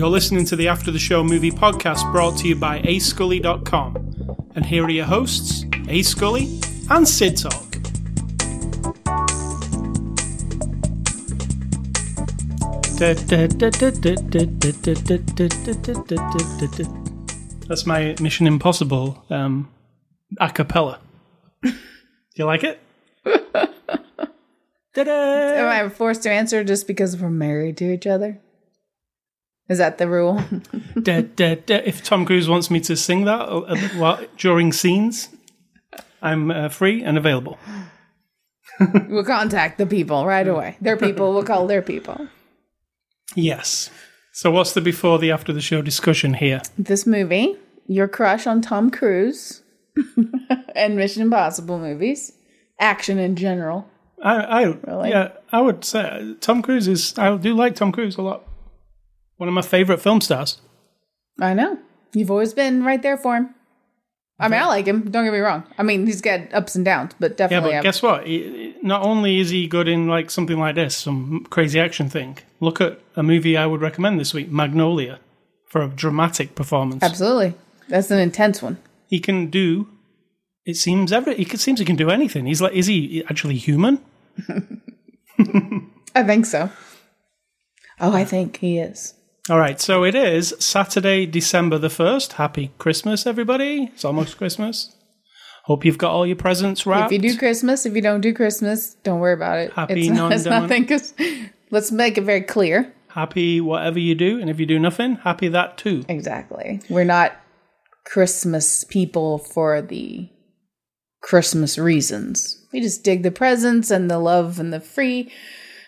You're 0.00 0.08
listening 0.08 0.44
to 0.46 0.56
the 0.56 0.68
After 0.68 0.90
the 0.90 0.98
Show 0.98 1.22
movie 1.22 1.50
podcast 1.50 2.10
brought 2.10 2.38
to 2.38 2.48
you 2.48 2.56
by 2.56 2.80
ascully.com. 2.80 4.46
And 4.54 4.64
here 4.64 4.84
are 4.84 4.90
your 4.90 5.04
hosts, 5.04 5.66
A 5.88 6.00
Scully 6.02 6.60
and 6.88 7.06
Sid 7.06 7.36
Talk. 7.36 7.70
That's 17.68 17.84
my 17.84 18.14
Mission 18.20 18.46
Impossible 18.46 19.22
um, 19.28 19.68
a 20.38 20.50
cappella. 20.50 21.00
Do 21.62 21.72
you 22.34 22.44
like 22.44 22.64
it? 22.64 22.80
Am 24.96 25.68
I 25.68 25.88
forced 25.88 26.22
to 26.24 26.30
answer 26.30 26.64
just 26.64 26.86
because 26.86 27.16
we're 27.16 27.30
married 27.30 27.76
to 27.78 27.92
each 27.92 28.06
other? 28.06 28.40
Is 29.68 29.78
that 29.78 29.98
the 29.98 30.08
rule? 30.08 30.42
Da, 31.00 31.22
da, 31.22 31.54
da. 31.54 31.76
If 31.84 32.02
Tom 32.02 32.26
Cruise 32.26 32.48
wants 32.48 32.70
me 32.70 32.80
to 32.80 32.96
sing 32.96 33.24
that 33.24 33.40
uh, 33.48 33.76
while, 33.96 34.20
during 34.36 34.72
scenes, 34.72 35.28
I'm 36.20 36.50
uh, 36.50 36.68
free 36.68 37.02
and 37.02 37.16
available. 37.16 37.58
we'll 39.08 39.24
contact 39.24 39.78
the 39.78 39.86
people 39.86 40.26
right 40.26 40.46
away. 40.46 40.76
Their 40.80 40.96
people, 40.96 41.32
we'll 41.32 41.44
call 41.44 41.68
their 41.68 41.80
people. 41.80 42.26
Yes. 43.36 43.88
So, 44.32 44.50
what's 44.50 44.74
the 44.74 44.80
before 44.80 45.18
the 45.20 45.30
after 45.30 45.52
the 45.52 45.60
show 45.60 45.80
discussion 45.80 46.34
here? 46.34 46.60
This 46.76 47.06
movie, 47.06 47.56
your 47.86 48.08
crush 48.08 48.46
on 48.46 48.60
Tom 48.60 48.90
Cruise 48.90 49.62
and 50.74 50.96
Mission 50.96 51.22
Impossible 51.22 51.78
movies, 51.78 52.32
action 52.78 53.18
in 53.18 53.36
general. 53.36 53.88
I, 54.22 54.34
I 54.36 54.62
Really? 54.86 55.10
yeah, 55.10 55.32
I 55.52 55.60
would 55.60 55.84
say 55.84 56.34
Tom 56.40 56.62
Cruise 56.62 56.88
is. 56.88 57.18
I 57.18 57.36
do 57.36 57.54
like 57.54 57.74
Tom 57.74 57.92
Cruise 57.92 58.16
a 58.16 58.22
lot. 58.22 58.46
One 59.38 59.48
of 59.48 59.54
my 59.54 59.62
favorite 59.62 60.00
film 60.02 60.20
stars. 60.20 60.60
I 61.40 61.54
know. 61.54 61.78
You've 62.12 62.30
always 62.30 62.52
been 62.52 62.84
right 62.84 63.00
there 63.02 63.16
for 63.16 63.36
him. 63.36 63.54
I 64.38 64.48
mean, 64.48 64.60
I 64.60 64.66
like 64.66 64.86
him. 64.86 65.10
Don't 65.10 65.24
get 65.24 65.32
me 65.32 65.38
wrong. 65.38 65.64
I 65.76 65.82
mean, 65.82 66.06
he's 66.06 66.20
got 66.22 66.52
ups 66.54 66.74
and 66.74 66.82
downs, 66.84 67.12
but 67.20 67.36
definitely. 67.36 67.70
Yeah, 67.70 67.72
but 67.72 67.74
have- 67.76 67.82
guess 67.84 68.02
what? 68.02 68.26
He- 68.26 68.74
Not 68.82 69.02
only 69.02 69.38
is 69.38 69.50
he 69.50 69.66
good 69.66 69.86
in 69.88 70.06
like 70.08 70.30
something 70.30 70.58
like 70.58 70.74
this, 70.76 70.96
some 70.96 71.46
crazy 71.50 71.78
action 71.78 72.08
thing. 72.08 72.38
Look 72.60 72.80
at 72.80 72.98
a 73.16 73.22
movie 73.22 73.56
I 73.56 73.66
would 73.66 73.80
recommend 73.82 74.18
this 74.18 74.32
week, 74.34 74.50
Magnolia, 74.50 75.18
for 75.66 75.82
a 75.82 75.88
dramatic 75.88 76.54
performance. 76.54 77.02
absolutely. 77.02 77.54
That's 77.88 78.10
an 78.10 78.18
intense 78.18 78.62
one. 78.62 78.78
He 79.10 79.18
can 79.18 79.50
do. 79.50 79.88
It 80.64 80.76
seems 80.76 81.12
every. 81.12 81.34
He 81.34 81.44
seems 81.56 81.80
he 81.80 81.84
can 81.84 81.96
do 81.96 82.10
anything. 82.10 82.46
He's 82.46 82.62
like, 82.62 82.72
is 82.72 82.86
he 82.86 83.24
actually 83.28 83.56
human? 83.56 84.00
I 86.14 86.22
think 86.22 86.46
so. 86.46 86.70
Oh, 87.98 88.12
I 88.12 88.24
think 88.24 88.58
he 88.58 88.78
is. 88.78 89.14
All 89.50 89.58
right, 89.58 89.80
so 89.80 90.04
it 90.04 90.14
is 90.14 90.54
Saturday, 90.60 91.26
December 91.26 91.76
the 91.76 91.90
first. 91.90 92.34
Happy 92.34 92.70
Christmas, 92.78 93.26
everybody! 93.26 93.90
It's 93.92 94.04
almost 94.04 94.36
Christmas. 94.36 94.94
Hope 95.64 95.84
you've 95.84 95.98
got 95.98 96.12
all 96.12 96.26
your 96.26 96.36
presents 96.36 96.86
wrapped. 96.86 97.12
If 97.12 97.22
you 97.22 97.30
do 97.30 97.38
Christmas, 97.38 97.84
if 97.84 97.96
you 97.96 98.02
don't 98.02 98.20
do 98.20 98.32
Christmas, 98.32 98.94
don't 99.02 99.18
worry 99.18 99.34
about 99.34 99.58
it. 99.58 99.72
Happy 99.72 100.08
it's, 100.08 100.16
not, 100.16 100.32
it's 100.34 100.44
non-done. 100.44 101.50
let's 101.70 101.90
make 101.90 102.16
it 102.16 102.22
very 102.22 102.42
clear. 102.42 102.92
happy 103.08 103.60
whatever 103.60 103.98
you 103.98 104.14
do, 104.14 104.40
and 104.40 104.48
if 104.48 104.60
you 104.60 104.66
do 104.66 104.78
nothing, 104.78 105.16
happy 105.16 105.48
that 105.48 105.76
too. 105.76 106.04
Exactly. 106.08 106.80
We're 106.88 107.04
not 107.04 107.39
Christmas 108.04 108.84
people 108.84 109.38
for 109.38 109.82
the 109.82 110.28
Christmas 111.20 111.78
reasons. 111.78 112.66
We 112.72 112.80
just 112.80 113.04
dig 113.04 113.22
the 113.22 113.30
presents 113.30 113.90
and 113.90 114.10
the 114.10 114.18
love 114.18 114.58
and 114.58 114.72
the 114.72 114.80
free 114.80 115.32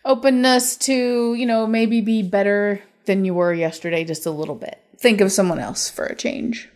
openness 0.05 0.77
to, 0.79 1.35
you 1.35 1.47
know, 1.47 1.67
maybe 1.67 2.01
be 2.01 2.23
better 2.23 2.83
than 3.07 3.25
you 3.25 3.35
were 3.35 3.53
yesterday 3.53 4.05
just 4.05 4.27
a 4.27 4.31
little 4.31 4.55
bit. 4.55 4.79
Think 4.99 5.21
of 5.21 5.33
someone 5.33 5.59
else 5.59 5.89
for 5.89 6.05
a 6.07 6.15
change. 6.15 6.69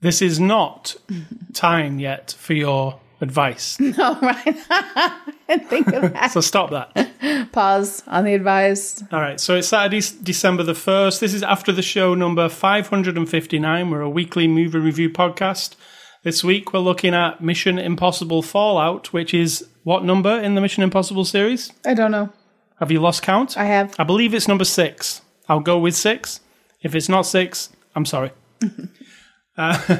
This 0.00 0.20
is 0.20 0.38
not 0.38 0.96
time 1.54 1.98
yet 1.98 2.34
for 2.38 2.54
your 2.54 3.00
advice, 3.20 3.78
All 3.98 4.18
right. 4.20 4.56
and 5.48 5.66
think 5.68 5.88
of 5.92 6.12
that. 6.12 6.30
so 6.32 6.40
stop 6.40 6.70
that. 6.70 7.48
Pause 7.52 8.02
on 8.06 8.24
the 8.24 8.34
advice. 8.34 9.02
All 9.10 9.20
right, 9.20 9.40
so 9.40 9.54
it's 9.56 9.68
Saturday, 9.68 10.00
December 10.22 10.62
the 10.62 10.72
1st. 10.74 11.20
This 11.20 11.32
is 11.34 11.42
after 11.42 11.72
the 11.72 11.82
show 11.82 12.14
number 12.14 12.48
559. 12.48 13.90
We're 13.90 14.00
a 14.00 14.10
weekly 14.10 14.46
movie 14.46 14.78
review 14.78 15.10
podcast. 15.10 15.76
This 16.22 16.42
week 16.42 16.72
we're 16.72 16.80
looking 16.80 17.14
at 17.14 17.40
Mission 17.40 17.78
Impossible 17.78 18.42
Fallout, 18.42 19.12
which 19.12 19.32
is 19.32 19.66
what 19.84 20.04
number 20.04 20.38
in 20.40 20.54
the 20.54 20.60
Mission 20.60 20.82
Impossible 20.82 21.24
series? 21.24 21.72
I 21.84 21.94
don't 21.94 22.10
know. 22.10 22.30
Have 22.80 22.90
you 22.90 23.00
lost 23.00 23.22
count? 23.22 23.56
I 23.56 23.64
have. 23.64 23.94
I 23.98 24.04
believe 24.04 24.34
it's 24.34 24.48
number 24.48 24.64
six. 24.64 25.22
I'll 25.48 25.60
go 25.60 25.78
with 25.78 25.94
six. 25.94 26.40
If 26.82 26.94
it's 26.94 27.08
not 27.08 27.22
six, 27.22 27.70
I'm 27.94 28.04
sorry. 28.04 28.32
uh, 29.56 29.96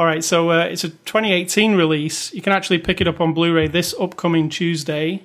all 0.00 0.06
right, 0.06 0.24
so 0.24 0.50
uh, 0.50 0.64
it's 0.64 0.82
a 0.82 0.88
2018 0.88 1.74
release. 1.74 2.32
You 2.32 2.40
can 2.40 2.54
actually 2.54 2.78
pick 2.78 3.02
it 3.02 3.06
up 3.06 3.20
on 3.20 3.34
Blu 3.34 3.52
ray 3.52 3.68
this 3.68 3.94
upcoming 4.00 4.48
Tuesday. 4.48 5.22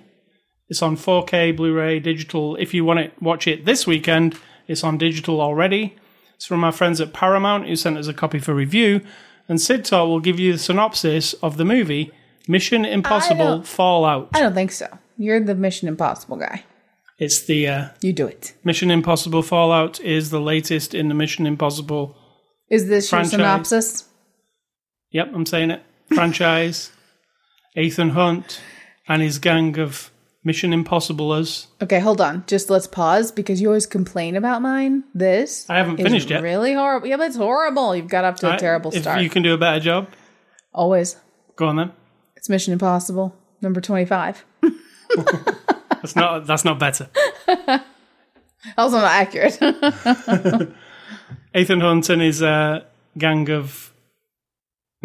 It's 0.68 0.82
on 0.82 0.98
4K 0.98 1.56
Blu 1.56 1.74
ray 1.74 2.02
digital. 2.02 2.58
If 2.58 2.74
you 2.74 2.84
want 2.84 3.00
to 3.00 3.24
watch 3.24 3.48
it 3.48 3.64
this 3.64 3.88
weekend, 3.88 4.38
it's 4.68 4.84
on 4.84 4.98
digital 4.98 5.40
already. 5.40 5.96
It's 6.36 6.46
from 6.46 6.66
our 6.66 6.74
friends 6.74 7.00
at 7.00 7.14
Paramount 7.14 7.68
who 7.70 7.78
sent 7.78 7.98
us 7.98 8.10
a 8.10 8.14
copy 8.14 8.38
for 8.38 8.54
review. 8.54 9.00
And 9.48 9.62
Sid 9.62 9.86
Talk 9.86 10.10
will 10.10 10.20
give 10.20 10.42
you 10.42 10.52
the 10.52 10.60
synopsis 10.60 11.32
of 11.36 11.56
the 11.56 11.64
movie 11.64 12.12
Mission 12.46 12.84
Impossible 12.84 13.46
don't- 13.46 13.66
Fallout. 13.68 14.28
I 14.34 14.42
don't 14.42 14.56
think 14.56 14.74
so. 14.74 14.90
You're 15.18 15.40
the 15.40 15.56
Mission 15.56 15.88
Impossible 15.88 16.36
guy. 16.36 16.66
It's 17.18 17.42
the 17.46 17.66
uh, 17.70 17.88
You 18.02 18.12
do 18.12 18.28
it. 18.28 18.56
Mission 18.66 18.92
Impossible 18.92 19.42
Fallout 19.42 20.02
is 20.02 20.32
the 20.32 20.42
latest 20.42 20.94
in 20.94 21.08
the 21.08 21.16
Mission 21.16 21.46
Impossible. 21.46 22.18
Is 22.70 22.90
this 22.90 23.10
Franchise. 23.10 23.32
your 23.32 23.40
synopsis? 23.40 24.10
Yep, 25.16 25.32
I'm 25.34 25.46
saying 25.46 25.72
it. 25.72 25.82
Franchise. 26.14 26.92
Ethan 27.78 28.10
Hunt 28.10 28.62
and 29.08 29.22
his 29.22 29.40
gang 29.40 29.80
of 29.80 30.12
Mission 30.44 30.72
Impossiblers. 30.72 31.68
Okay, 31.82 32.02
hold 32.02 32.20
on. 32.20 32.44
Just 32.48 32.70
let's 32.70 32.86
pause 32.86 33.32
because 33.32 33.62
you 33.62 33.70
always 33.70 33.86
complain 33.86 34.36
about 34.36 34.62
mine. 34.62 35.06
This 35.14 35.70
I 35.70 35.78
haven't 35.78 36.02
is 36.02 36.04
finished 36.04 36.30
yet. 36.30 36.44
Really 36.44 36.74
horrible. 36.74 37.08
Yeah, 37.08 37.16
but 37.16 37.28
it's 37.28 37.38
horrible. 37.38 37.96
You've 37.96 38.10
got 38.10 38.26
off 38.26 38.36
to 38.42 38.56
a 38.56 38.58
terrible 38.58 38.92
if 38.94 39.04
start. 39.04 39.22
you 39.22 39.30
can 39.30 39.42
do 39.42 39.54
a 39.54 39.58
better 39.58 39.80
job, 39.80 40.10
always. 40.74 41.16
go 41.56 41.68
on 41.68 41.78
then. 41.78 41.94
It's 42.36 42.50
Mission 42.50 42.74
Impossible 42.74 43.34
number 43.62 43.80
twenty-five. 43.80 44.44
That's 45.90 46.16
not 46.18 46.46
that's 46.46 46.66
not 46.66 46.78
better. 46.78 47.10
Also 48.78 48.98
not 48.98 49.12
accurate. 49.12 49.60
Ethan 51.56 51.82
Hunt 51.82 52.10
and 52.10 52.22
his 52.22 52.42
uh, 52.42 52.84
gang 53.16 53.48
of 53.52 53.94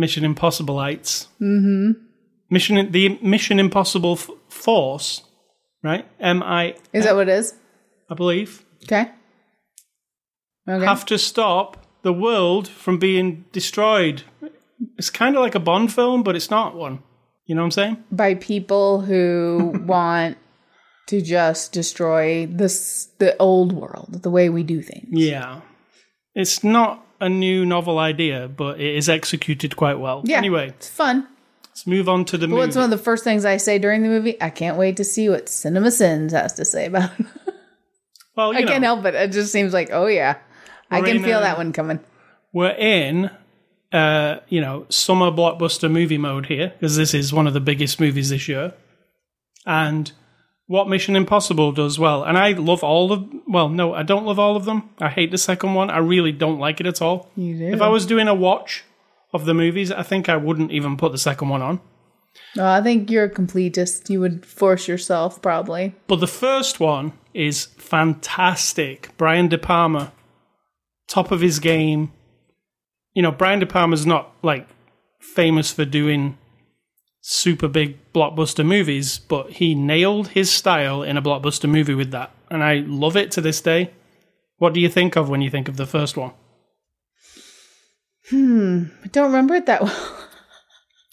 Mission 0.00 0.24
Impossibilites. 0.24 1.28
Mm-hmm. 1.40 1.92
Mission 2.50 2.90
the 2.90 3.18
Mission 3.22 3.60
Impossible 3.60 4.14
f- 4.14 4.30
Force, 4.48 5.22
right? 5.84 6.06
M 6.18 6.42
I 6.42 6.74
is 6.92 7.04
that 7.04 7.14
what 7.14 7.28
it 7.28 7.38
is? 7.38 7.54
I 8.10 8.14
believe. 8.14 8.64
Okay. 8.84 9.10
Okay. 10.68 10.84
have 10.84 11.06
to 11.06 11.18
stop 11.18 11.86
the 12.02 12.12
world 12.12 12.66
from 12.68 12.98
being 12.98 13.44
destroyed. 13.52 14.22
It's 14.96 15.10
kind 15.10 15.36
of 15.36 15.42
like 15.42 15.54
a 15.54 15.60
Bond 15.60 15.92
film, 15.92 16.22
but 16.22 16.34
it's 16.36 16.50
not 16.50 16.74
one. 16.74 17.02
You 17.46 17.54
know 17.54 17.62
what 17.62 17.66
I'm 17.66 17.70
saying? 17.72 18.04
By 18.10 18.34
people 18.34 19.02
who 19.02 19.74
want 19.86 20.38
to 21.08 21.20
just 21.20 21.72
destroy 21.72 22.46
this 22.46 23.08
the 23.18 23.36
old 23.38 23.72
world, 23.72 24.22
the 24.22 24.30
way 24.30 24.48
we 24.48 24.62
do 24.62 24.80
things. 24.80 25.08
Yeah. 25.10 25.60
It's 26.34 26.62
not 26.62 27.04
a 27.20 27.28
new 27.28 27.64
novel 27.66 27.98
idea, 27.98 28.48
but 28.48 28.80
it 28.80 28.94
is 28.94 29.08
executed 29.08 29.76
quite 29.76 29.98
well. 29.98 30.22
Yeah. 30.24 30.38
Anyway, 30.38 30.68
It's 30.68 30.88
fun. 30.88 31.26
let's 31.68 31.86
move 31.86 32.08
on 32.08 32.24
to 32.26 32.38
the 32.38 32.46
movie. 32.48 32.58
What's 32.60 32.76
one 32.76 32.84
of 32.84 32.90
the 32.90 32.98
first 32.98 33.24
things 33.24 33.44
I 33.44 33.56
say 33.58 33.78
during 33.78 34.02
the 34.02 34.08
movie? 34.08 34.40
I 34.40 34.50
can't 34.50 34.76
wait 34.78 34.96
to 34.98 35.04
see 35.04 35.28
what 35.28 35.46
CinemaSins 35.46 36.32
has 36.32 36.52
to 36.54 36.64
say 36.64 36.86
about 36.86 37.10
it. 37.18 37.26
well, 38.36 38.52
you 38.52 38.58
I 38.60 38.62
know, 38.62 38.68
can't 38.68 38.84
help 38.84 39.04
it. 39.04 39.14
It 39.14 39.32
just 39.32 39.52
seems 39.52 39.72
like, 39.72 39.90
oh 39.92 40.06
yeah. 40.06 40.36
I 40.90 41.02
can 41.02 41.22
feel 41.22 41.38
uh, 41.38 41.42
that 41.42 41.56
one 41.56 41.72
coming. 41.72 42.00
we're 42.52 42.70
in, 42.76 43.30
uh, 43.92 44.40
you 44.48 44.60
know, 44.60 44.86
summer 44.88 45.30
blockbuster 45.30 45.90
movie 45.90 46.18
mode 46.18 46.46
here 46.46 46.68
because 46.78 46.96
this 46.96 47.14
is 47.14 47.32
one 47.32 47.46
of 47.46 47.54
the 47.54 47.60
biggest 47.60 48.00
movies 48.00 48.30
this 48.30 48.48
year, 48.48 48.74
and 49.66 50.10
what 50.70 50.88
Mission 50.88 51.16
Impossible 51.16 51.72
does 51.72 51.98
well. 51.98 52.22
And 52.22 52.38
I 52.38 52.52
love 52.52 52.84
all 52.84 53.10
of. 53.10 53.28
Well, 53.48 53.68
no, 53.68 53.92
I 53.92 54.04
don't 54.04 54.24
love 54.24 54.38
all 54.38 54.54
of 54.54 54.66
them. 54.66 54.88
I 55.00 55.08
hate 55.08 55.32
the 55.32 55.36
second 55.36 55.74
one. 55.74 55.90
I 55.90 55.98
really 55.98 56.30
don't 56.30 56.60
like 56.60 56.78
it 56.78 56.86
at 56.86 57.02
all. 57.02 57.28
You 57.34 57.58
do. 57.58 57.72
If 57.74 57.82
I 57.82 57.88
was 57.88 58.06
doing 58.06 58.28
a 58.28 58.36
watch 58.36 58.84
of 59.32 59.46
the 59.46 59.52
movies, 59.52 59.90
I 59.90 60.04
think 60.04 60.28
I 60.28 60.36
wouldn't 60.36 60.70
even 60.70 60.96
put 60.96 61.10
the 61.10 61.18
second 61.18 61.48
one 61.48 61.60
on. 61.60 61.80
No, 62.54 62.68
I 62.68 62.80
think 62.82 63.10
you're 63.10 63.24
a 63.24 63.28
completist. 63.28 64.08
You 64.10 64.20
would 64.20 64.46
force 64.46 64.86
yourself, 64.86 65.42
probably. 65.42 65.96
But 66.06 66.20
the 66.20 66.28
first 66.28 66.78
one 66.78 67.14
is 67.34 67.64
fantastic. 67.64 69.10
Brian 69.16 69.48
De 69.48 69.58
Palma, 69.58 70.12
top 71.08 71.32
of 71.32 71.40
his 71.40 71.58
game. 71.58 72.12
You 73.12 73.22
know, 73.22 73.32
Brian 73.32 73.58
De 73.58 73.66
Palma's 73.66 74.06
not 74.06 74.32
like 74.44 74.68
famous 75.18 75.72
for 75.72 75.84
doing 75.84 76.38
super 77.20 77.68
big 77.68 77.98
blockbuster 78.12 78.64
movies, 78.66 79.18
but 79.18 79.50
he 79.52 79.74
nailed 79.74 80.28
his 80.28 80.50
style 80.50 81.02
in 81.02 81.16
a 81.16 81.22
blockbuster 81.22 81.68
movie 81.68 81.94
with 81.94 82.10
that. 82.12 82.30
And 82.50 82.62
I 82.64 82.84
love 82.86 83.16
it 83.16 83.30
to 83.32 83.40
this 83.40 83.60
day. 83.60 83.90
What 84.58 84.74
do 84.74 84.80
you 84.80 84.88
think 84.88 85.16
of 85.16 85.28
when 85.28 85.40
you 85.40 85.50
think 85.50 85.68
of 85.68 85.76
the 85.76 85.86
first 85.86 86.16
one? 86.16 86.32
Hmm, 88.30 88.84
I 89.04 89.08
don't 89.08 89.26
remember 89.26 89.54
it 89.54 89.66
that 89.66 89.82
well. 89.82 90.16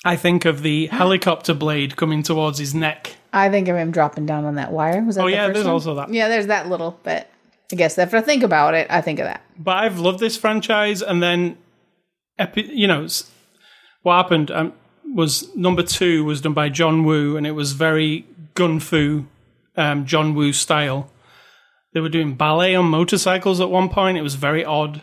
I 0.05 0.15
think 0.15 0.45
of 0.45 0.61
the 0.61 0.87
helicopter 0.87 1.53
blade 1.53 1.95
coming 1.95 2.23
towards 2.23 2.59
his 2.59 2.73
neck. 2.75 3.15
I 3.33 3.49
think 3.49 3.67
of 3.67 3.75
him 3.75 3.91
dropping 3.91 4.25
down 4.25 4.45
on 4.45 4.55
that 4.55 4.71
wire. 4.71 5.03
Was 5.03 5.15
that 5.15 5.23
Oh, 5.23 5.25
the 5.27 5.31
yeah, 5.33 5.47
first 5.47 5.53
there's 5.55 5.65
one? 5.65 5.73
also 5.73 5.95
that. 5.95 6.13
Yeah, 6.13 6.27
there's 6.29 6.47
that 6.47 6.69
little 6.69 6.91
bit. 7.03 7.27
I 7.71 7.75
guess 7.75 7.97
if 7.97 8.13
I 8.13 8.21
think 8.21 8.43
about 8.43 8.73
it, 8.75 8.87
I 8.89 9.01
think 9.01 9.19
of 9.19 9.25
that. 9.25 9.41
But 9.57 9.77
I've 9.83 9.99
loved 9.99 10.19
this 10.19 10.37
franchise, 10.37 11.01
and 11.01 11.21
then, 11.21 11.57
epi- 12.39 12.71
you 12.73 12.87
know, 12.87 13.07
what 14.03 14.15
happened 14.15 14.51
um, 14.51 14.73
was 15.17 15.53
number 15.55 15.81
two 15.81 16.23
was 16.23 16.41
done 16.41 16.53
by 16.53 16.69
John 16.69 17.03
Woo, 17.03 17.35
and 17.35 17.47
it 17.47 17.51
was 17.51 17.71
very 17.71 18.27
gun 18.53 18.79
fu, 18.79 19.25
um, 19.75 20.05
John 20.05 20.35
Woo 20.35 20.53
style. 20.53 21.11
They 21.93 21.99
were 21.99 22.07
doing 22.07 22.35
ballet 22.35 22.75
on 22.75 22.85
motorcycles 22.85 23.59
at 23.59 23.71
one 23.71 23.89
point. 23.89 24.19
It 24.19 24.21
was 24.21 24.35
very 24.35 24.63
odd. 24.63 25.01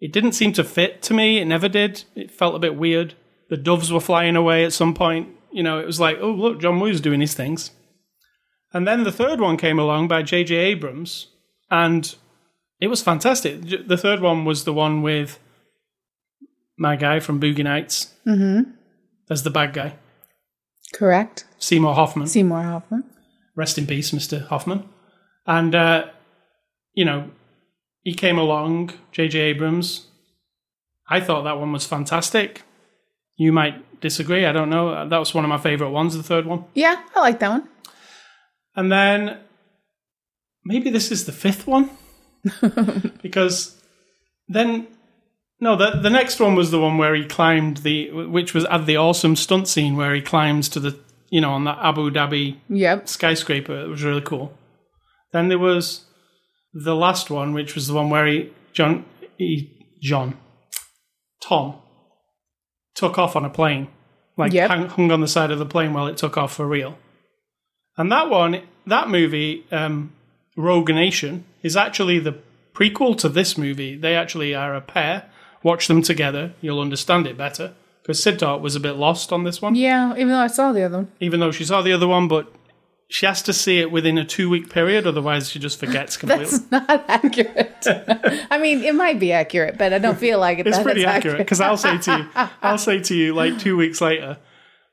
It 0.00 0.10
didn't 0.10 0.32
seem 0.32 0.54
to 0.54 0.64
fit 0.64 1.02
to 1.02 1.14
me. 1.14 1.38
It 1.38 1.44
never 1.44 1.68
did. 1.68 2.04
It 2.16 2.30
felt 2.30 2.54
a 2.54 2.58
bit 2.58 2.76
weird. 2.76 3.14
The 3.50 3.58
doves 3.58 3.92
were 3.92 4.00
flying 4.00 4.36
away 4.36 4.64
at 4.64 4.72
some 4.72 4.94
point. 4.94 5.28
You 5.52 5.62
know, 5.62 5.78
it 5.78 5.86
was 5.86 6.00
like, 6.00 6.16
oh, 6.18 6.30
look, 6.30 6.58
John 6.58 6.80
Woo's 6.80 7.02
doing 7.02 7.20
his 7.20 7.34
things. 7.34 7.72
And 8.72 8.88
then 8.88 9.04
the 9.04 9.12
third 9.12 9.38
one 9.38 9.58
came 9.58 9.78
along 9.78 10.08
by 10.08 10.22
J.J. 10.22 10.54
Abrams, 10.54 11.26
and 11.70 12.14
it 12.80 12.86
was 12.86 13.02
fantastic. 13.02 13.86
The 13.86 13.98
third 13.98 14.20
one 14.20 14.46
was 14.46 14.64
the 14.64 14.72
one 14.72 15.02
with 15.02 15.38
my 16.78 16.96
guy 16.96 17.20
from 17.20 17.38
Boogie 17.38 17.62
Nights. 17.62 18.14
Mm-hmm. 18.26 18.70
As 19.30 19.42
the 19.42 19.50
bad 19.50 19.72
guy, 19.72 19.94
Correct. 20.92 21.46
Seymour 21.58 21.94
Hoffman. 21.94 22.26
Seymour 22.26 22.62
Hoffman. 22.62 23.04
Rest 23.56 23.78
in 23.78 23.86
peace, 23.86 24.10
Mr. 24.10 24.46
Hoffman. 24.46 24.88
And, 25.46 25.74
uh, 25.74 26.06
you 26.94 27.04
know, 27.04 27.30
he 28.02 28.14
came 28.14 28.38
along, 28.38 28.92
J.J. 29.10 29.38
Abrams. 29.38 30.06
I 31.08 31.20
thought 31.20 31.42
that 31.42 31.58
one 31.58 31.72
was 31.72 31.86
fantastic. 31.86 32.62
You 33.36 33.52
might 33.52 34.00
disagree. 34.00 34.44
I 34.46 34.52
don't 34.52 34.70
know. 34.70 35.08
That 35.08 35.18
was 35.18 35.34
one 35.34 35.44
of 35.44 35.48
my 35.48 35.58
favorite 35.58 35.90
ones, 35.90 36.16
the 36.16 36.22
third 36.22 36.46
one. 36.46 36.64
Yeah, 36.74 37.02
I 37.14 37.20
like 37.20 37.38
that 37.40 37.50
one. 37.50 37.68
And 38.76 38.90
then 38.90 39.38
maybe 40.64 40.90
this 40.90 41.10
is 41.10 41.24
the 41.24 41.32
fifth 41.32 41.66
one 41.66 41.90
because 43.22 43.80
then 44.48 44.86
no, 45.62 45.76
the 45.76 45.90
the 46.06 46.10
next 46.10 46.40
one 46.40 46.54
was 46.56 46.70
the 46.72 46.80
one 46.80 46.98
where 46.98 47.14
he 47.14 47.24
climbed 47.24 47.78
the 47.78 48.10
which 48.10 48.52
was 48.52 48.64
at 48.66 48.84
the 48.86 48.96
awesome 48.96 49.36
stunt 49.36 49.68
scene 49.68 49.96
where 49.96 50.14
he 50.14 50.20
climbs 50.20 50.68
to 50.70 50.80
the 50.80 50.98
you 51.30 51.40
know 51.40 51.52
on 51.52 51.64
that 51.64 51.78
Abu 51.80 52.10
Dhabi 52.10 52.56
Yep. 52.68 53.08
skyscraper. 53.08 53.76
It 53.84 53.88
was 53.88 54.02
really 54.02 54.20
cool. 54.20 54.52
Then 55.32 55.48
there 55.48 55.58
was 55.58 56.04
the 56.74 56.96
last 56.96 57.30
one, 57.30 57.52
which 57.54 57.74
was 57.74 57.86
the 57.86 57.94
one 57.94 58.10
where 58.10 58.26
he 58.26 58.50
John 58.72 59.04
he 59.38 59.70
John 60.02 60.36
Tom 61.40 61.76
took 62.94 63.18
off 63.18 63.36
on 63.36 63.44
a 63.44 63.50
plane, 63.50 63.88
like 64.36 64.52
Yep. 64.52 64.70
hung, 64.70 64.88
hung 64.88 65.10
on 65.12 65.20
the 65.20 65.28
side 65.28 65.50
of 65.50 65.58
the 65.58 65.66
plane 65.74 65.92
while 65.94 66.06
it 66.08 66.16
took 66.16 66.36
off 66.36 66.54
for 66.54 66.66
real. 66.66 66.98
And 67.96 68.10
that 68.12 68.28
one, 68.30 68.62
that 68.86 69.08
movie, 69.08 69.64
um, 69.70 70.12
Rogue 70.56 70.88
Nation, 70.90 71.44
is 71.62 71.76
actually 71.76 72.18
the 72.18 72.34
prequel 72.74 73.16
to 73.18 73.28
this 73.28 73.56
movie. 73.58 73.96
They 73.96 74.14
actually 74.16 74.54
are 74.54 74.74
a 74.74 74.80
pair. 74.80 75.30
Watch 75.62 75.86
them 75.88 76.02
together, 76.02 76.52
you'll 76.60 76.80
understand 76.80 77.26
it 77.26 77.36
better. 77.36 77.74
Because 78.02 78.20
Sid 78.22 78.38
Talk 78.40 78.60
was 78.60 78.74
a 78.74 78.80
bit 78.80 78.94
lost 78.94 79.32
on 79.32 79.44
this 79.44 79.62
one 79.62 79.76
Yeah, 79.76 80.12
even 80.14 80.28
though 80.28 80.38
I 80.38 80.48
saw 80.48 80.72
the 80.72 80.82
other 80.82 80.98
one. 80.98 81.12
even 81.20 81.38
though 81.38 81.52
she 81.52 81.64
saw 81.64 81.82
the 81.82 81.92
other 81.92 82.08
one, 82.08 82.26
but 82.26 82.52
she 83.08 83.26
has 83.26 83.42
to 83.42 83.52
see 83.52 83.78
it 83.78 83.92
within 83.92 84.18
a 84.18 84.24
two 84.24 84.48
week 84.50 84.70
period, 84.70 85.06
otherwise 85.06 85.50
she 85.50 85.58
just 85.60 85.78
forgets 85.78 86.16
completely. 86.18 86.46
That's 86.46 86.70
not 86.70 87.04
accurate. 87.08 87.86
I 88.50 88.58
mean, 88.58 88.82
it 88.82 88.94
might 88.94 89.20
be 89.20 89.32
accurate, 89.32 89.78
but 89.78 89.92
I 89.92 89.98
don't 89.98 90.18
feel 90.18 90.40
like 90.40 90.58
it. 90.58 90.66
it's 90.66 90.78
that 90.78 90.82
pretty 90.82 91.04
accurate 91.04 91.38
because 91.38 91.60
I'll 91.60 91.76
say 91.76 91.96
to 91.98 92.18
you, 92.18 92.28
I'll 92.62 92.78
say 92.78 93.00
to 93.00 93.14
you 93.14 93.34
like 93.34 93.58
two 93.60 93.76
weeks 93.76 94.00
later, 94.00 94.38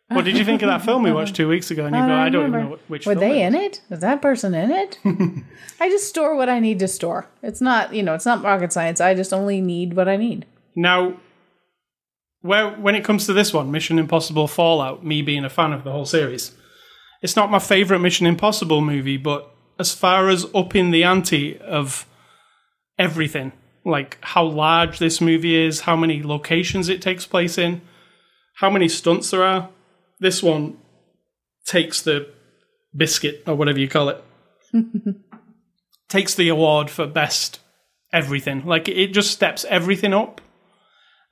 what 0.09 0.25
did 0.25 0.37
you 0.37 0.43
think 0.43 0.61
of 0.63 0.69
that 0.69 0.83
film 0.83 1.03
we 1.03 1.11
watched 1.11 1.35
two 1.35 1.47
weeks 1.47 1.69
ago? 1.71 1.85
And 1.85 1.95
you 1.95 2.01
go, 2.01 2.13
I 2.13 2.29
don't 2.29 2.47
even 2.49 2.69
know 2.69 2.79
which 2.87 3.05
Were 3.05 3.15
they 3.15 3.43
it 3.43 3.47
in 3.47 3.55
it? 3.55 3.81
Was 3.89 3.99
that 3.99 4.21
person 4.21 4.53
in 4.55 4.71
it? 4.71 4.99
I 5.79 5.89
just 5.89 6.09
store 6.09 6.35
what 6.35 6.49
I 6.49 6.59
need 6.59 6.79
to 6.79 6.87
store. 6.87 7.27
It's 7.43 7.61
not, 7.61 7.93
you 7.93 8.01
know, 8.03 8.15
it's 8.15 8.25
not 8.25 8.43
rocket 8.43 8.73
science. 8.73 8.99
I 8.99 9.13
just 9.13 9.31
only 9.33 9.61
need 9.61 9.95
what 9.95 10.07
I 10.09 10.17
need. 10.17 10.45
Now, 10.75 11.19
where 12.41 12.69
when 12.69 12.95
it 12.95 13.03
comes 13.03 13.25
to 13.25 13.33
this 13.33 13.53
one, 13.53 13.71
Mission 13.71 13.99
Impossible 13.99 14.47
Fallout, 14.47 15.05
me 15.05 15.21
being 15.21 15.45
a 15.45 15.49
fan 15.49 15.73
of 15.73 15.83
the 15.83 15.91
whole 15.91 16.05
series, 16.05 16.51
it's 17.21 17.35
not 17.35 17.51
my 17.51 17.59
favorite 17.59 17.99
Mission 17.99 18.25
Impossible 18.25 18.81
movie, 18.81 19.17
but 19.17 19.53
as 19.77 19.93
far 19.93 20.29
as 20.29 20.45
upping 20.55 20.91
the 20.91 21.03
ante 21.03 21.57
of 21.59 22.05
everything, 22.97 23.51
like 23.85 24.17
how 24.21 24.43
large 24.43 24.99
this 24.99 25.19
movie 25.19 25.55
is, 25.55 25.81
how 25.81 25.95
many 25.95 26.23
locations 26.23 26.89
it 26.89 27.01
takes 27.01 27.25
place 27.25 27.57
in, 27.57 27.81
how 28.55 28.69
many 28.69 28.87
stunts 28.87 29.31
there 29.31 29.43
are, 29.43 29.69
this 30.19 30.43
one 30.43 30.77
takes 31.65 32.01
the 32.01 32.29
biscuit 32.95 33.43
or 33.47 33.55
whatever 33.55 33.79
you 33.79 33.87
call 33.87 34.09
it. 34.09 34.23
takes 36.09 36.35
the 36.35 36.49
award 36.49 36.89
for 36.89 37.05
best 37.05 37.59
everything. 38.11 38.65
Like 38.65 38.87
it 38.87 39.07
just 39.07 39.31
steps 39.31 39.65
everything 39.69 40.13
up 40.13 40.41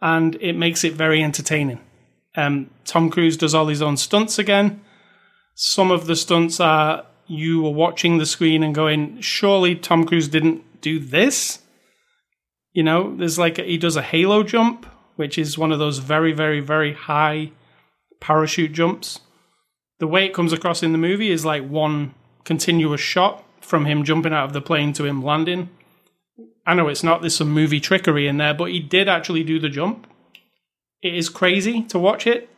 and 0.01 0.35
it 0.41 0.53
makes 0.53 0.83
it 0.83 0.93
very 0.93 1.23
entertaining. 1.23 1.79
Um, 2.35 2.69
Tom 2.85 3.09
Cruise 3.09 3.37
does 3.37 3.55
all 3.55 3.67
his 3.67 3.81
own 3.81 3.97
stunts 3.97 4.37
again. 4.37 4.81
Some 5.55 5.89
of 5.89 6.05
the 6.05 6.15
stunts 6.15 6.59
are 6.59 7.05
you 7.25 7.65
are 7.65 7.73
watching 7.73 8.17
the 8.17 8.25
screen 8.25 8.63
and 8.63 8.73
going, 8.73 9.19
surely 9.21 9.75
Tom 9.75 10.05
Cruise 10.05 10.27
didn't 10.27 10.63
do 10.81 10.99
this. 10.99 11.59
You 12.73 12.83
know, 12.83 13.15
there's 13.15 13.39
like 13.39 13.57
a, 13.57 13.63
he 13.63 13.77
does 13.77 13.95
a 13.95 14.01
halo 14.01 14.43
jump, 14.43 14.85
which 15.15 15.37
is 15.37 15.57
one 15.57 15.71
of 15.71 15.79
those 15.79 15.97
very, 15.97 16.31
very, 16.31 16.59
very 16.59 16.93
high 16.93 17.51
parachute 18.19 18.71
jumps. 18.71 19.19
The 19.99 20.07
way 20.07 20.25
it 20.25 20.33
comes 20.33 20.53
across 20.53 20.83
in 20.83 20.91
the 20.91 20.97
movie 20.97 21.31
is 21.31 21.43
like 21.43 21.67
one 21.67 22.13
continuous 22.43 23.01
shot 23.01 23.43
from 23.61 23.85
him 23.85 24.03
jumping 24.03 24.33
out 24.33 24.45
of 24.45 24.53
the 24.53 24.61
plane 24.61 24.93
to 24.93 25.05
him 25.05 25.23
landing. 25.23 25.69
I 26.67 26.73
know 26.73 26.89
it's 26.89 27.03
not, 27.03 27.21
there's 27.21 27.37
some 27.37 27.51
movie 27.51 27.79
trickery 27.79 28.27
in 28.27 28.37
there, 28.37 28.53
but 28.53 28.71
he 28.71 28.81
did 28.81 29.07
actually 29.07 29.43
do 29.43 29.57
the 29.57 29.69
jump. 29.69 30.05
It 31.01 31.15
is 31.15 31.29
crazy 31.29 31.83
to 31.83 31.97
watch 31.97 32.27
it. 32.27 32.49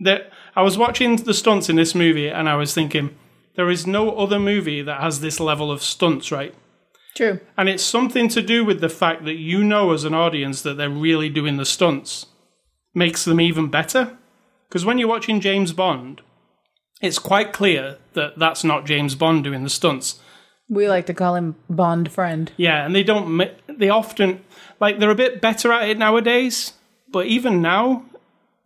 That 0.00 0.32
I 0.56 0.62
was 0.62 0.76
watching 0.76 1.16
the 1.16 1.32
stunts 1.32 1.68
in 1.68 1.76
this 1.76 1.94
movie 1.94 2.28
and 2.28 2.48
I 2.48 2.56
was 2.56 2.74
thinking, 2.74 3.16
there 3.54 3.70
is 3.70 3.86
no 3.86 4.16
other 4.16 4.40
movie 4.40 4.82
that 4.82 5.00
has 5.00 5.20
this 5.20 5.38
level 5.38 5.70
of 5.70 5.84
stunts, 5.84 6.32
right? 6.32 6.52
True. 7.14 7.38
And 7.56 7.68
it's 7.68 7.84
something 7.84 8.28
to 8.30 8.42
do 8.42 8.64
with 8.64 8.80
the 8.80 8.88
fact 8.88 9.24
that 9.24 9.36
you 9.36 9.62
know 9.62 9.92
as 9.92 10.02
an 10.02 10.14
audience 10.14 10.60
that 10.62 10.76
they're 10.76 10.90
really 10.90 11.28
doing 11.28 11.56
the 11.56 11.64
stunts 11.64 12.26
makes 12.92 13.24
them 13.24 13.40
even 13.40 13.68
better. 13.68 14.18
Because 14.68 14.84
when 14.84 14.98
you're 14.98 15.06
watching 15.06 15.40
James 15.40 15.72
Bond, 15.72 16.22
it's 17.00 17.20
quite 17.20 17.52
clear 17.52 17.98
that 18.14 18.36
that's 18.36 18.64
not 18.64 18.84
James 18.84 19.14
Bond 19.14 19.44
doing 19.44 19.62
the 19.62 19.70
stunts. 19.70 20.18
We 20.68 20.88
like 20.88 21.06
to 21.06 21.14
call 21.14 21.34
him 21.34 21.56
Bond 21.68 22.10
friend. 22.10 22.50
Yeah, 22.56 22.84
and 22.84 22.94
they 22.94 23.02
don't. 23.02 23.50
They 23.68 23.90
often 23.90 24.40
like 24.80 24.98
they're 24.98 25.10
a 25.10 25.14
bit 25.14 25.40
better 25.40 25.72
at 25.72 25.88
it 25.88 25.98
nowadays. 25.98 26.72
But 27.12 27.26
even 27.26 27.62
now, 27.62 28.04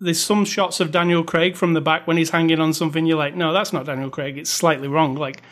there's 0.01 0.21
some 0.21 0.45
shots 0.45 0.81
of 0.81 0.93
Daniel 0.93 1.25
Craig 1.25 1.57
from 1.57 1.75
the 1.75 1.81
back 1.81 2.07
when 2.07 2.17
he's 2.17 2.31
hanging 2.31 2.61
on 2.61 2.73
something. 2.73 3.05
You're 3.05 3.19
like, 3.19 3.35
no, 3.35 3.53
that's 3.53 3.73
not 3.73 3.87
Daniel 3.87 4.11
Craig. 4.11 4.39
It's 4.39 4.51
slightly 4.51 4.89
wrong. 4.89 5.17
Like, 5.17 5.43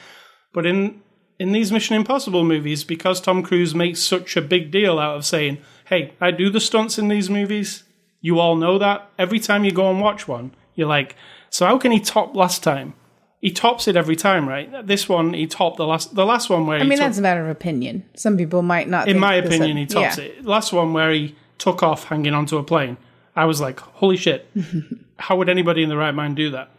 but 0.52 0.66
in 0.66 1.02
in 1.38 1.52
these 1.52 1.72
Mission 1.72 1.96
Impossible 1.96 2.44
movies, 2.44 2.84
because 2.84 3.20
Tom 3.20 3.42
Cruise 3.42 3.74
makes 3.74 4.00
such 4.00 4.36
a 4.36 4.42
big 4.42 4.70
deal 4.70 4.98
out 4.98 5.16
of 5.16 5.26
saying, 5.26 5.58
"Hey, 5.86 6.12
I 6.20 6.30
do 6.30 6.48
the 6.48 6.60
stunts 6.60 6.98
in 6.98 7.08
these 7.08 7.28
movies," 7.28 7.84
you 8.20 8.38
all 8.38 8.56
know 8.56 8.78
that. 8.78 9.10
Every 9.18 9.38
time 9.38 9.64
you 9.64 9.72
go 9.72 9.90
and 9.90 10.00
watch 10.00 10.26
one, 10.26 10.52
you're 10.74 10.88
like, 10.88 11.16
so 11.50 11.66
how 11.66 11.78
can 11.78 11.92
he 11.92 12.00
top 12.00 12.34
last 12.34 12.62
time? 12.62 12.94
He 13.40 13.50
tops 13.50 13.86
it 13.86 13.96
every 13.96 14.16
time, 14.16 14.48
right? 14.48 14.86
This 14.86 15.08
one, 15.08 15.34
he 15.34 15.46
topped 15.46 15.76
the 15.76 15.86
last 15.86 16.14
the 16.14 16.24
last 16.24 16.48
one 16.48 16.66
where 16.66 16.78
I 16.78 16.82
mean, 16.82 16.90
took- 16.90 16.98
that's 16.98 17.18
a 17.18 17.22
matter 17.22 17.42
of 17.42 17.48
opinion. 17.48 18.04
Some 18.14 18.36
people 18.36 18.62
might 18.62 18.88
not. 18.88 19.08
in 19.08 19.18
my 19.18 19.34
opinion, 19.34 19.76
he 19.76 19.86
tops 19.86 20.18
yeah. 20.18 20.24
it. 20.24 20.44
Last 20.44 20.72
one 20.72 20.92
where 20.92 21.12
he 21.12 21.34
took 21.58 21.82
off 21.82 22.04
hanging 22.04 22.34
onto 22.34 22.56
a 22.58 22.62
plane, 22.62 22.96
I 23.34 23.44
was 23.44 23.60
like, 23.60 23.80
holy 23.80 24.16
shit, 24.16 24.48
how 25.18 25.36
would 25.36 25.48
anybody 25.48 25.82
in 25.82 25.88
the 25.88 25.96
right 25.96 26.14
mind 26.14 26.36
do 26.36 26.50
that? 26.50 26.70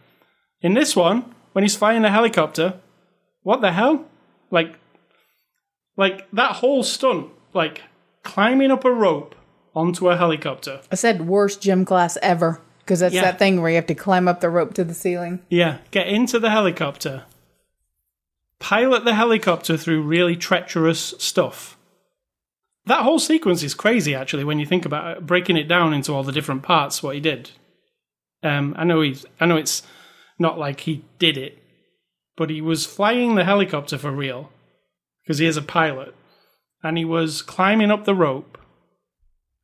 In 0.60 0.74
this 0.74 0.96
one, 0.96 1.34
when 1.52 1.64
he's 1.64 1.76
flying 1.76 2.04
a 2.04 2.10
helicopter, 2.10 2.80
what 3.42 3.60
the 3.60 3.72
hell? 3.72 4.04
Like, 4.50 4.74
like 5.96 6.28
that 6.32 6.52
whole 6.56 6.82
stunt, 6.82 7.28
like 7.54 7.82
climbing 8.22 8.70
up 8.70 8.84
a 8.84 8.92
rope 8.92 9.34
onto 9.74 10.08
a 10.08 10.16
helicopter. 10.16 10.80
I 10.90 10.96
said 10.96 11.28
worst 11.28 11.62
gym 11.62 11.84
class 11.84 12.18
ever 12.20 12.60
because 12.88 13.00
that's 13.00 13.14
Yeah. 13.14 13.20
that 13.20 13.38
thing 13.38 13.60
where 13.60 13.68
you 13.68 13.76
have 13.76 13.86
to 13.88 13.94
climb 13.94 14.26
up 14.26 14.40
the 14.40 14.48
rope 14.48 14.72
to 14.74 14.82
the 14.84 14.94
ceiling. 14.94 15.40
Yeah, 15.50 15.76
get 15.90 16.06
into 16.08 16.38
the 16.38 16.48
helicopter, 16.48 17.24
pilot 18.58 19.04
the 19.04 19.14
helicopter 19.14 19.76
through 19.76 20.02
really 20.02 20.36
treacherous 20.36 21.14
stuff. 21.18 21.76
That 22.86 23.02
whole 23.02 23.18
sequence 23.18 23.62
is 23.62 23.74
crazy, 23.74 24.14
actually, 24.14 24.44
when 24.44 24.58
you 24.58 24.64
think 24.64 24.86
about 24.86 25.18
it, 25.18 25.26
breaking 25.26 25.58
it 25.58 25.68
down 25.68 25.92
into 25.92 26.14
all 26.14 26.22
the 26.22 26.32
different 26.32 26.62
parts. 26.62 27.02
What 27.02 27.14
he 27.14 27.20
did. 27.20 27.50
Um, 28.42 28.74
I 28.78 28.84
know 28.84 29.02
he's. 29.02 29.26
I 29.38 29.44
know 29.44 29.56
it's 29.56 29.82
not 30.38 30.58
like 30.58 30.80
he 30.80 31.04
did 31.18 31.36
it, 31.36 31.58
but 32.36 32.48
he 32.48 32.62
was 32.62 32.86
flying 32.86 33.34
the 33.34 33.44
helicopter 33.44 33.98
for 33.98 34.10
real 34.10 34.50
because 35.22 35.36
he 35.38 35.46
is 35.46 35.58
a 35.58 35.62
pilot, 35.62 36.14
and 36.82 36.96
he 36.96 37.04
was 37.04 37.42
climbing 37.42 37.90
up 37.90 38.04
the 38.06 38.14
rope. 38.14 38.56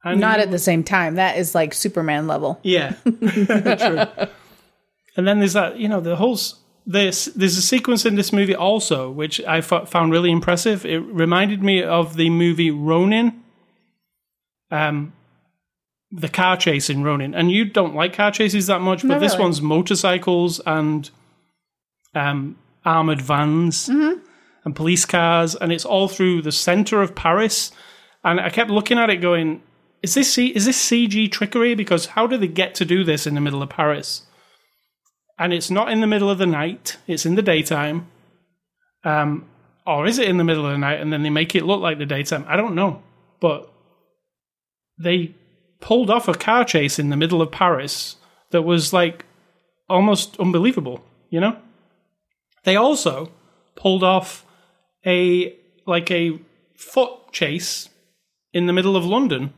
And 0.04 0.20
Not 0.20 0.38
at 0.40 0.50
the 0.50 0.58
same 0.58 0.84
time. 0.84 1.14
That 1.14 1.38
is 1.38 1.54
like 1.54 1.72
Superman 1.72 2.26
level. 2.26 2.60
yeah, 2.62 2.90
true. 3.04 4.26
And 5.16 5.26
then 5.26 5.38
there's 5.38 5.54
that, 5.54 5.78
you 5.78 5.88
know, 5.88 6.00
the 6.00 6.16
whole 6.16 6.34
s- 6.34 6.54
this 6.86 7.26
there's 7.36 7.56
a 7.56 7.62
sequence 7.62 8.04
in 8.04 8.14
this 8.16 8.30
movie 8.32 8.54
also 8.54 9.10
which 9.10 9.40
I 9.44 9.58
f- 9.58 9.88
found 9.88 10.12
really 10.12 10.30
impressive. 10.30 10.84
It 10.84 10.98
reminded 10.98 11.62
me 11.62 11.82
of 11.82 12.16
the 12.16 12.28
movie 12.30 12.70
Ronin, 12.70 13.42
um, 14.70 15.12
the 16.10 16.28
car 16.28 16.56
chase 16.56 16.90
in 16.90 17.02
Ronin. 17.02 17.34
And 17.34 17.50
you 17.50 17.64
don't 17.64 17.94
like 17.94 18.12
car 18.14 18.30
chases 18.30 18.66
that 18.66 18.80
much, 18.80 19.02
but 19.02 19.08
Not 19.08 19.20
this 19.20 19.32
really. 19.32 19.44
one's 19.44 19.62
motorcycles 19.62 20.60
and 20.66 21.08
um, 22.14 22.56
armored 22.84 23.20
vans 23.22 23.88
and 23.88 24.74
police 24.76 25.04
cars, 25.04 25.54
and 25.54 25.72
it's 25.72 25.84
all 25.84 26.08
through 26.08 26.42
the 26.42 26.52
center 26.52 27.00
of 27.02 27.14
Paris. 27.14 27.72
And 28.22 28.40
I 28.40 28.50
kept 28.50 28.70
looking 28.70 28.98
at 28.98 29.10
it, 29.10 29.16
going, 29.16 29.62
"Is 30.04 30.14
this 30.14 30.34
C- 30.34 30.54
is 30.54 30.66
this 30.66 30.78
CG 30.78 31.32
trickery? 31.32 31.74
Because 31.74 32.06
how 32.14 32.26
do 32.26 32.36
they 32.36 32.46
get 32.46 32.74
to 32.76 32.84
do 32.84 33.04
this 33.04 33.26
in 33.26 33.34
the 33.34 33.40
middle 33.40 33.62
of 33.62 33.70
Paris?" 33.70 34.26
And 35.38 35.52
it's 35.52 35.70
not 35.70 35.90
in 35.90 36.00
the 36.00 36.06
middle 36.06 36.30
of 36.30 36.38
the 36.38 36.46
night; 36.46 36.98
it's 37.06 37.24
in 37.24 37.34
the 37.34 37.42
daytime. 37.42 38.06
Um, 39.02 39.46
or 39.86 40.06
is 40.06 40.18
it 40.18 40.28
in 40.28 40.36
the 40.36 40.44
middle 40.44 40.66
of 40.66 40.72
the 40.72 40.78
night 40.78 41.00
and 41.00 41.12
then 41.12 41.22
they 41.22 41.30
make 41.30 41.54
it 41.54 41.64
look 41.64 41.80
like 41.80 41.98
the 41.98 42.06
daytime? 42.06 42.44
I 42.48 42.56
don't 42.56 42.74
know, 42.74 43.02
but 43.40 43.70
they 44.98 45.34
pulled 45.80 46.10
off 46.10 46.28
a 46.28 46.34
car 46.34 46.64
chase 46.64 46.98
in 46.98 47.10
the 47.10 47.16
middle 47.16 47.42
of 47.42 47.50
Paris 47.50 48.16
that 48.50 48.62
was 48.62 48.92
like 48.92 49.24
almost 49.88 50.38
unbelievable. 50.38 51.04
You 51.30 51.40
know, 51.40 51.56
they 52.64 52.76
also 52.76 53.30
pulled 53.74 54.04
off 54.04 54.44
a 55.04 55.54
like 55.86 56.10
a 56.10 56.38
foot 56.74 57.32
chase 57.32 57.88
in 58.52 58.66
the 58.66 58.72
middle 58.72 58.96
of 58.96 59.04
London, 59.04 59.52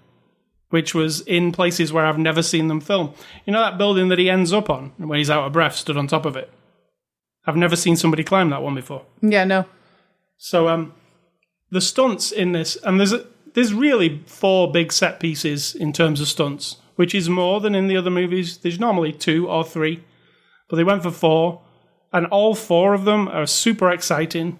which 0.77 0.95
was 0.95 1.23
in 1.23 1.53
places 1.53 1.91
where 1.91 2.05
I've 2.05 2.19
never 2.19 2.43
seen 2.43 2.69
them 2.69 2.83
film. 2.83 3.15
You 3.47 3.55
know 3.55 3.61
that 3.61 3.79
building 3.79 4.09
that 4.11 4.19
he 4.19 4.29
ends 4.29 4.53
up 4.53 4.69
on 4.69 4.93
when 4.99 5.17
he's 5.17 5.31
out 5.31 5.47
of 5.47 5.55
breath, 5.55 5.75
stood 5.75 5.97
on 5.97 6.07
top 6.07 6.27
of 6.27 6.37
it. 6.37 6.53
I've 7.47 7.57
never 7.57 7.77
seen 7.77 7.97
somebody 7.97 8.23
climb 8.23 8.51
that 8.51 8.63
one 8.63 8.75
before. 8.75 9.07
Yeah, 9.23 9.45
no. 9.45 9.65
So 10.37 10.69
um, 10.69 10.93
the 11.71 11.81
stunts 11.81 12.31
in 12.31 12.53
this, 12.53 12.77
and 12.85 13.01
there's 13.01 13.15
a, 13.15 13.25
there's 13.55 13.73
really 13.73 14.23
four 14.27 14.71
big 14.71 14.93
set 14.93 15.19
pieces 15.19 15.75
in 15.75 15.95
terms 15.95 16.21
of 16.21 16.29
stunts, 16.29 16.77
which 16.97 17.15
is 17.15 17.31
more 17.31 17.59
than 17.59 17.75
in 17.75 17.89
the 17.89 17.97
other 17.97 18.11
movies. 18.11 18.59
There's 18.59 18.79
normally 18.79 19.15
two 19.15 19.49
or 19.49 19.65
three, 19.65 20.05
but 20.69 20.77
they 20.77 20.85
went 20.85 21.03
for 21.03 21.11
four, 21.11 21.63
and 22.13 22.27
all 22.27 22.55
four 22.55 22.93
of 22.93 23.07
them 23.07 23.29
are 23.29 23.47
super 23.47 23.91
exciting. 23.91 24.59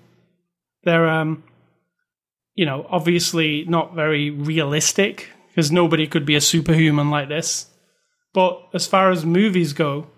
They're 0.83 1.11
um, 1.11 1.45
you 2.55 2.65
know, 2.65 2.87
obviously 2.89 3.67
not 3.67 3.95
very 3.95 4.31
realistic 4.31 5.29
because 5.57 5.73
nobody 5.73 6.07
could 6.07 6.27
be 6.27 6.35
a 6.37 6.41
superhuman 6.41 7.09
like 7.09 7.31
this. 7.31 7.71
But 8.35 8.61
as 8.75 8.87
far 8.87 9.11
as 9.11 9.25
movies 9.25 9.73
go, 9.73 10.09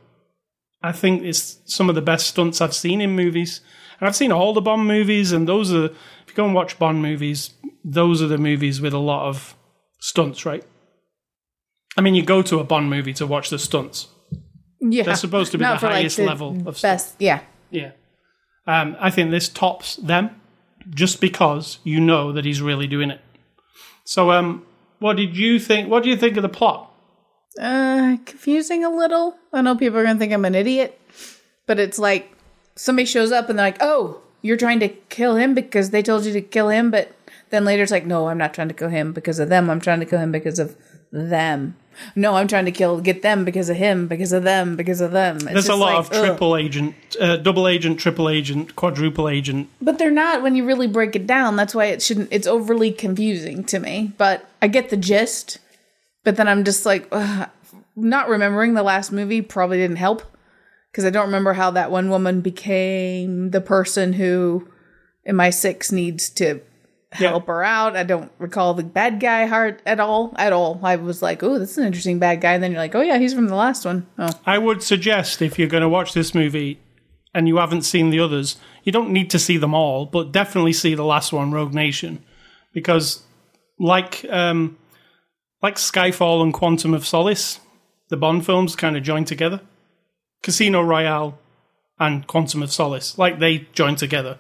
I 0.83 0.90
think 0.90 1.23
it's 1.23 1.61
some 1.64 1.88
of 1.88 1.95
the 1.95 2.02
best 2.02 2.26
stunts 2.26 2.61
I've 2.61 2.75
seen 2.75 3.00
in 3.00 3.12
movies. 3.12 3.61
And 4.00 4.09
I've 4.09 4.16
seen 4.16 4.33
all 4.33 4.52
the 4.52 4.61
Bond 4.61 4.88
movies, 4.88 5.30
and 5.30 5.47
those 5.47 5.73
are, 5.73 5.85
if 5.85 6.25
you 6.26 6.35
go 6.35 6.45
and 6.45 6.54
watch 6.54 6.76
Bond 6.76 7.02
movies, 7.02 7.50
those 7.85 8.21
are 8.21 8.26
the 8.26 8.37
movies 8.37 8.80
with 8.80 8.92
a 8.92 8.99
lot 8.99 9.28
of 9.28 9.54
stunts, 10.00 10.45
right? 10.45 10.64
I 11.97 12.00
mean, 12.00 12.16
you 12.16 12.25
go 12.25 12.42
to 12.42 12.59
a 12.59 12.64
Bond 12.64 12.90
movie 12.90 13.14
to 13.14 13.26
watch 13.26 13.50
the 13.50 13.61
stunts. 13.61 14.09
Yeah. 14.80 15.04
They're 15.04 15.14
supposed 15.14 15.52
to 15.52 15.59
be 15.59 15.62
Not 15.62 15.75
the 15.75 15.80
for, 15.80 15.87
like, 15.87 15.97
highest 15.97 16.16
the 16.16 16.26
level 16.26 16.57
of 16.66 16.83
best. 16.83 17.14
Yeah. 17.21 17.42
Yeah. 17.71 17.92
Um, 18.66 18.97
I 18.99 19.11
think 19.11 19.30
this 19.30 19.49
tops 19.49 19.97
them 19.97 20.40
just 20.90 21.21
because 21.21 21.78
you 21.85 22.00
know 22.00 22.33
that 22.33 22.45
he's 22.45 22.61
really 22.61 22.88
doing 22.88 23.11
it. 23.11 23.21
So, 24.04 24.33
um, 24.33 24.64
what 24.99 25.17
did 25.17 25.37
you 25.37 25.59
think? 25.59 25.88
What 25.88 26.02
do 26.02 26.11
you 26.11 26.17
think 26.17 26.37
of 26.37 26.43
the 26.43 26.49
plot? 26.49 26.93
Uh, 27.59 28.19
confusing 28.25 28.85
a 28.85 28.90
little. 28.90 29.37
I 29.52 29.62
know 29.62 29.75
people 29.75 29.99
are 29.99 30.05
gonna 30.05 30.19
think 30.19 30.33
I'm 30.33 30.45
an 30.45 30.55
idiot, 30.55 31.00
but 31.67 31.78
it's 31.78 31.99
like 31.99 32.33
somebody 32.75 33.07
shows 33.07 33.33
up 33.33 33.49
and 33.49 33.59
they're 33.59 33.67
like, 33.67 33.78
"Oh, 33.81 34.23
you're 34.43 34.57
trying 34.57 34.81
to 34.81 34.88
kill 34.88 35.37
him 35.37 35.55
because 35.55 35.90
they 35.90 36.02
told 36.02 36.25
you 36.25 36.33
to 36.33 36.40
kill 36.40 36.69
him," 36.69 36.90
but 36.90 37.12
then 37.50 37.64
later 37.64 37.83
it's 37.83 37.93
like, 37.93 38.07
"No, 38.07 38.28
I'm 38.28 38.38
not 38.38 38.55
trying 38.55 38.69
to 38.69 38.75
kill 38.75 38.90
him 38.90 39.12
because 39.12 39.38
of 39.38 39.49
them. 39.49 39.71
I'm 39.71 39.81
trying 39.81 40.00
to 40.00 40.07
kill 40.07 40.21
him 40.21 40.33
because 40.33 40.59
of 40.59 40.76
them. 41.10 41.76
No, 42.14 42.34
I'm 42.34 42.46
trying 42.46 42.66
to 42.66 42.70
kill 42.70 43.00
get 43.00 43.22
them 43.22 43.44
because 43.44 43.68
of 43.68 43.76
him, 43.76 44.06
because 44.06 44.32
of 44.32 44.44
them, 44.44 44.76
because 44.76 45.00
of 45.00 45.12
them." 45.12 45.36
It's 45.36 45.44
There's 45.44 45.68
a 45.68 45.74
lot 45.74 45.94
like, 45.94 45.98
of 45.98 46.12
ugh. 46.12 46.26
triple 46.26 46.56
agent, 46.56 46.94
uh, 47.20 47.36
double 47.36 47.66
agent, 47.66 47.98
triple 47.98 48.28
agent, 48.28 48.76
quadruple 48.76 49.28
agent. 49.28 49.68
But 49.80 49.98
they're 49.98 50.10
not 50.10 50.42
when 50.42 50.54
you 50.54 50.64
really 50.64 50.86
break 50.86 51.16
it 51.16 51.26
down. 51.26 51.56
That's 51.56 51.74
why 51.74 51.86
it 51.86 52.02
shouldn't. 52.02 52.28
It's 52.30 52.46
overly 52.46 52.92
confusing 52.92 53.64
to 53.64 53.78
me. 53.78 54.12
But 54.16 54.48
I 54.62 54.68
get 54.68 54.90
the 54.90 54.96
gist. 54.96 55.58
But 56.24 56.36
then 56.36 56.46
I'm 56.46 56.64
just 56.64 56.84
like, 56.86 57.08
ugh, 57.10 57.48
not 57.96 58.28
remembering 58.28 58.74
the 58.74 58.82
last 58.82 59.10
movie 59.10 59.42
probably 59.42 59.78
didn't 59.78 59.96
help 59.96 60.22
because 60.90 61.04
I 61.04 61.10
don't 61.10 61.26
remember 61.26 61.54
how 61.54 61.70
that 61.72 61.90
one 61.90 62.10
woman 62.10 62.40
became 62.42 63.50
the 63.50 63.60
person 63.60 64.12
who 64.14 64.68
in 65.28 65.36
my 65.36 65.50
six, 65.50 65.92
needs 65.92 66.30
to 66.30 66.60
help 67.12 67.46
her 67.46 67.64
out. 67.64 67.96
I 67.96 68.02
don't 68.02 68.30
recall 68.38 68.74
the 68.74 68.82
bad 68.82 69.20
guy 69.20 69.46
heart 69.46 69.80
at 69.86 70.00
all. 70.00 70.34
At 70.36 70.52
all. 70.52 70.80
I 70.82 70.96
was 70.96 71.22
like, 71.22 71.42
oh, 71.42 71.58
this 71.58 71.72
is 71.72 71.78
an 71.78 71.86
interesting 71.86 72.18
bad 72.18 72.40
guy. 72.40 72.52
And 72.52 72.62
then 72.62 72.72
you're 72.72 72.80
like, 72.80 72.94
oh 72.94 73.00
yeah, 73.00 73.18
he's 73.18 73.34
from 73.34 73.48
the 73.48 73.54
last 73.54 73.84
one. 73.84 74.06
Oh, 74.18 74.30
I 74.44 74.58
would 74.58 74.82
suggest 74.82 75.40
if 75.42 75.58
you're 75.58 75.68
going 75.68 75.82
to 75.82 75.88
watch 75.88 76.12
this 76.12 76.34
movie 76.34 76.80
and 77.34 77.48
you 77.48 77.58
haven't 77.58 77.82
seen 77.82 78.10
the 78.10 78.20
others, 78.20 78.56
you 78.84 78.92
don't 78.92 79.10
need 79.10 79.30
to 79.30 79.38
see 79.38 79.56
them 79.56 79.74
all, 79.74 80.06
but 80.06 80.32
definitely 80.32 80.72
see 80.72 80.94
the 80.94 81.04
last 81.04 81.32
one, 81.32 81.52
Rogue 81.52 81.74
Nation, 81.74 82.24
because 82.72 83.22
like 83.78 84.24
um, 84.30 84.78
like 85.62 85.76
Skyfall 85.76 86.42
and 86.42 86.52
Quantum 86.52 86.94
of 86.94 87.06
Solace, 87.06 87.60
the 88.08 88.16
Bond 88.16 88.46
films 88.46 88.76
kind 88.76 88.96
of 88.96 89.02
join 89.02 89.24
together. 89.24 89.60
Casino 90.42 90.80
Royale 90.82 91.38
and 91.98 92.26
Quantum 92.26 92.62
of 92.62 92.72
Solace, 92.72 93.18
like 93.18 93.38
they 93.38 93.66
join 93.72 93.96
together. 93.96 94.38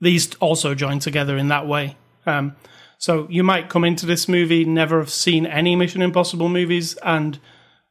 These 0.00 0.34
also 0.36 0.74
join 0.74 0.98
together 0.98 1.36
in 1.36 1.48
that 1.48 1.66
way. 1.66 1.96
Um, 2.26 2.56
so 2.98 3.26
you 3.28 3.42
might 3.42 3.68
come 3.68 3.84
into 3.84 4.06
this 4.06 4.28
movie, 4.28 4.64
never 4.64 4.98
have 4.98 5.10
seen 5.10 5.46
any 5.46 5.76
Mission 5.76 6.02
Impossible 6.02 6.48
movies, 6.48 6.94
and 7.02 7.38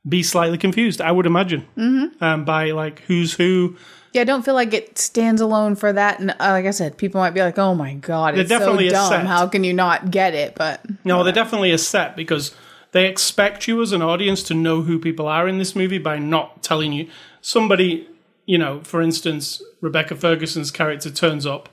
be 0.07 0.23
slightly 0.23 0.57
confused. 0.57 1.01
I 1.01 1.11
would 1.11 1.25
imagine 1.25 1.67
mm-hmm. 1.77 2.23
um, 2.23 2.45
by 2.45 2.71
like 2.71 3.01
who's 3.01 3.33
who. 3.33 3.77
Yeah, 4.13 4.21
I 4.21 4.25
don't 4.25 4.43
feel 4.43 4.53
like 4.53 4.73
it 4.73 4.97
stands 4.97 5.41
alone 5.41 5.75
for 5.75 5.91
that. 5.91 6.19
And 6.19 6.31
uh, 6.31 6.35
like 6.39 6.65
I 6.65 6.71
said, 6.71 6.97
people 6.97 7.21
might 7.21 7.33
be 7.33 7.41
like, 7.41 7.57
"Oh 7.57 7.73
my 7.75 7.93
god, 7.95 8.37
it's 8.37 8.49
definitely 8.49 8.89
so 8.89 8.95
dumb. 8.95 9.25
How 9.25 9.47
can 9.47 9.63
you 9.63 9.73
not 9.73 10.11
get 10.11 10.33
it?" 10.33 10.55
But 10.55 10.81
No, 11.03 11.23
they're 11.23 11.33
definitely 11.33 11.71
a 11.71 11.77
set 11.77 12.15
because 12.15 12.55
they 12.91 13.07
expect 13.07 13.67
you 13.67 13.81
as 13.81 13.91
an 13.91 14.01
audience 14.01 14.43
to 14.43 14.53
know 14.53 14.81
who 14.81 14.99
people 14.99 15.27
are 15.27 15.47
in 15.47 15.57
this 15.57 15.75
movie 15.75 15.97
by 15.97 16.19
not 16.19 16.61
telling 16.61 16.93
you. 16.93 17.09
Somebody, 17.41 18.07
you 18.45 18.57
know, 18.57 18.81
for 18.81 19.01
instance, 19.01 19.61
Rebecca 19.81 20.15
Ferguson's 20.15 20.71
character 20.71 21.09
turns 21.09 21.45
up, 21.45 21.69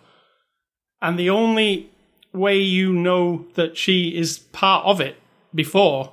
and 1.02 1.18
the 1.18 1.30
only 1.30 1.90
way 2.32 2.58
you 2.58 2.92
know 2.92 3.46
that 3.54 3.76
she 3.76 4.16
is 4.16 4.38
part 4.38 4.84
of 4.86 5.00
it 5.00 5.16
before 5.54 6.12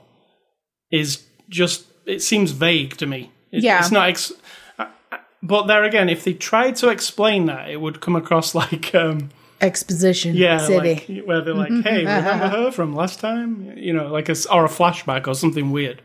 is 0.92 1.24
just 1.50 1.86
it 2.06 2.22
seems 2.22 2.52
vague 2.52 2.96
to 2.98 3.06
me. 3.06 3.32
It- 3.52 3.64
Yeah. 3.64 3.80
it's 3.80 3.92
not. 3.92 4.10
Ex- 4.10 4.34
I- 4.80 4.88
I- 5.12 5.20
but 5.44 5.68
there 5.68 5.84
again, 5.84 6.10
if 6.10 6.24
they 6.24 6.34
tried 6.34 6.76
to 6.78 6.90
explain 6.90 7.46
that, 7.46 7.70
it 7.70 7.82
would 7.82 8.02
come 8.02 8.16
across 8.16 8.56
like. 8.62 8.94
Um, 8.96 9.30
exposition, 9.60 10.36
yeah, 10.36 10.58
city. 10.60 11.16
like 11.18 11.26
where 11.28 11.42
they're 11.42 11.54
like, 11.54 11.72
mm-hmm. 11.72 11.82
"Hey, 11.82 11.98
remember 12.06 12.48
her 12.50 12.72
from 12.72 12.94
last 12.96 13.20
time?" 13.20 13.74
You 13.78 13.92
know, 13.94 14.08
like 14.08 14.30
a 14.30 14.36
or 14.52 14.66
a 14.66 14.70
flashback 14.70 15.28
or 15.28 15.34
something 15.36 15.72
weird. 15.72 16.02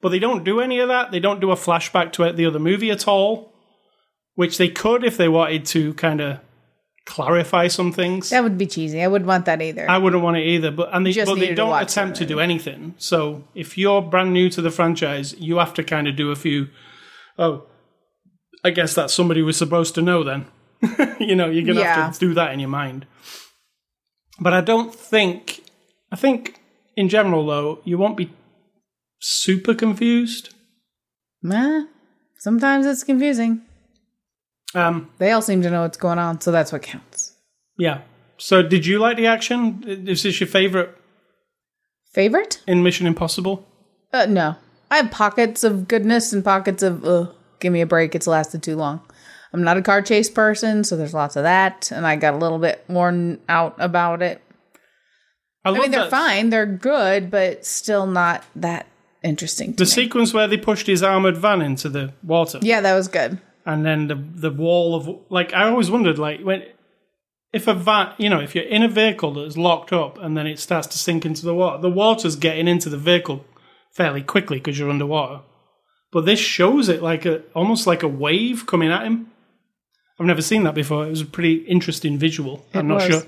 But 0.00 0.08
they 0.10 0.18
don't 0.18 0.44
do 0.44 0.60
any 0.60 0.78
of 0.80 0.88
that. 0.88 1.10
They 1.12 1.20
don't 1.20 1.40
do 1.40 1.50
a 1.52 1.56
flashback 1.56 2.12
to 2.14 2.32
the 2.32 2.46
other 2.46 2.58
movie 2.58 2.90
at 2.90 3.06
all, 3.06 3.52
which 4.34 4.58
they 4.58 4.68
could 4.68 5.04
if 5.04 5.16
they 5.16 5.28
wanted 5.28 5.64
to 5.66 5.94
kind 5.94 6.20
of 6.20 6.38
clarify 7.06 7.68
some 7.68 7.92
things. 7.92 8.30
that 8.30 8.42
would 8.42 8.56
be 8.58 8.66
cheesy. 8.66 9.02
I 9.02 9.08
wouldn't 9.08 9.26
want 9.28 9.46
that 9.46 9.60
either. 9.60 9.88
I 9.90 9.98
wouldn't 9.98 10.22
want 10.22 10.36
it 10.36 10.46
either, 10.46 10.70
but 10.70 10.88
and 10.92 11.04
they 11.04 11.12
just 11.12 11.30
but 11.30 11.38
they 11.38 11.54
don't 11.54 11.70
watch 11.70 11.90
attempt 11.92 12.16
to 12.18 12.26
do 12.26 12.38
anything. 12.40 12.94
So 12.98 13.44
if 13.54 13.76
you're 13.76 14.00
brand 14.02 14.32
new 14.32 14.48
to 14.50 14.62
the 14.62 14.70
franchise, 14.70 15.34
you 15.38 15.58
have 15.58 15.74
to 15.74 15.82
kind 15.84 16.06
of 16.08 16.16
do 16.16 16.30
a 16.30 16.36
few. 16.36 16.68
Oh, 17.38 17.64
I 18.64 18.70
guess 18.70 18.94
that's 18.94 19.12
somebody 19.14 19.42
was 19.42 19.56
supposed 19.56 19.94
to 19.96 20.02
know. 20.02 20.22
Then, 20.22 20.46
you 21.20 21.34
know, 21.34 21.50
you're 21.50 21.64
gonna 21.66 21.80
Yeah. 21.80 21.94
have 22.06 22.14
to 22.14 22.20
do 22.20 22.34
that 22.34 22.52
in 22.52 22.60
your 22.60 22.68
mind. 22.68 23.06
But 24.40 24.52
I 24.52 24.60
don't 24.60 24.94
think. 24.94 25.62
I 26.10 26.16
think 26.16 26.60
in 26.96 27.08
general, 27.08 27.46
though, 27.46 27.80
you 27.84 27.96
won't 27.98 28.16
be 28.16 28.30
super 29.18 29.74
confused. 29.74 30.50
Nah, 31.42 31.84
sometimes 32.38 32.86
it's 32.86 33.02
confusing. 33.02 33.62
Um, 34.74 35.10
They 35.18 35.30
all 35.32 35.42
seem 35.42 35.62
to 35.62 35.70
know 35.70 35.82
what's 35.82 35.98
going 35.98 36.18
on, 36.18 36.40
so 36.40 36.50
that's 36.52 36.72
what 36.72 36.82
counts. 36.82 37.32
yeah. 37.78 38.00
So, 38.38 38.60
did 38.60 38.84
you 38.86 38.98
like 38.98 39.16
the 39.18 39.26
action? 39.26 39.84
Is 39.86 40.24
this 40.24 40.40
your 40.40 40.48
favorite 40.48 40.96
Favorite? 42.12 42.60
in 42.66 42.82
Mission 42.82 43.06
Impossible? 43.06 43.66
Uh, 44.12 44.26
no. 44.26 44.56
I 44.90 44.96
have 44.96 45.10
pockets 45.10 45.62
of 45.64 45.86
goodness 45.88 46.32
and 46.32 46.44
pockets 46.44 46.82
of 46.82 47.04
uh, 47.04 47.26
give 47.60 47.72
me 47.72 47.80
a 47.80 47.86
break. 47.86 48.14
It's 48.14 48.26
lasted 48.26 48.62
too 48.62 48.76
long. 48.76 49.00
I'm 49.52 49.62
not 49.62 49.76
a 49.76 49.82
car 49.82 50.02
chase 50.02 50.28
person, 50.30 50.82
so 50.84 50.96
there's 50.96 51.14
lots 51.14 51.36
of 51.36 51.44
that, 51.44 51.90
and 51.92 52.06
I 52.06 52.16
got 52.16 52.34
a 52.34 52.38
little 52.38 52.58
bit 52.58 52.84
worn 52.88 53.40
out 53.48 53.76
about 53.78 54.22
it. 54.22 54.40
I, 55.64 55.70
I 55.70 55.78
mean, 55.78 55.90
they're 55.90 56.00
that- 56.02 56.10
fine, 56.10 56.50
they're 56.50 56.66
good, 56.66 57.30
but 57.30 57.64
still 57.64 58.06
not 58.06 58.44
that 58.56 58.86
interesting 59.22 59.72
The 59.74 59.84
me. 59.84 59.86
sequence 59.90 60.34
where 60.34 60.48
they 60.48 60.56
pushed 60.56 60.86
his 60.88 61.02
armored 61.02 61.36
van 61.36 61.62
into 61.62 61.88
the 61.88 62.12
water, 62.24 62.58
yeah, 62.62 62.80
that 62.80 62.94
was 62.94 63.06
good. 63.08 63.38
And 63.64 63.84
then 63.84 64.08
the 64.08 64.14
the 64.16 64.50
wall 64.50 64.94
of 64.94 65.08
like 65.30 65.52
I 65.52 65.68
always 65.68 65.90
wondered 65.90 66.18
like 66.18 66.40
when 66.40 66.64
if 67.52 67.66
a 67.66 67.74
van 67.74 68.14
you 68.18 68.28
know 68.30 68.40
if 68.40 68.54
you're 68.54 68.64
in 68.64 68.82
a 68.82 68.88
vehicle 68.88 69.34
that's 69.34 69.56
locked 69.56 69.92
up 69.92 70.18
and 70.18 70.36
then 70.36 70.46
it 70.46 70.58
starts 70.58 70.86
to 70.88 70.98
sink 70.98 71.24
into 71.24 71.44
the 71.44 71.54
water, 71.54 71.80
the 71.80 71.90
water's 71.90 72.36
getting 72.36 72.68
into 72.68 72.88
the 72.88 72.98
vehicle 72.98 73.44
fairly 73.90 74.22
quickly 74.22 74.58
because 74.58 74.78
you're 74.78 74.90
underwater. 74.90 75.40
But 76.10 76.26
this 76.26 76.40
shows 76.40 76.88
it 76.88 77.02
like 77.02 77.24
a 77.26 77.42
almost 77.54 77.86
like 77.86 78.02
a 78.02 78.08
wave 78.08 78.66
coming 78.66 78.90
at 78.90 79.04
him. 79.04 79.28
I've 80.18 80.26
never 80.26 80.42
seen 80.42 80.64
that 80.64 80.74
before. 80.74 81.06
It 81.06 81.10
was 81.10 81.22
a 81.22 81.26
pretty 81.26 81.54
interesting 81.54 82.18
visual. 82.18 82.64
I'm 82.74 82.86
not 82.88 82.96
was. 82.96 83.04
sure. 83.04 83.22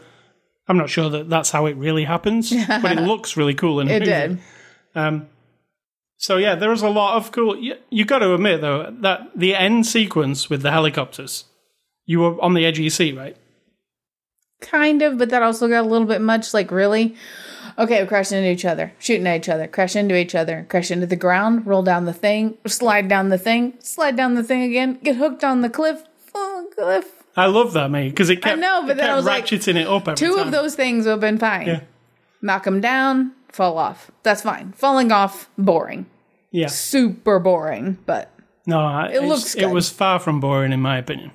I'm 0.69 0.79
not 0.79 0.89
sure 0.91 1.11
that 1.11 1.29
that's 1.29 1.51
how 1.51 1.67
it 1.67 1.77
really 1.77 2.05
happens, 2.05 2.51
but 2.51 2.93
it 2.93 3.01
looks 3.13 3.37
really 3.37 3.55
cool 3.55 3.81
in 3.81 3.89
It 3.89 4.01
movie. 4.01 4.05
did. 4.05 4.39
Um, 4.95 5.29
so 6.25 6.39
yeah, 6.39 6.55
there 6.55 6.71
was 6.71 6.81
a 6.81 6.89
lot 6.89 7.19
of 7.19 7.33
cool. 7.33 7.55
You, 7.55 7.75
you 7.91 8.07
got 8.07 8.21
to 8.21 8.33
admit 8.33 8.63
though 8.63 8.91
that 9.01 9.29
the 9.37 9.55
end 9.55 9.87
sequence 9.87 10.49
with 10.49 10.63
the 10.63 10.71
helicopters, 10.71 11.45
you 12.07 12.21
were 12.21 12.41
on 12.41 12.55
the 12.55 12.65
edge 12.65 12.79
of 12.79 12.83
your 12.83 12.91
seat, 12.91 13.15
right? 13.15 13.37
Kind 14.63 15.03
of, 15.03 15.19
but 15.19 15.29
that 15.29 15.43
also 15.43 15.69
got 15.69 15.85
a 15.85 15.87
little 15.87 16.07
bit 16.07 16.23
much. 16.23 16.55
Like, 16.55 16.71
really? 16.71 17.15
Okay, 17.77 18.01
we're 18.03 18.09
crashing 18.09 18.39
into 18.39 18.51
each 18.51 18.65
other, 18.65 18.95
shooting 18.99 19.27
at 19.27 19.37
each 19.37 19.51
other, 19.51 19.67
crash 19.67 19.95
into 19.95 20.17
each 20.17 20.35
other, 20.35 20.65
crash 20.71 20.91
into 20.91 21.07
the 21.07 21.15
ground, 21.15 21.67
roll 21.67 21.83
down 21.83 22.07
the 22.07 22.15
thing, 22.15 22.57
slide 22.67 23.07
down 23.07 23.29
the 23.29 23.37
thing, 23.37 23.75
slide 23.81 24.17
down 24.17 24.33
the 24.35 24.43
thing 24.43 24.63
again, 24.63 24.99
get 25.03 25.17
hooked 25.17 25.45
on 25.45 25.61
the 25.61 25.69
cliff, 25.69 26.05
fall 26.21 26.57
on 26.57 26.65
the 26.71 26.75
cliff. 26.75 27.23
I 27.37 27.47
love 27.47 27.75
that, 27.75 27.91
mate, 27.91 28.09
because 28.09 28.31
it 28.31 28.37
kept, 28.37 28.57
I 28.57 28.61
know, 28.61 28.87
but 28.87 28.97
then 28.97 29.11
I 29.11 29.15
was 29.15 29.27
like, 29.27 29.45
ratcheting 29.45 29.77
it 29.77 29.87
up 29.87 30.09
every 30.09 30.17
Two 30.17 30.37
time. 30.37 30.47
of 30.47 30.53
those 30.53 30.75
things 30.75 31.05
would 31.05 31.11
have 31.11 31.21
been 31.21 31.37
fine. 31.37 31.67
Yeah. 31.67 31.81
Knock 32.41 32.65
them 32.65 32.81
down, 32.81 33.33
fall 33.53 33.77
off. 33.77 34.11
That's 34.23 34.41
fine. 34.41 34.73
Falling 34.73 35.13
off, 35.13 35.51
boring. 35.59 36.07
Yeah, 36.55 36.69
Super 36.69 37.41
boring, 37.41 37.99
but 38.07 38.31
no, 38.65 38.79
It 39.13 39.25
looks 39.25 39.57
It 39.57 39.67
was 39.67 39.91
far 39.91 40.21
from 40.21 40.39
boring, 40.39 40.73
in 40.73 40.81
my 40.81 40.99
opinion. 40.99 41.33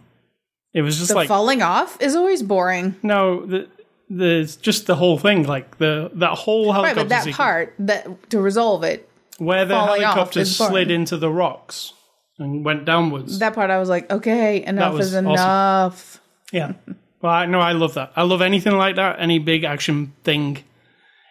It 0.74 0.82
was 0.82 0.98
just 0.98 1.10
the 1.10 1.16
like 1.16 1.28
falling 1.28 1.62
off 1.62 2.02
is 2.02 2.16
always 2.16 2.42
boring. 2.42 2.96
no, 3.04 3.46
the 3.46 3.68
the 4.10 4.58
just 4.62 4.88
the 4.88 4.96
whole 4.96 5.18
thing, 5.20 5.44
like 5.46 5.78
the 5.78 6.10
that 6.16 6.36
whole 6.38 6.68
Right, 6.68 6.96
helicopter 6.96 7.02
but 7.02 7.10
that 7.10 7.24
sequence 7.24 7.38
part 7.38 7.74
that 7.80 8.30
to 8.30 8.40
resolve 8.40 8.84
it, 8.84 9.10
where 9.40 9.66
the 9.66 9.78
helicopter 9.80 10.46
slid 10.46 10.90
into 10.90 11.18
the 11.18 11.30
rocks 11.30 11.92
and 12.38 12.64
went 12.64 12.86
downwards. 12.86 13.40
that 13.40 13.54
part 13.54 13.70
I 13.70 13.78
was 13.80 13.90
like, 13.90 14.10
okay, 14.10 14.64
enough 14.64 15.00
is 15.02 15.14
awesome. 15.14 15.26
enough. 15.28 16.22
Yeah. 16.54 16.74
Well, 17.22 17.34
I, 17.34 17.46
no, 17.46 17.60
I 17.60 17.74
love 17.74 17.96
that. 17.96 18.14
I 18.16 18.24
love 18.24 18.42
anything 18.42 18.78
like 18.78 18.96
that. 18.96 19.20
Any 19.20 19.40
big 19.40 19.66
action 19.66 20.14
thing. 20.24 20.64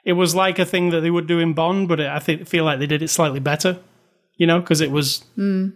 It 0.09 0.15
was 0.15 0.35
like 0.35 0.59
a 0.59 0.65
thing 0.65 0.89
that 0.89 1.03
they 1.03 1.11
would 1.11 1.27
do 1.27 1.39
in 1.39 1.53
Bond, 1.53 1.87
but 1.87 2.01
I 2.01 2.19
think 2.19 2.49
feel 2.49 2.65
like 2.65 2.79
they 2.79 2.87
did 2.87 3.03
it 3.03 3.09
slightly 3.09 3.41
better. 3.41 3.79
You 4.37 4.47
know, 4.47 4.59
because 4.59 4.81
it 4.81 4.91
was. 4.91 5.19
Hmm. 5.35 5.69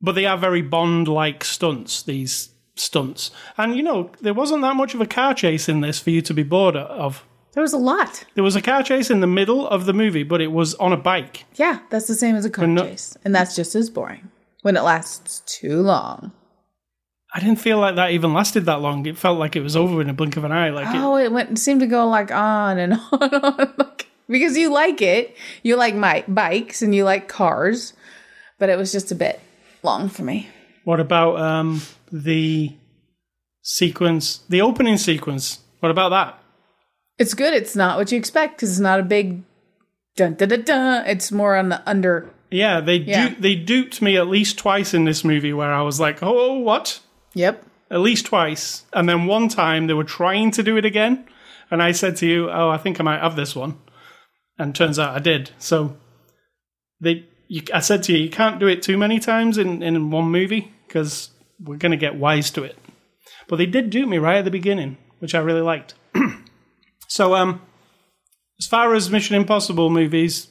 But 0.00 0.12
they 0.12 0.26
are 0.26 0.38
very 0.38 0.62
Bond-like 0.62 1.42
stunts. 1.42 2.04
These 2.04 2.50
stunts, 2.76 3.32
and 3.58 3.76
you 3.76 3.82
know, 3.82 4.12
there 4.20 4.32
wasn't 4.32 4.62
that 4.62 4.76
much 4.76 4.94
of 4.94 5.00
a 5.00 5.06
car 5.06 5.34
chase 5.34 5.68
in 5.68 5.80
this 5.80 5.98
for 5.98 6.10
you 6.10 6.22
to 6.22 6.32
be 6.32 6.44
bored 6.44 6.76
of. 6.76 7.24
There 7.54 7.62
was 7.62 7.72
a 7.72 7.78
lot. 7.78 8.24
There 8.36 8.44
was 8.44 8.54
a 8.54 8.62
car 8.62 8.84
chase 8.84 9.10
in 9.10 9.18
the 9.18 9.26
middle 9.26 9.66
of 9.66 9.86
the 9.86 9.92
movie, 9.92 10.22
but 10.22 10.40
it 10.40 10.52
was 10.52 10.76
on 10.76 10.92
a 10.92 10.96
bike. 10.96 11.44
Yeah, 11.56 11.80
that's 11.90 12.06
the 12.06 12.14
same 12.14 12.36
as 12.36 12.44
a 12.44 12.50
car 12.50 12.68
no- 12.68 12.84
chase, 12.84 13.16
and 13.24 13.34
that's 13.34 13.56
just 13.56 13.74
as 13.74 13.90
boring 13.90 14.30
when 14.62 14.76
it 14.76 14.82
lasts 14.82 15.42
too 15.46 15.82
long. 15.82 16.30
I 17.34 17.40
didn't 17.40 17.60
feel 17.60 17.78
like 17.78 17.94
that 17.96 18.10
even 18.10 18.34
lasted 18.34 18.66
that 18.66 18.80
long. 18.80 19.06
It 19.06 19.16
felt 19.16 19.38
like 19.38 19.56
it 19.56 19.62
was 19.62 19.74
over 19.74 20.00
in 20.02 20.10
a 20.10 20.12
blink 20.12 20.36
of 20.36 20.44
an 20.44 20.52
eye. 20.52 20.70
Like 20.70 20.88
Oh, 20.90 21.16
it 21.16 21.32
went 21.32 21.58
seemed 21.58 21.80
to 21.80 21.86
go 21.86 22.06
like 22.06 22.30
on 22.30 22.78
and 22.78 22.92
on 23.12 23.22
and 23.34 23.44
on. 23.44 23.74
Like, 23.78 24.06
because 24.28 24.56
you 24.56 24.70
like 24.72 25.00
it, 25.02 25.36
you 25.62 25.76
like 25.76 25.94
my 25.94 26.24
bikes 26.28 26.82
and 26.82 26.94
you 26.94 27.04
like 27.04 27.28
cars, 27.28 27.94
but 28.58 28.68
it 28.68 28.76
was 28.76 28.92
just 28.92 29.10
a 29.12 29.14
bit 29.14 29.40
long 29.82 30.08
for 30.08 30.22
me. 30.22 30.48
What 30.84 31.00
about 31.00 31.38
um, 31.38 31.80
the 32.10 32.72
sequence, 33.62 34.40
the 34.48 34.60
opening 34.60 34.98
sequence? 34.98 35.60
What 35.80 35.90
about 35.90 36.10
that? 36.10 36.38
It's 37.18 37.34
good. 37.34 37.54
It's 37.54 37.76
not 37.76 37.98
what 37.98 38.10
you 38.12 38.18
expect 38.18 38.56
because 38.56 38.70
it's 38.70 38.80
not 38.80 39.00
a 39.00 39.04
big 39.04 39.42
dun 40.16 40.34
dun 40.34 40.48
dun 40.48 40.62
dun. 40.62 41.06
It's 41.06 41.30
more 41.32 41.56
on 41.56 41.68
the 41.68 41.82
under. 41.88 42.28
Yeah, 42.50 42.80
they 42.80 42.96
Yeah. 42.96 43.28
Du- 43.30 43.40
they 43.40 43.54
duped 43.54 44.02
me 44.02 44.16
at 44.16 44.28
least 44.28 44.58
twice 44.58 44.92
in 44.92 45.04
this 45.04 45.24
movie 45.24 45.52
where 45.52 45.72
I 45.72 45.82
was 45.82 45.98
like, 46.00 46.18
"Oh, 46.22 46.58
what?" 46.58 47.00
Yep. 47.34 47.64
At 47.90 48.00
least 48.00 48.26
twice, 48.26 48.84
and 48.92 49.08
then 49.08 49.26
one 49.26 49.48
time 49.48 49.86
they 49.86 49.94
were 49.94 50.04
trying 50.04 50.50
to 50.52 50.62
do 50.62 50.76
it 50.76 50.84
again, 50.84 51.26
and 51.70 51.82
I 51.82 51.92
said 51.92 52.16
to 52.16 52.26
you, 52.26 52.50
"Oh, 52.50 52.70
I 52.70 52.78
think 52.78 52.98
I 52.98 53.04
might 53.04 53.20
have 53.20 53.36
this 53.36 53.54
one," 53.54 53.78
and 54.58 54.74
turns 54.74 54.98
out 54.98 55.14
I 55.14 55.18
did. 55.18 55.50
So 55.58 55.96
they, 57.00 57.26
you, 57.48 57.62
I 57.72 57.80
said 57.80 58.02
to 58.04 58.12
you, 58.12 58.18
you 58.18 58.30
can't 58.30 58.58
do 58.58 58.66
it 58.66 58.82
too 58.82 58.96
many 58.96 59.18
times 59.18 59.58
in 59.58 59.82
in 59.82 60.10
one 60.10 60.30
movie 60.30 60.72
because 60.86 61.30
we're 61.60 61.76
gonna 61.76 61.98
get 61.98 62.14
wise 62.14 62.50
to 62.52 62.62
it. 62.64 62.78
But 63.46 63.56
they 63.56 63.66
did 63.66 63.90
dupe 63.90 64.08
me 64.08 64.18
right 64.18 64.38
at 64.38 64.46
the 64.46 64.50
beginning, 64.50 64.96
which 65.18 65.34
I 65.34 65.40
really 65.40 65.60
liked. 65.60 65.94
so, 67.08 67.34
um, 67.34 67.60
as 68.58 68.66
far 68.66 68.94
as 68.94 69.10
Mission 69.10 69.36
Impossible 69.36 69.90
movies, 69.90 70.48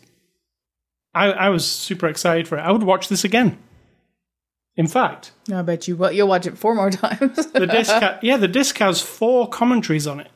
I, 1.13 1.31
I 1.31 1.49
was 1.49 1.69
super 1.69 2.07
excited 2.07 2.47
for 2.47 2.57
it. 2.57 2.61
I 2.61 2.71
would 2.71 2.83
watch 2.83 3.07
this 3.07 3.23
again. 3.23 3.57
In 4.81 4.87
fact, 4.87 5.31
I 5.53 5.61
bet 5.61 5.87
you 5.87 5.95
what 5.95 6.15
you'll 6.15 6.27
watch 6.27 6.47
it 6.47 6.57
four 6.57 6.73
more 6.73 6.89
times. 7.05 7.35
the 7.51 7.67
disc, 7.67 7.91
ha- 7.91 8.17
yeah, 8.23 8.37
the 8.37 8.47
disc 8.47 8.75
has 8.79 8.99
four 8.99 9.47
commentaries 9.47 10.07
on 10.07 10.19
it, 10.19 10.31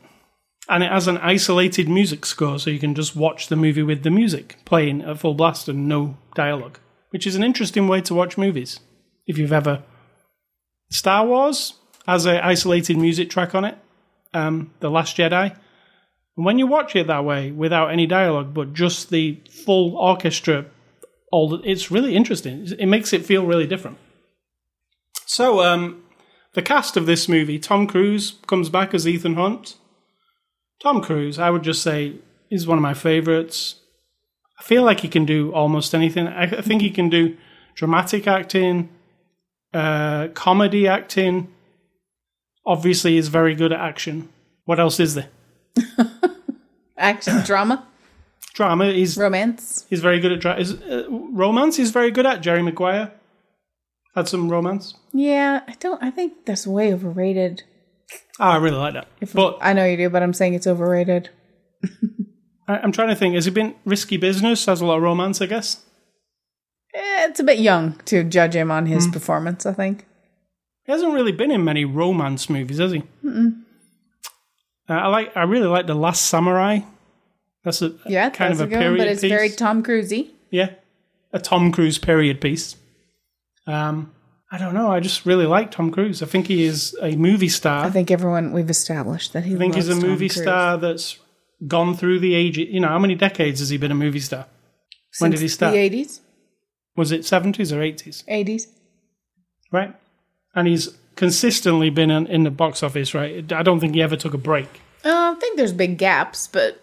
and 0.70 0.84
it 0.84 0.92
has 0.92 1.08
an 1.08 1.18
isolated 1.18 1.90
music 1.90 2.28
score, 2.28 2.60
so 2.60 2.70
you 2.70 2.78
can 2.78 2.94
just 2.94 3.16
watch 3.16 3.48
the 3.48 3.56
movie 3.56 3.82
with 3.82 4.04
the 4.04 4.12
music 4.12 4.58
playing 4.64 5.02
at 5.02 5.18
full 5.18 5.34
blast 5.34 5.68
and 5.68 5.88
no 5.88 6.20
dialogue, 6.36 6.78
which 7.10 7.26
is 7.26 7.36
an 7.36 7.44
interesting 7.44 7.88
way 7.88 8.02
to 8.02 8.14
watch 8.14 8.38
movies. 8.38 8.80
If 9.26 9.40
you've 9.40 9.52
ever 9.52 9.82
Star 10.92 11.26
Wars 11.26 11.74
has 12.06 12.28
an 12.28 12.38
isolated 12.38 12.98
music 12.98 13.32
track 13.32 13.56
on 13.56 13.66
it, 13.66 13.80
um, 14.36 14.72
The 14.80 14.92
Last 14.92 15.18
Jedi. 15.18 15.58
And 16.38 16.46
when 16.46 16.60
you 16.60 16.68
watch 16.68 16.96
it 16.96 17.08
that 17.08 17.26
way, 17.26 17.50
without 17.50 17.90
any 17.90 18.06
dialogue, 18.06 18.54
but 18.54 18.74
just 18.76 19.10
the 19.10 19.42
full 19.66 19.98
orchestra, 19.98 20.68
all 21.32 21.50
the, 21.50 21.58
it's 21.68 21.90
really 21.90 22.16
interesting. 22.16 22.68
It 22.78 22.86
makes 22.86 23.12
it 23.12 23.26
feel 23.26 23.44
really 23.48 23.66
different. 23.66 23.98
So, 25.26 25.62
um, 25.62 26.04
the 26.54 26.62
cast 26.62 26.96
of 26.96 27.06
this 27.06 27.28
movie, 27.28 27.60
Tom 27.60 27.86
Cruise 27.86 28.36
comes 28.48 28.70
back 28.70 28.94
as 28.94 29.08
Ethan 29.08 29.36
Hunt. 29.36 29.76
Tom 30.82 31.02
Cruise, 31.02 31.38
I 31.38 31.50
would 31.50 31.64
just 31.64 31.82
say, 31.82 32.16
is 32.50 32.68
one 32.68 32.78
of 32.78 32.82
my 32.82 32.94
favorites. 32.94 33.76
I 34.60 34.64
feel 34.64 34.84
like 34.84 35.02
he 35.02 35.10
can 35.10 35.26
do 35.26 35.52
almost 35.54 35.94
anything. 35.94 36.28
I, 36.28 36.62
think 36.62 36.82
he 36.82 36.90
can 36.90 37.10
do 37.10 37.36
dramatic 37.76 38.26
acting, 38.26 38.90
uh, 39.74 40.30
comedy 40.34 40.88
acting. 40.88 41.50
Obviously, 42.66 43.16
he's 43.16 43.28
very 43.28 43.54
good 43.54 43.74
at 43.74 43.80
action. 43.80 44.30
What 44.64 44.80
else 44.80 45.00
is 45.00 45.16
there? 45.16 45.30
Action, 46.98 47.44
drama, 47.44 47.86
Drama. 48.54 48.92
He's 48.92 49.18
romance. 49.18 49.86
he's 49.90 50.00
very 50.00 50.22
good 50.22 50.32
at 50.32 50.40
dra- 50.40 50.58
is, 50.58 50.74
uh, 50.82 51.06
romance. 51.10 51.76
He's 51.76 51.92
very 51.92 52.10
good 52.10 52.26
at. 52.26 52.42
Jerry 52.42 52.64
Maguire 52.64 53.12
had 54.16 54.28
some 54.28 54.50
romance. 54.50 54.94
Yeah, 55.14 55.62
I 55.68 55.74
don't. 55.80 56.02
I 56.02 56.10
think 56.12 56.46
that's 56.46 56.66
way 56.66 56.94
overrated. 56.94 57.64
Ah, 58.40 58.54
I 58.54 58.58
really 58.58 58.78
like 58.78 58.94
that. 58.94 59.08
but 59.34 59.58
I 59.62 59.74
know 59.74 59.86
you 59.86 59.98
do, 59.98 60.10
but 60.10 60.24
I'm 60.24 60.34
saying 60.34 60.54
it's 60.54 60.68
overrated. 60.68 61.30
I, 62.68 62.78
I'm 62.78 62.92
trying 62.92 63.10
to 63.10 63.16
think. 63.16 63.36
Has 63.36 63.46
he 63.46 63.52
been 63.52 63.76
risky 63.86 64.18
business? 64.18 64.66
Has 64.66 64.82
a 64.82 64.86
lot 64.86 64.98
of 64.98 65.04
romance, 65.04 65.42
I 65.42 65.46
guess. 65.46 65.84
Eh, 66.94 67.26
it's 67.28 67.40
a 67.40 67.44
bit 67.44 67.60
young 67.60 67.96
to 68.06 68.24
judge 68.24 68.56
him 68.56 68.72
on 68.72 68.86
his 68.86 69.08
performance. 69.08 69.66
I 69.66 69.74
think. 69.74 70.06
He 70.86 70.92
hasn't 70.92 71.14
really 71.14 71.32
been 71.32 71.52
in 71.52 71.64
many 71.64 71.84
romance 71.84 72.50
movies, 72.50 72.78
has 72.78 72.92
he? 72.92 73.04
Uh, 74.88 74.94
I 74.94 75.08
like. 75.08 75.36
I 75.36 75.44
really 75.44 75.68
like 75.68 75.88
the 75.88 75.96
Last 75.96 76.28
Samurai. 76.28 76.80
That's 77.64 77.82
a 77.82 77.96
Yeah, 78.06 78.30
kind 78.30 78.52
that's 78.52 78.62
of 78.62 78.72
a 78.72 78.76
a 78.76 78.80
good 78.80 78.90
one, 78.90 78.98
but 78.98 79.08
it's 79.08 79.22
piece. 79.22 79.32
very 79.32 79.50
Tom 79.50 79.82
Cruisey. 79.84 80.30
yeah, 80.52 80.72
a 81.34 81.40
Tom 81.40 81.72
Cruise 81.72 81.98
period 81.98 82.40
piece. 82.40 82.76
Um, 83.68 84.12
I 84.52 84.58
don't 84.58 84.74
know. 84.74 84.92
I 84.92 85.00
just 85.00 85.26
really 85.26 85.46
like 85.46 85.72
Tom 85.72 85.92
Cruise. 85.92 86.22
I 86.22 86.26
think 86.28 86.48
he 86.48 86.64
is 86.64 86.96
a 87.02 87.16
movie 87.16 87.50
star. 87.50 87.86
I 87.86 87.90
think 87.90 88.12
everyone 88.12 88.54
we've 88.54 88.70
established 88.70 89.34
that 89.34 89.44
he. 89.44 89.56
I 89.56 89.58
think 89.58 89.76
he's 89.76 89.90
a 89.90 89.96
movie 89.96 90.30
star 90.30 90.78
that's 90.78 91.18
gone 91.68 91.96
through 91.96 92.20
the 92.20 92.36
age. 92.36 92.58
You 92.58 92.80
know, 92.80 92.88
how 92.88 93.00
many 93.00 93.16
decades 93.16 93.60
has 93.60 93.70
he 93.70 93.78
been 93.78 93.92
a 93.92 93.96
movie 93.96 94.20
star? 94.20 94.46
when 95.20 95.32
did 95.32 95.40
he 95.40 95.48
start? 95.48 95.74
The 95.74 95.80
eighties, 95.80 96.22
Was 96.96 97.12
it 97.12 97.26
seventies 97.26 97.72
or 97.74 97.82
eighties? 97.82 98.24
eighties. 98.28 98.68
Right, 99.72 99.96
and 100.54 100.68
he's 100.68 100.90
consistently 101.16 101.90
been 101.90 102.12
in, 102.12 102.28
in 102.28 102.44
the 102.44 102.52
box 102.52 102.84
office. 102.84 103.14
Right, 103.14 103.52
I 103.52 103.64
don't 103.64 103.80
think 103.80 103.96
he 103.96 104.02
ever 104.02 104.16
took 104.16 104.34
a 104.34 104.38
break. 104.38 104.68
Uh, 105.04 105.34
I 105.36 105.40
think 105.40 105.58
there's 105.58 105.74
big 105.74 105.98
gaps, 105.98 106.48
but 106.48 106.82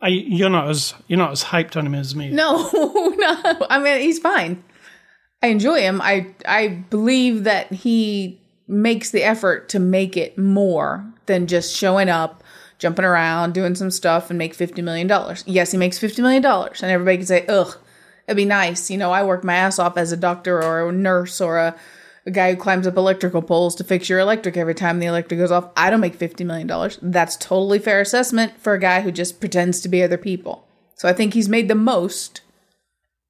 I, 0.00 0.08
you're 0.08 0.50
not 0.50 0.68
as 0.68 0.94
you're 1.08 1.18
not 1.18 1.32
as 1.32 1.44
hyped 1.44 1.76
on 1.76 1.86
him 1.86 1.94
as 1.94 2.14
me. 2.14 2.30
no, 2.30 2.68
no. 3.18 3.66
I 3.68 3.80
mean, 3.82 4.00
he's 4.00 4.18
fine. 4.18 4.62
I 5.44 5.48
enjoy 5.48 5.82
him. 5.82 6.00
I 6.00 6.28
I 6.46 6.68
believe 6.68 7.44
that 7.44 7.70
he 7.70 8.40
makes 8.66 9.10
the 9.10 9.22
effort 9.22 9.68
to 9.68 9.78
make 9.78 10.16
it 10.16 10.38
more 10.38 11.04
than 11.26 11.46
just 11.46 11.76
showing 11.76 12.08
up, 12.08 12.42
jumping 12.78 13.04
around, 13.04 13.52
doing 13.52 13.74
some 13.74 13.90
stuff, 13.90 14.30
and 14.30 14.38
make 14.38 14.54
fifty 14.54 14.80
million 14.80 15.06
dollars. 15.06 15.44
Yes, 15.46 15.70
he 15.70 15.76
makes 15.76 15.98
fifty 15.98 16.22
million 16.22 16.40
dollars, 16.40 16.82
and 16.82 16.90
everybody 16.90 17.18
can 17.18 17.26
say, 17.26 17.44
"Ugh, 17.46 17.76
it'd 18.26 18.38
be 18.38 18.46
nice." 18.46 18.90
You 18.90 18.96
know, 18.96 19.12
I 19.12 19.22
work 19.22 19.44
my 19.44 19.54
ass 19.54 19.78
off 19.78 19.98
as 19.98 20.12
a 20.12 20.16
doctor 20.16 20.64
or 20.64 20.88
a 20.88 20.92
nurse 20.92 21.42
or 21.42 21.58
a, 21.58 21.76
a 22.24 22.30
guy 22.30 22.54
who 22.54 22.56
climbs 22.58 22.86
up 22.86 22.96
electrical 22.96 23.42
poles 23.42 23.74
to 23.74 23.84
fix 23.84 24.08
your 24.08 24.20
electric 24.20 24.56
every 24.56 24.74
time 24.74 24.98
the 24.98 25.04
electric 25.04 25.40
goes 25.40 25.52
off. 25.52 25.68
I 25.76 25.90
don't 25.90 26.00
make 26.00 26.14
fifty 26.14 26.42
million 26.42 26.66
dollars. 26.66 26.98
That's 27.02 27.36
totally 27.36 27.80
fair 27.80 28.00
assessment 28.00 28.58
for 28.58 28.72
a 28.72 28.80
guy 28.80 29.02
who 29.02 29.12
just 29.12 29.40
pretends 29.40 29.82
to 29.82 29.90
be 29.90 30.02
other 30.02 30.16
people. 30.16 30.66
So 30.94 31.06
I 31.06 31.12
think 31.12 31.34
he's 31.34 31.50
made 31.50 31.68
the 31.68 31.74
most 31.74 32.40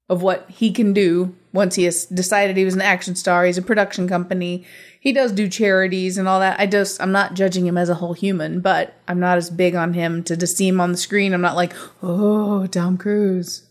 of 0.07 0.21
what 0.21 0.49
he 0.49 0.71
can 0.71 0.93
do 0.93 1.35
once 1.55 1.75
he 1.75 1.85
has 1.85 2.05
decided 2.05 2.55
he 2.55 2.65
was 2.65 2.75
an 2.75 2.81
action 2.81 3.15
star. 3.15 3.45
He's 3.45 3.57
a 3.57 3.63
production 3.63 4.07
company. 4.07 4.65
He 4.99 5.11
does 5.11 5.31
do 5.31 5.47
charities 5.47 6.17
and 6.17 6.27
all 6.27 6.39
that. 6.39 6.59
I 6.59 6.67
just, 6.67 7.01
I'm 7.01 7.11
not 7.11 7.33
judging 7.33 7.65
him 7.65 7.77
as 7.77 7.89
a 7.89 7.95
whole 7.95 8.13
human, 8.13 8.59
but 8.59 8.93
I'm 9.07 9.19
not 9.19 9.37
as 9.37 9.49
big 9.49 9.75
on 9.75 9.93
him 9.93 10.23
to 10.23 10.37
just 10.37 10.57
see 10.57 10.67
him 10.67 10.81
on 10.81 10.91
the 10.91 10.97
screen. 10.97 11.33
I'm 11.33 11.41
not 11.41 11.55
like, 11.55 11.73
oh, 12.03 12.67
Tom 12.67 12.97
Cruise. 12.97 13.67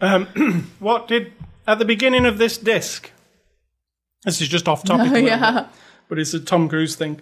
Um, 0.00 0.26
what 0.78 1.08
did 1.08 1.32
at 1.66 1.78
the 1.78 1.84
beginning 1.84 2.26
of 2.26 2.38
this 2.38 2.58
disc? 2.58 3.10
This 4.24 4.40
is 4.40 4.48
just 4.48 4.68
off 4.68 4.84
topic, 4.84 5.24
yeah. 5.24 5.52
bit, 5.52 5.70
but 6.08 6.18
it's 6.18 6.34
a 6.34 6.40
Tom 6.40 6.68
Cruise 6.68 6.96
thing. 6.96 7.20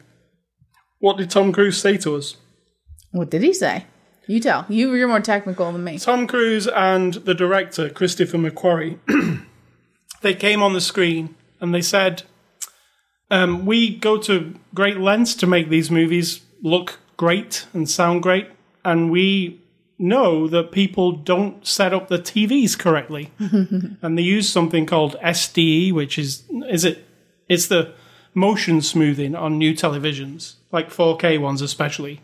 What 0.99 1.17
did 1.17 1.31
Tom 1.31 1.53
Cruise 1.53 1.79
say 1.79 1.97
to 1.99 2.17
us? 2.17 2.37
What 3.13 3.31
did 3.31 3.43
he 3.43 3.53
say? 3.53 3.87
You 4.27 4.39
tell. 4.39 4.65
You, 4.69 4.95
you're 4.95 5.09
more 5.09 5.19
technical 5.21 5.73
than 5.73 5.83
me. 5.83 5.99
Tom 5.99 6.29
Cruise 6.29 6.69
and 6.69 7.15
the 7.15 7.35
director 7.35 7.89
Christopher 7.91 8.39
McQuarrie, 8.39 8.99
they 10.21 10.35
came 10.35 10.63
on 10.63 10.73
the 10.73 10.81
screen 10.81 11.35
and 11.61 11.75
they 11.75 11.83
said, 11.83 12.23
um, 13.31 13.67
"We 13.67 13.95
go 13.95 14.17
to 14.19 14.55
great 14.75 14.99
lengths 14.99 15.35
to 15.37 15.47
make 15.47 15.69
these 15.69 15.91
movies 15.91 16.43
look 16.63 16.99
great 17.17 17.67
and 17.73 17.89
sound 17.89 18.23
great, 18.23 18.49
and 18.85 19.11
we 19.11 19.61
know 19.99 20.49
that 20.49 20.73
people 20.73 21.13
don't 21.13 21.67
set 21.67 21.93
up 21.93 22.09
the 22.09 22.19
TVs 22.19 22.79
correctly, 22.79 23.31
and 23.39 24.17
they 24.17 24.23
use 24.23 24.49
something 24.49 24.87
called 24.87 25.17
SDE, 25.23 25.93
which 25.93 26.19
is 26.19 26.45
is 26.69 26.85
it? 26.85 27.07
It's 27.49 27.67
the 27.67 27.93
motion 28.33 28.81
smoothing 28.81 29.35
on 29.35 29.59
new 29.59 29.75
televisions, 29.75 30.55
like 30.73 30.91
4K 30.91 31.39
ones 31.39 31.63
especially." 31.63 32.21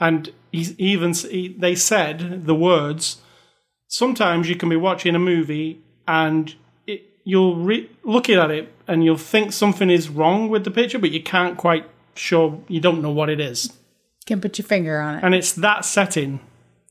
And 0.00 0.32
he 0.52 0.74
even 0.78 1.12
he, 1.14 1.48
they 1.48 1.74
said 1.74 2.46
the 2.46 2.54
words. 2.54 3.18
Sometimes 3.88 4.48
you 4.48 4.54
can 4.54 4.68
be 4.68 4.76
watching 4.76 5.14
a 5.14 5.18
movie 5.18 5.80
and 6.06 6.54
you'll 7.30 7.56
re- 7.56 7.90
looking 8.04 8.38
at 8.38 8.50
it 8.50 8.72
and 8.86 9.04
you'll 9.04 9.18
think 9.34 9.52
something 9.52 9.90
is 9.90 10.08
wrong 10.08 10.48
with 10.48 10.64
the 10.64 10.70
picture, 10.70 10.98
but 10.98 11.10
you 11.10 11.22
can't 11.22 11.56
quite 11.58 11.84
sure. 12.14 12.58
You 12.68 12.80
don't 12.80 13.02
know 13.02 13.10
what 13.10 13.28
it 13.28 13.38
is, 13.38 13.58
Can 14.26 14.40
put 14.40 14.56
your 14.58 14.66
finger 14.66 14.98
on 15.00 15.16
it. 15.16 15.24
and 15.24 15.34
it's 15.34 15.52
that 15.52 15.84
setting, 15.84 16.40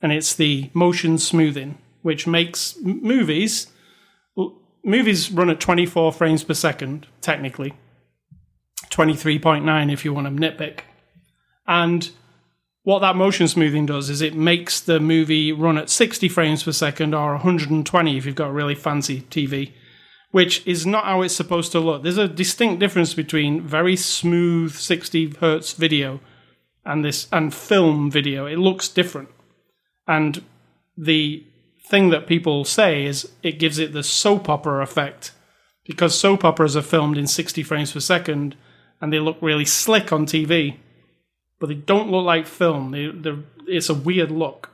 and 0.01 0.11
it's 0.11 0.35
the 0.35 0.69
motion 0.73 1.17
smoothing 1.17 1.77
which 2.03 2.27
makes 2.27 2.77
m- 2.85 3.01
movies. 3.01 3.67
well, 4.35 4.53
Movies 4.83 5.31
run 5.31 5.49
at 5.49 5.59
24 5.59 6.13
frames 6.13 6.43
per 6.43 6.53
second, 6.53 7.07
technically. 7.19 7.73
23.9 8.91 9.91
if 9.91 10.05
you 10.05 10.13
want 10.13 10.27
to 10.27 10.31
nitpick. 10.33 10.79
And 11.67 12.09
what 12.83 12.99
that 12.99 13.15
motion 13.15 13.47
smoothing 13.47 13.85
does 13.87 14.09
is 14.09 14.21
it 14.21 14.33
makes 14.35 14.79
the 14.79 14.99
movie 14.99 15.51
run 15.51 15.77
at 15.77 15.89
60 15.89 16.29
frames 16.29 16.63
per 16.63 16.71
second 16.71 17.13
or 17.13 17.31
120 17.33 18.17
if 18.17 18.25
you've 18.25 18.35
got 18.35 18.49
a 18.49 18.53
really 18.53 18.75
fancy 18.75 19.21
TV, 19.29 19.71
which 20.31 20.65
is 20.67 20.85
not 20.85 21.05
how 21.05 21.21
it's 21.21 21.33
supposed 21.33 21.71
to 21.71 21.79
look. 21.79 22.03
There's 22.03 22.17
a 22.17 22.27
distinct 22.27 22.79
difference 22.79 23.13
between 23.13 23.61
very 23.61 23.95
smooth 23.95 24.73
60 24.73 25.35
hertz 25.39 25.73
video 25.73 26.19
and 26.85 27.03
this 27.03 27.27
and 27.31 27.53
film 27.53 28.11
video. 28.11 28.45
It 28.45 28.57
looks 28.57 28.89
different. 28.89 29.29
And 30.07 30.43
the 30.97 31.45
thing 31.89 32.09
that 32.09 32.27
people 32.27 32.65
say 32.65 33.05
is 33.05 33.31
it 33.43 33.59
gives 33.59 33.79
it 33.79 33.93
the 33.93 34.03
soap 34.03 34.49
opera 34.49 34.83
effect 34.83 35.31
because 35.85 36.19
soap 36.19 36.43
operas 36.43 36.75
are 36.75 36.81
filmed 36.81 37.17
in 37.17 37.27
60 37.27 37.63
frames 37.63 37.93
per 37.93 37.99
second 38.01 38.55
and 38.99 39.13
they 39.13 39.19
look 39.19 39.37
really 39.41 39.63
slick 39.63 40.11
on 40.11 40.25
TV 40.25 40.77
but 41.59 41.67
they 41.69 41.75
don't 41.75 42.11
look 42.11 42.25
like 42.25 42.45
film. 42.45 42.91
They, 42.91 43.11
it's 43.67 43.89
a 43.89 43.93
weird 43.93 44.31
look. 44.31 44.69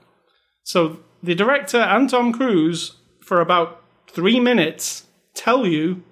So 0.63 0.99
the 1.21 1.35
director 1.35 1.77
and 1.79 2.09
Tom 2.09 2.33
Cruise, 2.33 2.95
for 3.21 3.39
about 3.39 3.83
three 4.07 4.39
minutes, 4.39 5.05
tell 5.33 5.65
you 5.65 6.03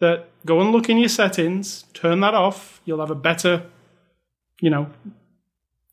that 0.00 0.28
go 0.46 0.60
and 0.60 0.72
look 0.72 0.88
in 0.88 0.98
your 0.98 1.08
settings, 1.08 1.84
turn 1.94 2.20
that 2.20 2.34
off. 2.34 2.80
You'll 2.84 3.00
have 3.00 3.10
a 3.10 3.14
better, 3.14 3.64
you 4.60 4.70
know, 4.70 4.90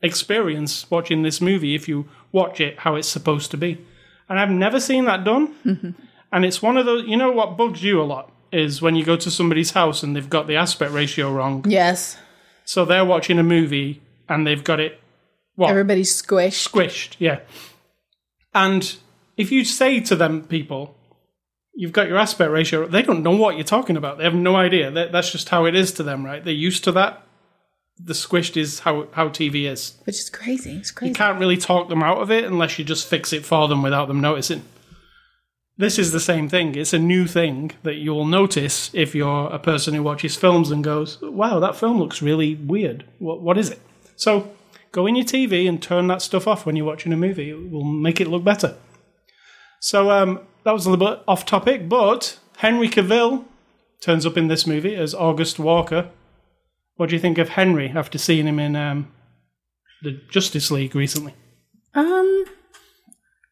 experience 0.02 0.90
watching 0.90 1.22
this 1.22 1.40
movie 1.40 1.74
if 1.74 1.88
you 1.88 2.08
watch 2.32 2.60
it 2.60 2.80
how 2.80 2.94
it's 2.94 3.08
supposed 3.08 3.50
to 3.50 3.56
be. 3.56 3.84
And 4.28 4.38
I've 4.38 4.50
never 4.50 4.80
seen 4.80 5.04
that 5.06 5.24
done. 5.24 5.54
Mm-hmm. 5.64 5.90
and 6.32 6.44
it's 6.44 6.62
one 6.62 6.76
of 6.76 6.86
those, 6.86 7.06
you 7.06 7.16
know, 7.16 7.32
what 7.32 7.56
bugs 7.56 7.82
you 7.82 8.00
a 8.00 8.04
lot 8.04 8.32
is 8.52 8.80
when 8.80 8.96
you 8.96 9.04
go 9.04 9.16
to 9.16 9.30
somebody's 9.30 9.72
house 9.72 10.02
and 10.02 10.16
they've 10.16 10.30
got 10.30 10.46
the 10.46 10.56
aspect 10.56 10.92
ratio 10.92 11.32
wrong. 11.32 11.64
yes. 11.68 12.16
So 12.64 12.84
they're 12.84 13.04
watching 13.04 13.38
a 13.38 13.42
movie 13.42 14.02
and 14.28 14.46
they've 14.46 14.62
got 14.62 14.78
it 14.78 15.00
what 15.54 15.70
Everybody's 15.70 16.22
squished. 16.22 16.68
squished, 16.68 17.16
yeah. 17.18 17.40
And 18.54 18.96
if 19.36 19.50
you 19.50 19.64
say 19.64 20.00
to 20.00 20.14
them 20.14 20.44
people, 20.44 20.94
you've 21.78 21.92
got 21.92 22.08
your 22.08 22.18
aspect 22.18 22.50
ratio, 22.50 22.88
they 22.88 23.02
don't 23.02 23.22
know 23.22 23.36
what 23.36 23.54
you're 23.54 23.62
talking 23.62 23.96
about. 23.96 24.18
They 24.18 24.24
have 24.24 24.34
no 24.34 24.56
idea. 24.56 24.90
That, 24.90 25.12
that's 25.12 25.30
just 25.30 25.48
how 25.48 25.64
it 25.64 25.76
is 25.76 25.92
to 25.92 26.02
them, 26.02 26.26
right? 26.26 26.44
They're 26.44 26.52
used 26.52 26.82
to 26.84 26.92
that. 26.92 27.22
The 28.00 28.14
squished 28.14 28.56
is 28.56 28.80
how 28.80 29.06
how 29.12 29.28
TV 29.28 29.64
is. 29.64 29.94
Which 30.04 30.18
is 30.18 30.28
crazy. 30.28 30.72
It's 30.76 30.90
crazy. 30.90 31.10
You 31.10 31.14
can't 31.14 31.38
really 31.38 31.56
talk 31.56 31.88
them 31.88 32.02
out 32.02 32.18
of 32.18 32.30
it 32.32 32.44
unless 32.44 32.78
you 32.78 32.84
just 32.84 33.08
fix 33.08 33.32
it 33.32 33.46
for 33.46 33.68
them 33.68 33.82
without 33.82 34.08
them 34.08 34.20
noticing. 34.20 34.62
This 35.76 35.98
is 35.98 36.10
the 36.10 36.20
same 36.20 36.48
thing. 36.48 36.74
It's 36.74 36.92
a 36.92 36.98
new 36.98 37.26
thing 37.28 37.70
that 37.84 37.94
you 37.94 38.12
will 38.12 38.24
notice 38.24 38.90
if 38.92 39.14
you're 39.14 39.46
a 39.46 39.60
person 39.60 39.94
who 39.94 40.02
watches 40.02 40.34
films 40.36 40.72
and 40.72 40.82
goes, 40.82 41.18
"Wow, 41.22 41.60
that 41.60 41.76
film 41.76 41.98
looks 41.98 42.22
really 42.22 42.56
weird. 42.56 43.04
What 43.18 43.40
what 43.40 43.58
is 43.58 43.70
it?" 43.70 43.80
So 44.16 44.50
go 44.90 45.06
in 45.06 45.14
your 45.16 45.24
TV 45.24 45.68
and 45.68 45.80
turn 45.80 46.08
that 46.08 46.22
stuff 46.22 46.48
off 46.48 46.66
when 46.66 46.74
you're 46.74 46.86
watching 46.86 47.12
a 47.12 47.16
movie. 47.16 47.50
It 47.50 47.70
will 47.70 47.84
make 47.84 48.20
it 48.20 48.28
look 48.28 48.44
better. 48.44 48.76
So 49.80 50.10
um, 50.10 50.40
that 50.64 50.72
was 50.72 50.86
a 50.86 50.90
little 50.90 51.06
bit 51.06 51.22
off 51.28 51.44
topic, 51.44 51.88
but 51.88 52.38
Henry 52.58 52.88
Cavill 52.88 53.44
turns 54.00 54.26
up 54.26 54.36
in 54.36 54.48
this 54.48 54.66
movie 54.66 54.94
as 54.94 55.14
August 55.14 55.58
Walker. 55.58 56.10
What 56.96 57.10
do 57.10 57.14
you 57.16 57.20
think 57.20 57.38
of 57.38 57.50
Henry 57.50 57.90
after 57.94 58.18
seeing 58.18 58.46
him 58.46 58.58
in 58.58 58.74
um, 58.74 59.12
the 60.02 60.20
Justice 60.30 60.70
League 60.70 60.94
recently? 60.94 61.34
Um, 61.94 62.44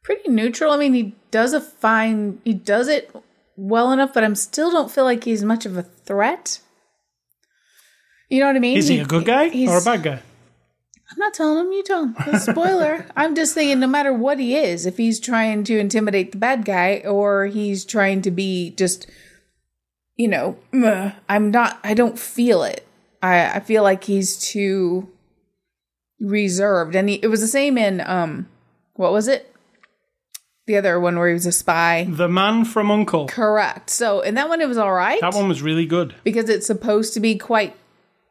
pretty 0.02 0.28
neutral. 0.28 0.72
I 0.72 0.78
mean, 0.78 0.94
he 0.94 1.14
does 1.30 1.52
a 1.52 1.60
fine. 1.60 2.40
He 2.44 2.54
does 2.54 2.88
it 2.88 3.14
well 3.56 3.92
enough, 3.92 4.12
but 4.12 4.24
I'm 4.24 4.34
still 4.34 4.70
don't 4.70 4.90
feel 4.90 5.04
like 5.04 5.24
he's 5.24 5.44
much 5.44 5.64
of 5.64 5.76
a 5.76 5.82
threat. 5.82 6.60
You 8.28 8.40
know 8.40 8.46
what 8.46 8.56
I 8.56 8.60
mean? 8.60 8.76
Is 8.76 8.88
he 8.88 8.98
a 8.98 9.04
good 9.04 9.24
guy 9.24 9.46
or 9.68 9.78
a 9.78 9.82
bad 9.82 10.02
guy? 10.02 10.22
I'm 11.16 11.20
not 11.20 11.33
telling 11.35 11.66
him. 11.66 11.72
You 11.72 11.83
tell 11.83 12.05
him. 12.05 12.16
A 12.26 12.38
spoiler. 12.38 13.07
I'm 13.16 13.35
just 13.35 13.55
thinking, 13.55 13.81
no 13.81 13.87
matter 13.87 14.12
what 14.12 14.38
he 14.38 14.55
is, 14.55 14.85
if 14.85 14.98
he's 14.98 15.18
trying 15.18 15.64
to 15.64 15.79
intimidate 15.79 16.33
the 16.33 16.38
bad 16.38 16.66
guy 16.66 16.98
or 17.07 17.46
he's 17.46 17.87
trying 17.87 18.20
to 18.22 18.31
be 18.31 18.72
just, 18.72 19.07
you 20.16 20.29
know, 20.29 20.59
meh, 20.72 21.12
I'm 21.26 21.50
not. 21.50 21.81
I 21.83 21.94
don't 21.94 22.18
feel 22.18 22.62
it. 22.64 22.87
I 23.22 23.57
I 23.57 23.61
feel 23.61 23.83
like 23.83 24.05
he's 24.05 24.37
too 24.37 25.09
reserved, 26.20 26.94
and 26.94 27.09
he, 27.09 27.14
it 27.16 27.29
was 27.29 27.40
the 27.40 27.46
same 27.46 27.79
in 27.79 28.02
um, 28.02 28.46
what 28.92 29.11
was 29.11 29.26
it? 29.26 29.50
The 30.66 30.76
other 30.76 31.00
one 31.00 31.16
where 31.16 31.29
he 31.29 31.35
was 31.35 31.46
a 31.46 31.52
spy. 31.52 32.07
The 32.11 32.29
Man 32.29 32.66
from 32.66 32.90
Uncle. 32.90 33.26
Correct. 33.29 33.88
So 33.88 34.20
in 34.20 34.35
that 34.35 34.50
one, 34.50 34.61
it 34.61 34.68
was 34.68 34.76
all 34.76 34.92
right 34.92 35.20
That 35.22 35.35
one 35.35 35.48
was 35.48 35.62
really 35.62 35.87
good. 35.87 36.14
because 36.24 36.50
it's 36.50 36.66
supposed 36.66 37.14
to 37.14 37.20
be 37.20 37.38
quite 37.38 37.74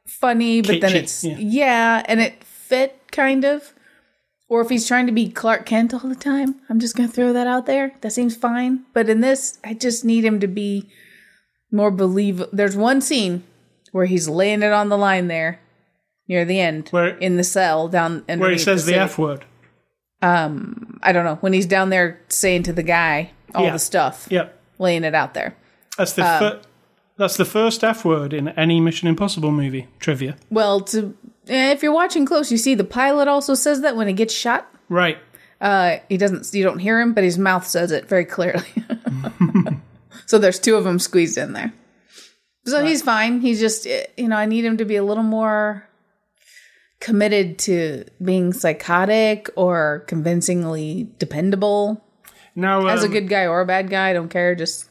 funny, 0.05 0.61
but 0.61 0.81
then 0.81 0.95
it's 0.95 1.23
yeah. 1.23 1.37
yeah. 1.39 2.03
and 2.07 2.19
it 2.19 2.43
fit 2.67 2.99
kind 3.11 3.43
of. 3.45 3.73
Or 4.47 4.61
if 4.61 4.69
he's 4.69 4.87
trying 4.87 5.07
to 5.07 5.11
be 5.11 5.29
Clark 5.29 5.65
Kent 5.65 5.93
all 5.93 6.01
the 6.01 6.15
time, 6.15 6.55
I'm 6.69 6.79
just 6.79 6.95
gonna 6.95 7.09
throw 7.09 7.33
that 7.33 7.47
out 7.47 7.65
there. 7.65 7.93
That 8.01 8.11
seems 8.11 8.35
fine. 8.35 8.83
But 8.93 9.09
in 9.09 9.21
this, 9.21 9.57
I 9.63 9.73
just 9.73 10.05
need 10.05 10.23
him 10.23 10.39
to 10.39 10.47
be 10.47 10.87
more 11.71 11.89
believable. 11.91 12.49
There's 12.53 12.75
one 12.77 13.01
scene 13.01 13.43
where 13.91 14.05
he's 14.05 14.29
laying 14.29 14.61
it 14.61 14.71
on 14.71 14.89
the 14.89 14.97
line 14.97 15.27
there 15.27 15.59
near 16.27 16.45
the 16.45 16.59
end, 16.59 16.89
Where- 16.89 17.17
in 17.17 17.37
the 17.37 17.43
cell 17.43 17.87
down 17.87 18.23
Where 18.27 18.51
he 18.51 18.57
says 18.57 18.85
the, 18.85 18.91
safe. 18.93 19.01
F 19.01 19.17
word. 19.17 19.45
Um, 20.21 20.99
I 21.03 21.11
don't 21.11 21.25
know 21.25 21.35
when 21.41 21.53
he's 21.53 21.65
down 21.65 21.89
there 21.89 22.19
saying 22.29 22.63
to 22.63 22.73
the 22.73 22.83
guy 22.83 23.31
all 23.53 23.65
Yeah. 23.65 23.71
the 23.71 23.79
stuff, 23.79 24.27
Yep. 24.29 24.57
laying 24.79 25.03
it 25.03 25.13
out 25.15 25.33
there. 25.33 25.55
That's 25.97 26.13
the 26.13 26.23
Um, 26.25 26.39
fir- 26.39 26.59
that's 27.17 27.37
the 27.37 27.45
first 27.45 27.83
F 27.83 28.03
word 28.05 28.33
in 28.33 28.49
any 28.49 28.79
Mission 28.79 29.07
Impossible 29.07 29.51
movie. 29.51 29.87
Trivia. 29.99 30.35
Well, 30.49 30.81
to 30.81 31.15
if 31.47 31.83
you're 31.83 31.93
watching 31.93 32.25
close, 32.25 32.51
you 32.51 32.57
see 32.57 32.75
the 32.75 32.83
pilot 32.83 33.27
also 33.27 33.53
says 33.53 33.81
that 33.81 33.95
when 33.95 34.07
he 34.07 34.13
gets 34.13 34.33
shot. 34.33 34.67
Right. 34.89 35.17
Uh, 35.61 35.97
he 36.09 36.17
doesn't. 36.17 36.53
You 36.53 36.63
don't 36.63 36.79
hear 36.79 36.99
him, 36.99 37.13
but 37.13 37.23
his 37.23 37.37
mouth 37.37 37.65
says 37.65 37.91
it 37.91 38.07
very 38.07 38.25
clearly. 38.25 38.67
So 40.25 40.37
there's 40.37 40.59
two 40.59 40.75
of 40.75 40.83
them 40.83 40.99
squeezed 40.99 41.37
in 41.37 41.53
there. 41.53 41.73
So 42.65 42.83
he's 42.83 43.03
fine. 43.03 43.41
He's 43.41 43.59
just, 43.59 43.85
eh, 43.85 44.07
you 44.17 44.27
know, 44.27 44.35
I 44.35 44.47
need 44.47 44.65
him 44.65 44.77
to 44.77 44.85
be 44.85 44.95
a 44.95 45.03
little 45.03 45.23
more 45.23 45.87
committed 46.99 47.59
to 47.59 48.05
being 48.23 48.53
psychotic 48.53 49.49
or 49.55 50.03
convincingly 50.07 51.09
dependable. 51.19 52.03
Now, 52.55 52.87
As 52.87 53.03
a 53.03 53.07
um, 53.07 53.11
good 53.11 53.29
guy 53.29 53.45
or 53.45 53.61
a 53.61 53.65
bad 53.65 53.89
guy, 53.89 54.09
I 54.09 54.13
don't 54.13 54.29
care. 54.29 54.55
Just 54.55 54.89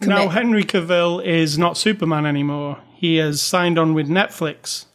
now. 0.00 0.28
Henry 0.28 0.64
Cavill 0.64 1.22
is 1.22 1.58
not 1.58 1.76
Superman 1.76 2.24
anymore. 2.24 2.78
He 2.94 3.16
has 3.16 3.42
signed 3.42 3.78
on 3.78 3.92
with 3.92 4.08
Netflix, 4.08 4.86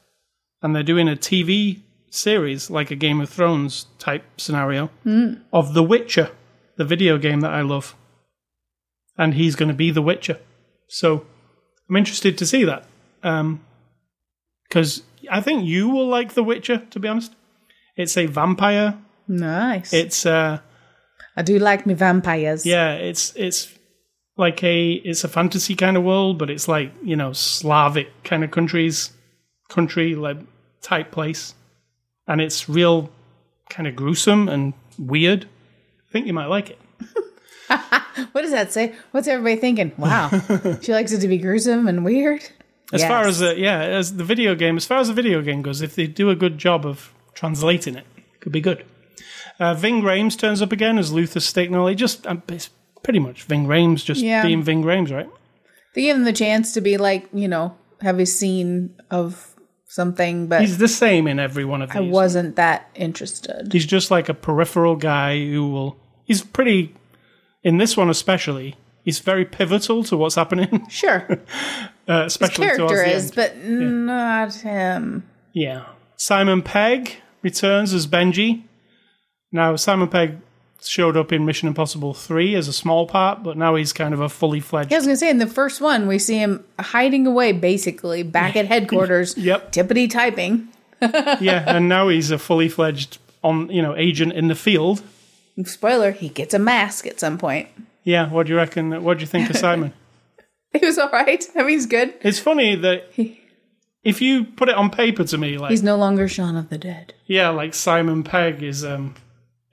and 0.61 0.75
they're 0.75 0.83
doing 0.83 1.07
a 1.07 1.15
TV 1.15 1.79
series, 2.09 2.69
like 2.69 2.91
a 2.91 2.95
Game 2.95 3.21
of 3.21 3.29
Thrones 3.29 3.85
type 3.99 4.23
scenario, 4.37 4.87
Hmm. 5.03 5.33
of 5.53 5.73
The 5.73 5.83
Witcher, 5.83 6.31
the 6.77 6.85
video 6.85 7.17
game 7.17 7.41
that 7.41 7.51
I 7.53 7.61
love. 7.61 7.95
And 9.17 9.33
he's 9.33 9.55
going 9.55 9.69
to 9.69 9.75
be 9.75 9.91
The 9.91 10.01
Witcher. 10.01 10.39
So 10.87 11.25
I'm 11.89 11.95
interested 11.97 12.37
to 12.37 12.45
see 12.45 12.63
that. 12.65 12.85
Because 14.67 15.03
I 15.29 15.41
think 15.41 15.65
you 15.65 15.89
will 15.89 16.07
like 16.07 16.33
The 16.33 16.43
Witcher, 16.43 16.83
to 16.89 16.99
be 16.99 17.07
honest. 17.07 17.33
It's 17.95 18.15
a 18.17 18.25
vampire. 18.27 18.97
nice. 19.27 19.93
It's 19.93 20.25
uh 20.25 20.59
I 21.35 21.41
do 21.41 21.59
like 21.59 21.85
me 21.85 21.93
vampires. 21.93 22.65
yeah, 22.65 22.93
it's 22.93 23.33
it's 23.35 23.73
like 24.37 24.63
a 24.63 24.93
it's 24.93 25.23
a 25.23 25.27
fantasy 25.27 25.75
kind 25.75 25.97
of 25.97 26.03
world, 26.03 26.37
but 26.39 26.49
it's 26.49 26.67
like 26.67 26.91
you 27.03 27.15
know 27.15 27.33
Slavic 27.33 28.07
kind 28.23 28.43
of 28.43 28.51
countries, 28.51 29.11
country 29.69 30.15
like 30.15 30.37
type 30.81 31.11
place, 31.11 31.55
and 32.27 32.41
it's 32.41 32.67
real 32.67 33.09
kind 33.69 33.87
of 33.87 33.95
gruesome 33.95 34.49
and 34.49 34.73
weird. 34.97 35.45
I 35.45 36.11
think 36.11 36.27
you 36.27 36.33
might 36.33 36.47
like 36.47 36.69
it. 36.71 36.79
What 38.33 38.41
does 38.41 38.51
that 38.51 38.73
say? 38.73 38.95
What's 39.11 39.29
everybody 39.29 39.55
thinking? 39.55 39.93
Wow, 39.97 40.29
she 40.81 40.91
likes 40.91 41.13
it 41.13 41.21
to 41.21 41.27
be 41.29 41.37
gruesome 41.37 41.87
and 41.87 42.03
weird. 42.03 42.43
As 42.91 43.03
far 43.03 43.25
as 43.25 43.39
the 43.39 43.57
yeah, 43.57 43.79
as 43.79 44.17
the 44.17 44.25
video 44.25 44.55
game, 44.55 44.75
as 44.75 44.85
far 44.85 44.97
as 44.97 45.07
the 45.07 45.13
video 45.13 45.41
game 45.41 45.61
goes, 45.61 45.81
if 45.81 45.95
they 45.95 46.05
do 46.05 46.29
a 46.29 46.35
good 46.35 46.57
job 46.57 46.85
of 46.85 47.13
translating 47.33 47.95
it, 47.95 48.05
it 48.17 48.41
could 48.41 48.51
be 48.51 48.59
good. 48.59 48.83
Uh, 49.57 49.73
Ving 49.73 50.01
Rhames 50.01 50.37
turns 50.37 50.61
up 50.61 50.71
again 50.73 50.97
as 50.97 51.13
Luther 51.13 51.39
Stickell. 51.39 51.87
He 51.87 51.95
just 51.95 52.27
um, 52.27 52.43
it's 52.49 52.69
pretty 53.03 53.19
much 53.19 53.43
Ving 53.43 53.65
Rhames 53.67 54.03
just 54.03 54.21
Yeah. 54.21 54.41
being 54.43 54.63
Ving 54.63 54.83
Rhames, 54.83 55.11
right? 55.11 55.29
they 55.95 56.01
give 56.01 56.17
him 56.17 56.23
the 56.25 56.33
chance 56.33 56.73
to 56.73 56.81
be 56.81 56.97
like, 56.97 57.27
you 57.33 57.47
know, 57.47 57.75
have 58.01 58.19
a 58.19 58.25
scene 58.25 58.95
of 59.09 59.55
something, 59.89 60.47
but 60.47 60.61
He's 60.61 60.77
the 60.77 60.87
same 60.87 61.27
in 61.27 61.39
every 61.39 61.65
one 61.65 61.81
of 61.81 61.89
these. 61.89 61.97
I 61.97 62.01
wasn't 62.01 62.55
that 62.55 62.89
interested. 62.95 63.73
He's 63.73 63.85
just 63.85 64.09
like 64.09 64.29
a 64.29 64.33
peripheral 64.33 64.95
guy 64.95 65.37
who 65.37 65.69
will. 65.69 65.97
He's 66.23 66.41
pretty. 66.41 66.95
In 67.61 67.77
this 67.77 67.97
one 67.97 68.09
especially, 68.09 68.75
he's 69.03 69.19
very 69.19 69.43
pivotal 69.43 70.03
to 70.05 70.15
what's 70.15 70.35
happening, 70.35 70.87
Sure, 70.89 71.27
uh, 72.07 72.23
especially 72.25 72.67
towards 72.67 72.93
character 72.93 73.03
is, 73.03 73.31
but 73.31 73.57
not 73.57 74.53
him. 74.55 75.27
Yeah. 75.53 75.87
Simon 76.15 76.61
Pegg 76.61 77.17
returns 77.41 77.93
as 77.93 78.07
Benji. 78.07 78.63
Now, 79.51 79.75
Simon 79.75 80.07
Pegg 80.07 80.37
showed 80.81 81.17
up 81.17 81.31
in 81.31 81.45
Mission 81.45 81.67
Impossible 81.67 82.13
3 82.13 82.55
as 82.55 82.67
a 82.67 82.73
small 82.73 83.05
part, 83.07 83.43
but 83.43 83.57
now 83.57 83.75
he's 83.75 83.91
kind 83.93 84.13
of 84.13 84.21
a 84.21 84.29
fully 84.29 84.59
fledged. 84.59 84.91
Yeah, 84.91 84.97
I 84.97 84.99
was 84.99 85.07
gonna 85.07 85.17
say 85.17 85.29
in 85.29 85.37
the 85.39 85.47
first 85.47 85.81
one 85.81 86.07
we 86.07 86.17
see 86.19 86.37
him 86.37 86.63
hiding 86.79 87.27
away, 87.27 87.51
basically 87.51 88.23
back 88.23 88.55
at 88.55 88.65
headquarters, 88.73 89.37
Yep. 89.37 89.71
tippity 89.71 90.09
typing. 90.09 90.67
yeah, 91.01 91.63
and 91.67 91.87
now 91.89 92.07
he's 92.09 92.29
a 92.31 92.37
fully 92.37 92.67
fledged 92.69 93.17
on 93.43 93.69
you 93.69 93.81
know 93.81 93.95
agent 93.95 94.33
in 94.33 94.47
the 94.47 94.55
field. 94.55 95.01
Spoiler: 95.65 96.11
he 96.11 96.29
gets 96.29 96.53
a 96.53 96.59
mask 96.59 97.05
at 97.07 97.19
some 97.19 97.37
point. 97.37 97.67
Yeah, 98.03 98.29
what 98.29 98.47
do 98.47 98.53
you 98.53 98.57
reckon? 98.57 99.03
What 99.03 99.17
do 99.17 99.21
you 99.21 99.27
think 99.27 99.49
of 99.49 99.57
Simon? 99.57 99.93
He 100.73 100.85
was 100.85 100.97
all 100.99 101.09
right. 101.09 101.43
I 101.55 101.59
mean, 101.59 101.69
he's 101.69 101.85
good. 101.87 102.13
it's 102.21 102.37
funny 102.39 102.75
that 102.75 103.11
if 104.03 104.21
you 104.21 104.45
put 104.45 104.69
it 104.69 104.75
on 104.75 104.89
paper 104.91 105.23
to 105.23 105.37
me, 105.37 105.57
like 105.57 105.71
He's 105.71 105.81
no 105.83 105.95
longer 105.95 106.27
Shaun 106.27 106.55
of 106.55 106.69
the 106.69 106.77
Dead. 106.77 107.13
yeah, 107.25 107.49
like 107.49 107.73
Simon 107.73 108.23
Pegg 108.23 108.61
is 108.61 108.85
um 108.85 109.15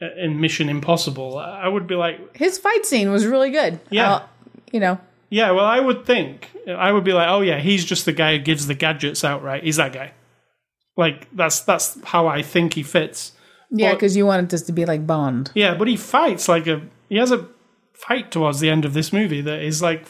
in 0.00 0.40
Mission 0.40 0.68
Impossible, 0.68 1.38
I 1.38 1.68
would 1.68 1.86
be 1.86 1.94
like, 1.94 2.36
His 2.36 2.58
fight 2.58 2.84
scene 2.86 3.10
was 3.10 3.26
really 3.26 3.50
good. 3.50 3.80
Yeah. 3.90 4.12
I'll- 4.14 4.28
you 4.72 4.80
know, 4.80 4.98
yeah, 5.30 5.52
well, 5.52 5.64
I 5.64 5.78
would 5.80 6.04
think 6.04 6.50
I 6.68 6.90
would 6.92 7.04
be 7.04 7.12
like, 7.12 7.28
oh 7.28 7.40
yeah, 7.40 7.58
he's 7.60 7.84
just 7.84 8.04
the 8.04 8.12
guy 8.12 8.36
who 8.36 8.42
gives 8.42 8.66
the 8.66 8.74
gadgets 8.74 9.24
out, 9.24 9.42
right? 9.42 9.62
He's 9.62 9.76
that 9.76 9.92
guy. 9.92 10.12
Like 10.96 11.28
that's 11.34 11.60
that's 11.60 11.98
how 12.04 12.26
I 12.26 12.42
think 12.42 12.74
he 12.74 12.82
fits. 12.82 13.32
yeah, 13.70 13.92
because 13.94 14.16
you 14.16 14.26
wanted 14.26 14.48
this 14.50 14.62
to 14.62 14.72
be 14.72 14.84
like 14.84 15.06
Bond. 15.06 15.50
Yeah, 15.54 15.74
but 15.74 15.88
he 15.88 15.96
fights 15.96 16.48
like 16.48 16.66
a 16.66 16.82
he 17.08 17.16
has 17.16 17.30
a 17.32 17.46
fight 17.94 18.30
towards 18.30 18.60
the 18.60 18.70
end 18.70 18.84
of 18.84 18.92
this 18.92 19.12
movie 19.12 19.40
that 19.42 19.60
is 19.62 19.80
like 19.82 20.04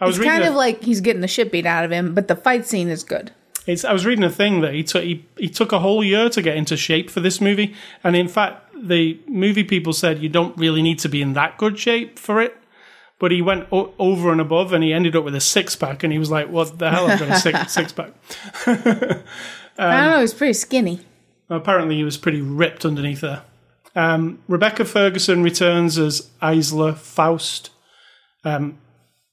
I 0.00 0.06
was 0.06 0.16
It's 0.16 0.24
kind 0.26 0.44
a, 0.44 0.48
of 0.48 0.54
like 0.54 0.82
he's 0.82 1.00
getting 1.00 1.20
the 1.22 1.28
shit 1.28 1.50
beat 1.50 1.66
out 1.66 1.84
of 1.84 1.90
him, 1.90 2.14
but 2.14 2.28
the 2.28 2.36
fight 2.36 2.66
scene 2.66 2.88
is 2.88 3.02
good. 3.04 3.32
It's, 3.68 3.84
I 3.84 3.92
was 3.92 4.06
reading 4.06 4.24
a 4.24 4.30
thing 4.30 4.62
that 4.62 4.72
he 4.72 4.82
took 4.82 5.04
he, 5.04 5.26
he 5.36 5.48
took 5.48 5.72
a 5.72 5.78
whole 5.78 6.02
year 6.02 6.30
to 6.30 6.40
get 6.40 6.56
into 6.56 6.74
shape 6.74 7.10
for 7.10 7.20
this 7.20 7.38
movie, 7.38 7.74
and 8.02 8.16
in 8.16 8.26
fact 8.26 8.64
the 8.74 9.20
movie 9.28 9.62
people 9.62 9.92
said 9.92 10.20
you 10.20 10.30
don't 10.30 10.56
really 10.56 10.80
need 10.80 10.98
to 11.00 11.08
be 11.08 11.20
in 11.20 11.34
that 11.34 11.58
good 11.58 11.78
shape 11.78 12.18
for 12.18 12.40
it. 12.40 12.56
But 13.18 13.30
he 13.30 13.42
went 13.42 13.66
o- 13.70 13.92
over 13.98 14.32
and 14.32 14.40
above, 14.40 14.72
and 14.72 14.82
he 14.82 14.92
ended 14.92 15.16
up 15.16 15.24
with 15.24 15.34
a 15.34 15.40
six 15.40 15.76
pack, 15.76 16.02
and 16.02 16.12
he 16.12 16.18
was 16.18 16.30
like, 16.30 16.48
"What 16.48 16.78
the 16.78 16.88
hell? 16.90 17.10
I've 17.10 17.18
got 17.18 17.30
a 17.30 17.36
six 17.36 17.72
six 17.74 17.92
pack." 17.92 18.12
I 18.66 19.22
don't 19.76 20.10
know. 20.12 20.20
He's 20.20 20.34
pretty 20.34 20.54
skinny. 20.54 21.00
Apparently, 21.50 21.96
he 21.96 22.04
was 22.04 22.16
pretty 22.16 22.40
ripped 22.40 22.84
underneath 22.86 23.20
there. 23.20 23.42
Um, 23.94 24.38
Rebecca 24.48 24.84
Ferguson 24.84 25.42
returns 25.42 25.98
as 25.98 26.30
Ilsa 26.40 26.96
Faust. 26.96 27.70
Um, 28.44 28.78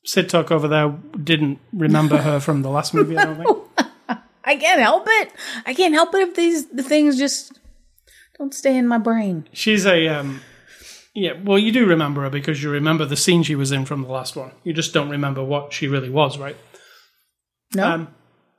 Sid 0.03 0.29
Talk 0.29 0.51
over 0.51 0.67
there 0.67 0.89
didn't 1.23 1.59
remember 1.71 2.17
her 2.17 2.39
from 2.39 2.63
the 2.63 2.69
last 2.69 2.93
movie, 2.93 3.17
I 3.17 3.25
don't 3.25 3.37
think. 3.37 3.57
I 4.45 4.55
can't 4.55 4.79
help 4.79 5.05
it. 5.07 5.31
I 5.65 5.73
can't 5.73 5.93
help 5.93 6.13
it 6.15 6.21
if 6.29 6.35
these 6.35 6.67
the 6.67 6.83
things 6.83 7.17
just 7.17 7.59
don't 8.37 8.53
stay 8.53 8.77
in 8.77 8.87
my 8.87 8.97
brain. 8.97 9.47
She's 9.53 9.85
a. 9.85 10.07
Um, 10.07 10.41
yeah, 11.13 11.33
well, 11.43 11.57
you 11.57 11.71
do 11.71 11.85
remember 11.85 12.21
her 12.23 12.29
because 12.29 12.61
you 12.61 12.69
remember 12.69 13.05
the 13.05 13.15
scene 13.15 13.41
she 13.43 13.55
was 13.55 13.71
in 13.71 13.85
from 13.85 14.01
the 14.03 14.09
last 14.09 14.35
one. 14.35 14.51
You 14.63 14.73
just 14.73 14.93
don't 14.93 15.09
remember 15.09 15.43
what 15.43 15.71
she 15.73 15.87
really 15.87 16.09
was, 16.09 16.37
right? 16.37 16.57
No, 17.73 17.87
Um, 17.87 18.07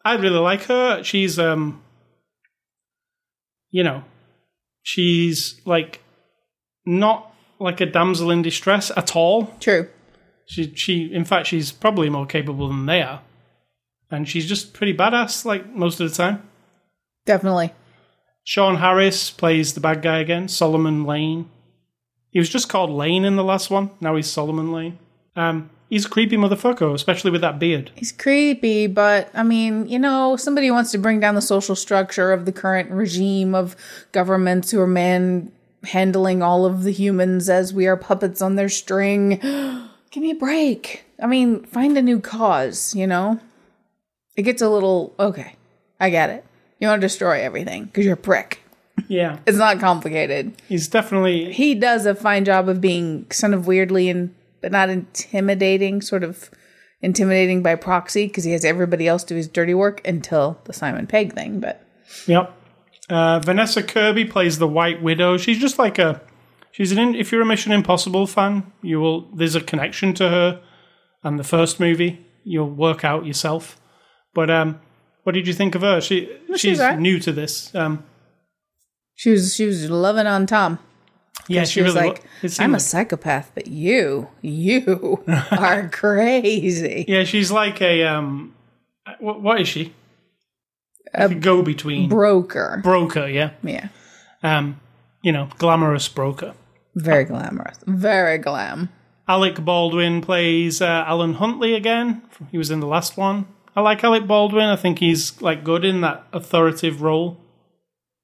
I 0.04 0.14
really 0.16 0.38
like 0.38 0.62
her. 0.64 1.02
She's, 1.04 1.38
um, 1.38 1.82
you 3.70 3.82
know, 3.84 4.04
she's 4.82 5.60
like 5.66 6.00
not 6.86 7.30
like 7.58 7.80
a 7.80 7.86
damsel 7.86 8.30
in 8.30 8.40
distress 8.42 8.90
at 8.96 9.14
all. 9.14 9.54
true. 9.60 9.88
She, 10.48 10.74
she, 10.76 11.12
in 11.12 11.24
fact, 11.24 11.48
she's 11.48 11.72
probably 11.72 12.08
more 12.08 12.24
capable 12.24 12.68
than 12.68 12.86
they 12.86 13.02
are, 13.02 13.20
and 14.10 14.28
she's 14.28 14.46
just 14.46 14.72
pretty 14.72 14.94
badass 14.94 15.44
like 15.44 15.68
most 15.74 16.00
of 16.00 16.08
the 16.08 16.16
time. 16.16 16.48
Definitely. 17.24 17.72
Sean 18.44 18.76
Harris 18.76 19.30
plays 19.30 19.74
the 19.74 19.80
bad 19.80 20.02
guy 20.02 20.18
again, 20.18 20.48
Solomon 20.48 21.04
Lane. 21.04 21.50
He 22.30 22.38
was 22.38 22.48
just 22.48 22.68
called 22.68 22.90
Lane 22.90 23.24
in 23.24 23.36
the 23.36 23.42
last 23.42 23.70
one. 23.70 23.90
Now 24.00 24.14
he's 24.14 24.30
Solomon 24.30 24.70
Lane. 24.70 24.98
Um, 25.34 25.70
he's 25.90 26.06
a 26.06 26.08
creepy 26.08 26.36
motherfucker, 26.36 26.94
especially 26.94 27.30
with 27.32 27.40
that 27.40 27.58
beard. 27.58 27.90
He's 27.96 28.12
creepy, 28.12 28.86
but 28.86 29.30
I 29.34 29.42
mean, 29.42 29.88
you 29.88 29.98
know, 29.98 30.36
somebody 30.36 30.70
wants 30.70 30.92
to 30.92 30.98
bring 30.98 31.18
down 31.18 31.34
the 31.34 31.42
social 31.42 31.74
structure 31.74 32.32
of 32.32 32.44
the 32.44 32.52
current 32.52 32.90
regime 32.90 33.54
of 33.54 33.74
governments 34.12 34.70
who 34.70 34.80
are 34.80 34.86
man 34.86 35.50
handling 35.84 36.42
all 36.42 36.64
of 36.64 36.84
the 36.84 36.92
humans 36.92 37.48
as 37.48 37.72
we 37.72 37.86
are 37.86 37.96
puppets 37.96 38.40
on 38.40 38.54
their 38.56 38.68
string. 38.68 39.38
Give 40.10 40.22
me 40.22 40.30
a 40.30 40.36
break. 40.36 41.04
I 41.20 41.26
mean, 41.26 41.64
find 41.64 41.96
a 41.98 42.02
new 42.02 42.20
cause, 42.20 42.94
you 42.94 43.06
know? 43.06 43.40
It 44.36 44.42
gets 44.42 44.62
a 44.62 44.68
little 44.68 45.14
okay. 45.18 45.56
I 45.98 46.10
get 46.10 46.30
it. 46.30 46.44
You 46.78 46.88
want 46.88 47.00
to 47.00 47.06
destroy 47.06 47.40
everything 47.40 47.84
because 47.86 48.04
you're 48.04 48.14
a 48.14 48.18
prick. 48.18 48.60
Yeah, 49.08 49.38
It's 49.46 49.58
not 49.58 49.78
complicated. 49.78 50.60
he's 50.68 50.88
definitely 50.88 51.52
He 51.52 51.74
does 51.74 52.06
a 52.06 52.14
fine 52.14 52.44
job 52.46 52.68
of 52.68 52.80
being 52.80 53.26
kind 53.26 53.54
of 53.54 53.66
weirdly 53.66 54.08
and 54.08 54.34
but 54.62 54.72
not 54.72 54.88
intimidating, 54.88 56.00
sort 56.00 56.24
of 56.24 56.50
intimidating 57.02 57.62
by 57.62 57.74
proxy 57.74 58.26
because 58.26 58.44
he 58.44 58.52
has 58.52 58.64
everybody 58.64 59.06
else 59.06 59.22
do 59.22 59.34
his 59.34 59.48
dirty 59.48 59.74
work 59.74 60.06
until 60.06 60.58
the 60.64 60.72
Simon 60.72 61.06
Pegg 61.06 61.34
thing. 61.34 61.60
But 61.60 61.84
Yep. 62.26 62.52
Uh, 63.08 63.38
Vanessa 63.40 63.82
Kirby 63.82 64.24
plays 64.24 64.58
the 64.58 64.66
White 64.66 65.02
Widow. 65.02 65.36
She's 65.36 65.58
just 65.58 65.78
like 65.78 65.98
a. 65.98 66.20
She's 66.72 66.90
an. 66.92 67.14
If 67.14 67.30
you're 67.30 67.42
a 67.42 67.46
Mission 67.46 67.72
Impossible 67.72 68.26
fan, 68.26 68.72
you 68.82 68.98
will. 69.00 69.28
There's 69.32 69.54
a 69.54 69.60
connection 69.60 70.12
to 70.14 70.28
her 70.28 70.60
and 71.22 71.38
the 71.38 71.44
first 71.44 71.78
movie. 71.78 72.24
You'll 72.44 72.70
work 72.70 73.04
out 73.04 73.24
yourself. 73.26 73.80
But 74.36 74.50
um, 74.50 74.78
what 75.24 75.32
did 75.34 75.46
you 75.48 75.54
think 75.54 75.74
of 75.74 75.80
her? 75.82 76.00
She 76.02 76.28
she's 76.56 76.78
alright. 76.78 76.98
new 77.00 77.18
to 77.20 77.32
this. 77.32 77.74
Um, 77.74 78.04
she 79.14 79.30
was 79.30 79.54
she 79.56 79.64
was 79.64 79.88
loving 79.90 80.26
on 80.26 80.46
Tom. 80.46 80.78
yeah, 81.48 81.64
She, 81.64 81.80
was 81.80 81.94
really 81.94 82.08
like, 82.10 82.24
wa- 82.42 82.50
"I'm 82.60 82.74
a 82.74 82.80
psychopath, 82.80 83.50
but 83.54 83.66
you, 83.66 84.28
you 84.42 85.24
are 85.50 85.88
crazy." 85.88 87.06
Yeah, 87.08 87.24
she's 87.24 87.50
like 87.50 87.80
a 87.80 88.04
um. 88.04 88.54
What, 89.20 89.40
what 89.40 89.60
is 89.60 89.68
she? 89.68 89.94
Like 91.16 91.30
a 91.30 91.34
go 91.36 91.62
between 91.62 92.08
Broker, 92.10 92.80
broker. 92.82 93.26
Yeah. 93.26 93.50
yeah, 93.62 93.88
Um, 94.42 94.80
you 95.22 95.32
know, 95.32 95.48
glamorous 95.58 96.08
broker. 96.08 96.52
very 96.94 97.24
glamorous, 97.24 97.78
very 97.86 98.36
glam. 98.38 98.90
Alec 99.28 99.64
Baldwin 99.64 100.20
plays 100.20 100.82
uh, 100.82 101.04
Alan 101.06 101.34
Hunley 101.36 101.74
again. 101.74 102.22
He 102.52 102.58
was 102.58 102.70
in 102.70 102.80
the 102.80 102.86
last 102.86 103.16
one. 103.16 103.46
I 103.76 103.82
like 103.82 104.02
Alec 104.02 104.26
Baldwin. 104.26 104.64
I 104.64 104.76
think 104.76 104.98
he's 104.98 105.40
like 105.42 105.62
good 105.62 105.84
in 105.84 106.00
that 106.00 106.26
authoritative 106.32 107.02
role. 107.02 107.38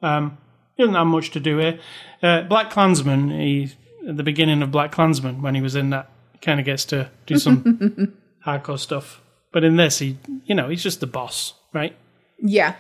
Um, 0.01 0.38
he 0.77 0.83
doesn't 0.83 0.95
have 0.95 1.07
much 1.07 1.31
to 1.33 1.41
do 1.41 1.59
here. 1.59 1.79
Uh, 2.23 2.43
BlacKkKlansman. 2.49 3.38
He 3.38 3.73
at 4.09 4.17
the 4.17 4.23
beginning 4.23 4.62
of 4.62 4.71
BlacKkKlansman 4.71 5.43
when 5.43 5.55
he 5.55 5.61
was 5.61 5.77
in 5.77 5.91
that, 5.91 6.11
kind 6.41 6.59
of 6.59 6.67
gets 6.67 6.87
to 6.87 7.11
do 7.27 7.38
some 7.38 8.17
hardcore 8.47 8.79
stuff. 8.79 9.21
But 9.53 9.62
in 9.62 9.77
this, 9.77 9.99
he 9.99 10.19
you 10.47 10.55
know 10.55 10.71
he's 10.71 10.83
just 10.83 11.01
the 11.01 11.07
boss, 11.07 11.53
right? 11.73 11.95
Yeah. 12.38 12.75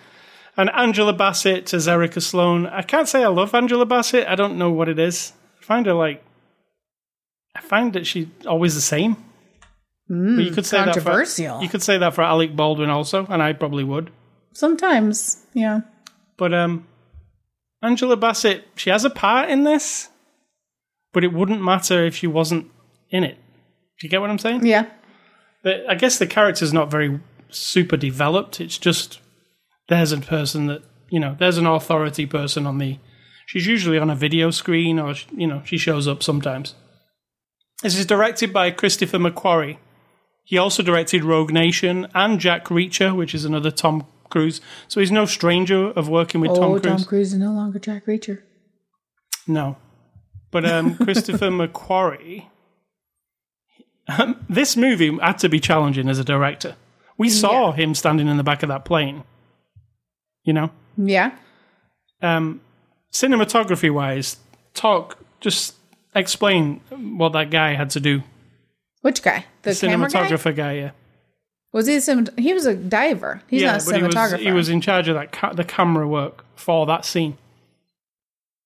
And 0.56 0.70
Angela 0.70 1.12
Bassett 1.12 1.72
as 1.72 1.88
Erica 1.88 2.20
Sloan. 2.20 2.66
I 2.66 2.82
can't 2.82 3.08
say 3.08 3.22
I 3.22 3.28
love 3.28 3.54
Angela 3.54 3.86
Bassett. 3.86 4.26
I 4.26 4.34
don't 4.34 4.58
know 4.58 4.70
what 4.70 4.88
it 4.88 4.98
is. 4.98 5.32
I 5.60 5.64
find 5.64 5.86
her 5.86 5.94
like. 5.94 6.24
I 7.54 7.60
find 7.60 7.92
that 7.92 8.06
she's 8.06 8.28
always 8.46 8.74
the 8.74 8.80
same. 8.80 9.16
But 10.08 10.44
you 10.44 10.50
could 10.50 10.66
say 10.66 10.78
controversial. 10.84 11.44
That 11.54 11.58
for, 11.58 11.62
you 11.64 11.68
could 11.68 11.82
say 11.82 11.98
that 11.98 12.14
for 12.14 12.22
Alec 12.22 12.54
Baldwin 12.54 12.90
also, 12.90 13.26
and 13.26 13.42
I 13.42 13.52
probably 13.52 13.84
would. 13.84 14.10
Sometimes, 14.52 15.44
yeah. 15.54 15.80
But 16.36 16.52
um, 16.52 16.86
Angela 17.82 18.16
Bassett, 18.16 18.64
she 18.76 18.90
has 18.90 19.04
a 19.04 19.10
part 19.10 19.48
in 19.48 19.64
this, 19.64 20.08
but 21.12 21.24
it 21.24 21.32
wouldn't 21.32 21.62
matter 21.62 22.04
if 22.04 22.16
she 22.16 22.26
wasn't 22.26 22.70
in 23.10 23.24
it. 23.24 23.36
Do 24.00 24.06
you 24.06 24.10
get 24.10 24.20
what 24.20 24.30
I'm 24.30 24.38
saying? 24.38 24.66
Yeah. 24.66 24.86
The- 25.62 25.84
I 25.88 25.94
guess 25.94 26.18
the 26.18 26.26
character's 26.26 26.72
not 26.72 26.90
very 26.90 27.20
super 27.50 27.96
developed. 27.96 28.60
It's 28.60 28.78
just 28.78 29.20
there's 29.88 30.12
a 30.12 30.18
person 30.18 30.66
that 30.66 30.82
you 31.10 31.20
know. 31.20 31.36
There's 31.38 31.58
an 31.58 31.66
authority 31.66 32.26
person 32.26 32.66
on 32.66 32.78
the. 32.78 32.98
She's 33.46 33.66
usually 33.66 33.98
on 33.98 34.10
a 34.10 34.14
video 34.14 34.50
screen, 34.50 34.98
or 34.98 35.14
you 35.36 35.46
know, 35.46 35.62
she 35.64 35.76
shows 35.78 36.08
up 36.08 36.22
sometimes. 36.22 36.74
This 37.82 37.98
is 37.98 38.06
directed 38.06 38.52
by 38.52 38.70
Christopher 38.70 39.18
McQuarrie. 39.18 39.78
He 40.44 40.58
also 40.58 40.82
directed 40.82 41.24
Rogue 41.24 41.52
Nation 41.52 42.08
and 42.14 42.40
Jack 42.40 42.66
Reacher, 42.66 43.14
which 43.14 43.34
is 43.34 43.44
another 43.44 43.70
Tom 43.70 44.06
Cruise. 44.28 44.60
So 44.88 45.00
he's 45.00 45.12
no 45.12 45.24
stranger 45.24 45.90
of 45.90 46.08
working 46.08 46.40
with 46.40 46.54
Tom 46.54 46.72
oh, 46.72 46.80
Cruise. 46.80 47.02
Tom 47.02 47.04
Cruise 47.04 47.32
is 47.32 47.38
no 47.38 47.52
longer 47.52 47.78
Jack 47.78 48.06
Reacher. 48.06 48.42
No. 49.46 49.76
But 50.50 50.64
um, 50.64 50.96
Christopher 51.02 51.48
McQuarrie. 51.48 52.46
Um, 54.08 54.44
this 54.48 54.76
movie 54.76 55.16
had 55.18 55.38
to 55.38 55.48
be 55.48 55.60
challenging 55.60 56.08
as 56.08 56.18
a 56.18 56.24
director. 56.24 56.76
We 57.16 57.28
saw 57.28 57.72
him 57.72 57.94
standing 57.94 58.26
in 58.26 58.36
the 58.36 58.42
back 58.42 58.62
of 58.62 58.68
that 58.68 58.84
plane. 58.84 59.22
You 60.44 60.54
know? 60.54 60.70
Yeah. 60.96 61.36
Um, 62.20 62.60
cinematography 63.12 63.92
wise, 63.92 64.38
talk, 64.74 65.18
just 65.40 65.76
explain 66.14 66.80
what 66.90 67.32
that 67.32 67.50
guy 67.50 67.74
had 67.74 67.90
to 67.90 68.00
do. 68.00 68.22
Which 69.02 69.22
guy? 69.22 69.44
The, 69.62 69.70
guy? 69.70 69.74
Cinematographer 69.74 70.54
guy, 70.56 70.72
yeah. 70.74 70.90
Was 71.72 71.86
he 71.86 71.94
a 71.94 71.98
cinemat- 71.98 72.38
He 72.38 72.52
was 72.54 72.66
a 72.66 72.74
diver. 72.74 73.42
He's 73.48 73.62
yeah, 73.62 73.72
not 73.72 73.82
a 73.82 73.84
but 73.86 73.96
he 73.96 74.02
was, 74.02 74.14
cinematographer. 74.14 74.38
he 74.38 74.52
was 74.52 74.68
in 74.68 74.80
charge 74.80 75.08
of 75.08 75.14
that 75.14 75.32
ca- 75.32 75.52
the 75.52 75.64
camera 75.64 76.06
work 76.08 76.44
for 76.56 76.86
that 76.86 77.04
scene. 77.04 77.36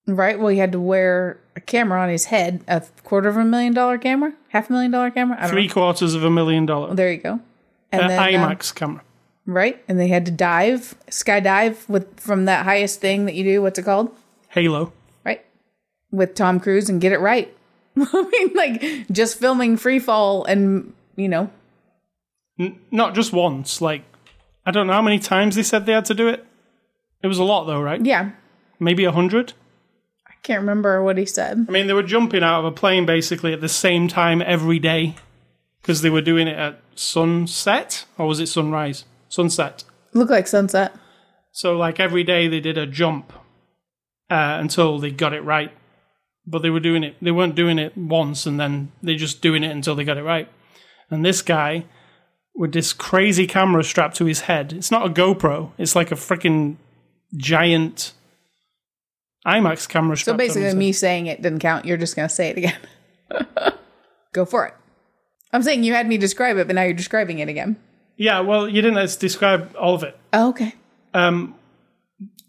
right. 0.06 0.38
Well, 0.38 0.48
he 0.48 0.58
had 0.58 0.72
to 0.72 0.80
wear 0.80 1.38
a 1.54 1.60
camera 1.60 2.00
on 2.02 2.08
his 2.08 2.26
head, 2.26 2.62
a 2.68 2.82
quarter 3.04 3.28
of 3.28 3.36
a 3.36 3.44
million 3.44 3.72
dollar 3.74 3.98
camera, 3.98 4.32
half 4.48 4.68
a 4.68 4.72
million 4.72 4.90
dollar 4.90 5.10
camera. 5.10 5.48
Three 5.48 5.68
quarters 5.68 6.14
of 6.14 6.24
a 6.24 6.30
million 6.30 6.66
dollar. 6.66 6.94
There 6.94 7.10
you 7.10 7.18
go. 7.18 7.40
And 7.92 8.02
Uh, 8.02 8.08
then 8.08 8.34
um, 8.34 8.50
IMAX 8.50 8.74
camera. 8.74 9.02
right, 9.46 9.82
and 9.88 9.98
they 9.98 10.08
had 10.08 10.26
to 10.26 10.32
dive, 10.32 10.96
skydive 11.08 11.88
with 11.88 12.18
from 12.20 12.44
that 12.46 12.64
highest 12.64 13.00
thing 13.00 13.24
that 13.26 13.34
you 13.34 13.44
do. 13.44 13.62
What's 13.62 13.78
it 13.78 13.84
called? 13.84 14.14
Halo. 14.48 14.92
Right, 15.24 15.44
with 16.10 16.34
Tom 16.34 16.58
Cruise 16.60 16.88
and 16.90 17.00
get 17.00 17.12
it 17.12 17.20
right. 17.20 17.55
I 18.12 18.22
mean, 18.30 18.54
like 18.54 19.08
just 19.10 19.38
filming 19.38 19.76
free 19.76 19.98
fall 19.98 20.44
and 20.44 20.92
you 21.16 21.28
know, 21.28 21.50
N- 22.58 22.78
not 22.90 23.14
just 23.14 23.32
once. 23.32 23.80
Like, 23.80 24.02
I 24.64 24.70
don't 24.70 24.86
know 24.86 24.92
how 24.92 25.02
many 25.02 25.18
times 25.18 25.56
they 25.56 25.62
said 25.62 25.86
they 25.86 25.92
had 25.92 26.04
to 26.06 26.14
do 26.14 26.28
it. 26.28 26.44
It 27.22 27.26
was 27.26 27.38
a 27.38 27.44
lot, 27.44 27.64
though, 27.64 27.80
right? 27.80 28.04
yeah. 28.04 28.32
Maybe 28.78 29.04
a 29.04 29.12
hundred. 29.12 29.54
I 30.26 30.34
can't 30.42 30.60
remember 30.60 31.02
what 31.02 31.16
he 31.16 31.24
said. 31.24 31.64
I 31.66 31.72
mean, 31.72 31.86
they 31.86 31.94
were 31.94 32.02
jumping 32.02 32.42
out 32.42 32.60
of 32.60 32.64
a 32.66 32.70
plane 32.70 33.06
basically 33.06 33.52
at 33.54 33.62
the 33.62 33.68
same 33.70 34.06
time 34.06 34.42
every 34.42 34.78
day 34.78 35.16
because 35.80 36.02
they 36.02 36.10
were 36.10 36.20
doing 36.20 36.46
it 36.46 36.58
at 36.58 36.80
sunset 36.94 38.04
or 38.18 38.26
was 38.26 38.38
it 38.38 38.48
sunrise? 38.48 39.04
Sunset. 39.30 39.84
Looked 40.12 40.30
like 40.30 40.46
sunset. 40.46 40.94
So, 41.52 41.76
like 41.76 41.98
every 41.98 42.22
day, 42.22 42.48
they 42.48 42.60
did 42.60 42.76
a 42.76 42.86
jump 42.86 43.32
uh, 44.30 44.58
until 44.60 44.98
they 44.98 45.10
got 45.10 45.32
it 45.32 45.40
right. 45.42 45.72
But 46.46 46.62
they 46.62 46.70
were 46.70 46.80
doing 46.80 47.02
it. 47.02 47.16
They 47.20 47.32
weren't 47.32 47.54
doing 47.54 47.78
it 47.78 47.96
once 47.96 48.46
and 48.46 48.58
then 48.58 48.92
they 49.02 49.16
just 49.16 49.42
doing 49.42 49.64
it 49.64 49.70
until 49.70 49.94
they 49.94 50.04
got 50.04 50.16
it 50.16 50.22
right. 50.22 50.48
And 51.10 51.24
this 51.24 51.42
guy 51.42 51.86
with 52.54 52.72
this 52.72 52.92
crazy 52.92 53.46
camera 53.46 53.84
strapped 53.84 54.16
to 54.16 54.24
his 54.24 54.42
head. 54.42 54.72
It's 54.72 54.90
not 54.90 55.06
a 55.06 55.10
GoPro. 55.10 55.72
It's 55.76 55.94
like 55.94 56.10
a 56.10 56.14
freaking 56.14 56.76
giant 57.36 58.12
IMAX 59.46 59.88
camera. 59.88 60.16
So 60.16 60.22
strapped 60.22 60.40
on 60.40 60.46
his 60.46 60.54
basically, 60.54 60.78
me 60.78 60.92
saying 60.92 61.26
it 61.26 61.42
didn't 61.42 61.58
count. 61.58 61.84
You're 61.84 61.98
just 61.98 62.16
gonna 62.16 62.28
say 62.28 62.50
it 62.50 62.58
again. 62.58 62.78
Go 64.32 64.44
for 64.44 64.66
it. 64.66 64.74
I'm 65.52 65.62
saying 65.62 65.84
you 65.84 65.94
had 65.94 66.06
me 66.06 66.18
describe 66.18 66.56
it, 66.56 66.66
but 66.66 66.74
now 66.74 66.82
you're 66.82 66.92
describing 66.92 67.38
it 67.38 67.48
again. 67.48 67.76
Yeah, 68.16 68.40
well, 68.40 68.68
you 68.68 68.82
didn't 68.82 69.18
describe 69.18 69.74
all 69.78 69.94
of 69.94 70.02
it. 70.02 70.18
Oh, 70.32 70.48
okay. 70.48 70.74
Um, 71.12 71.54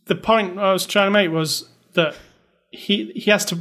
the 0.05 0.15
point 0.15 0.57
I 0.57 0.71
was 0.73 0.85
trying 0.85 1.07
to 1.07 1.11
make 1.11 1.29
was 1.29 1.69
that 1.93 2.15
he 2.71 3.11
he 3.15 3.29
has 3.31 3.45
to. 3.45 3.59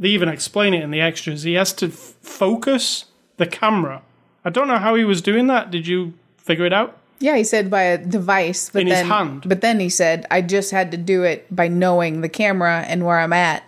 They 0.00 0.08
even 0.08 0.28
explain 0.28 0.74
it 0.74 0.82
in 0.82 0.90
the 0.90 1.00
extras. 1.00 1.42
He 1.42 1.54
has 1.54 1.72
to 1.74 1.86
f- 1.86 1.92
focus 2.22 3.06
the 3.36 3.46
camera. 3.46 4.02
I 4.44 4.50
don't 4.50 4.68
know 4.68 4.78
how 4.78 4.94
he 4.94 5.04
was 5.04 5.22
doing 5.22 5.46
that. 5.48 5.70
Did 5.70 5.86
you 5.86 6.14
figure 6.36 6.66
it 6.66 6.72
out? 6.72 6.98
Yeah, 7.20 7.36
he 7.36 7.44
said 7.44 7.70
by 7.70 7.82
a 7.82 7.98
device, 7.98 8.68
but 8.70 8.82
In 8.82 8.88
his 8.88 8.96
then 8.98 9.06
hand. 9.06 9.44
but 9.46 9.60
then 9.60 9.78
he 9.78 9.88
said 9.88 10.26
I 10.30 10.42
just 10.42 10.72
had 10.72 10.90
to 10.90 10.96
do 10.96 11.22
it 11.22 11.46
by 11.54 11.68
knowing 11.68 12.20
the 12.20 12.28
camera 12.28 12.84
and 12.88 13.04
where 13.06 13.18
I'm 13.20 13.32
at. 13.32 13.62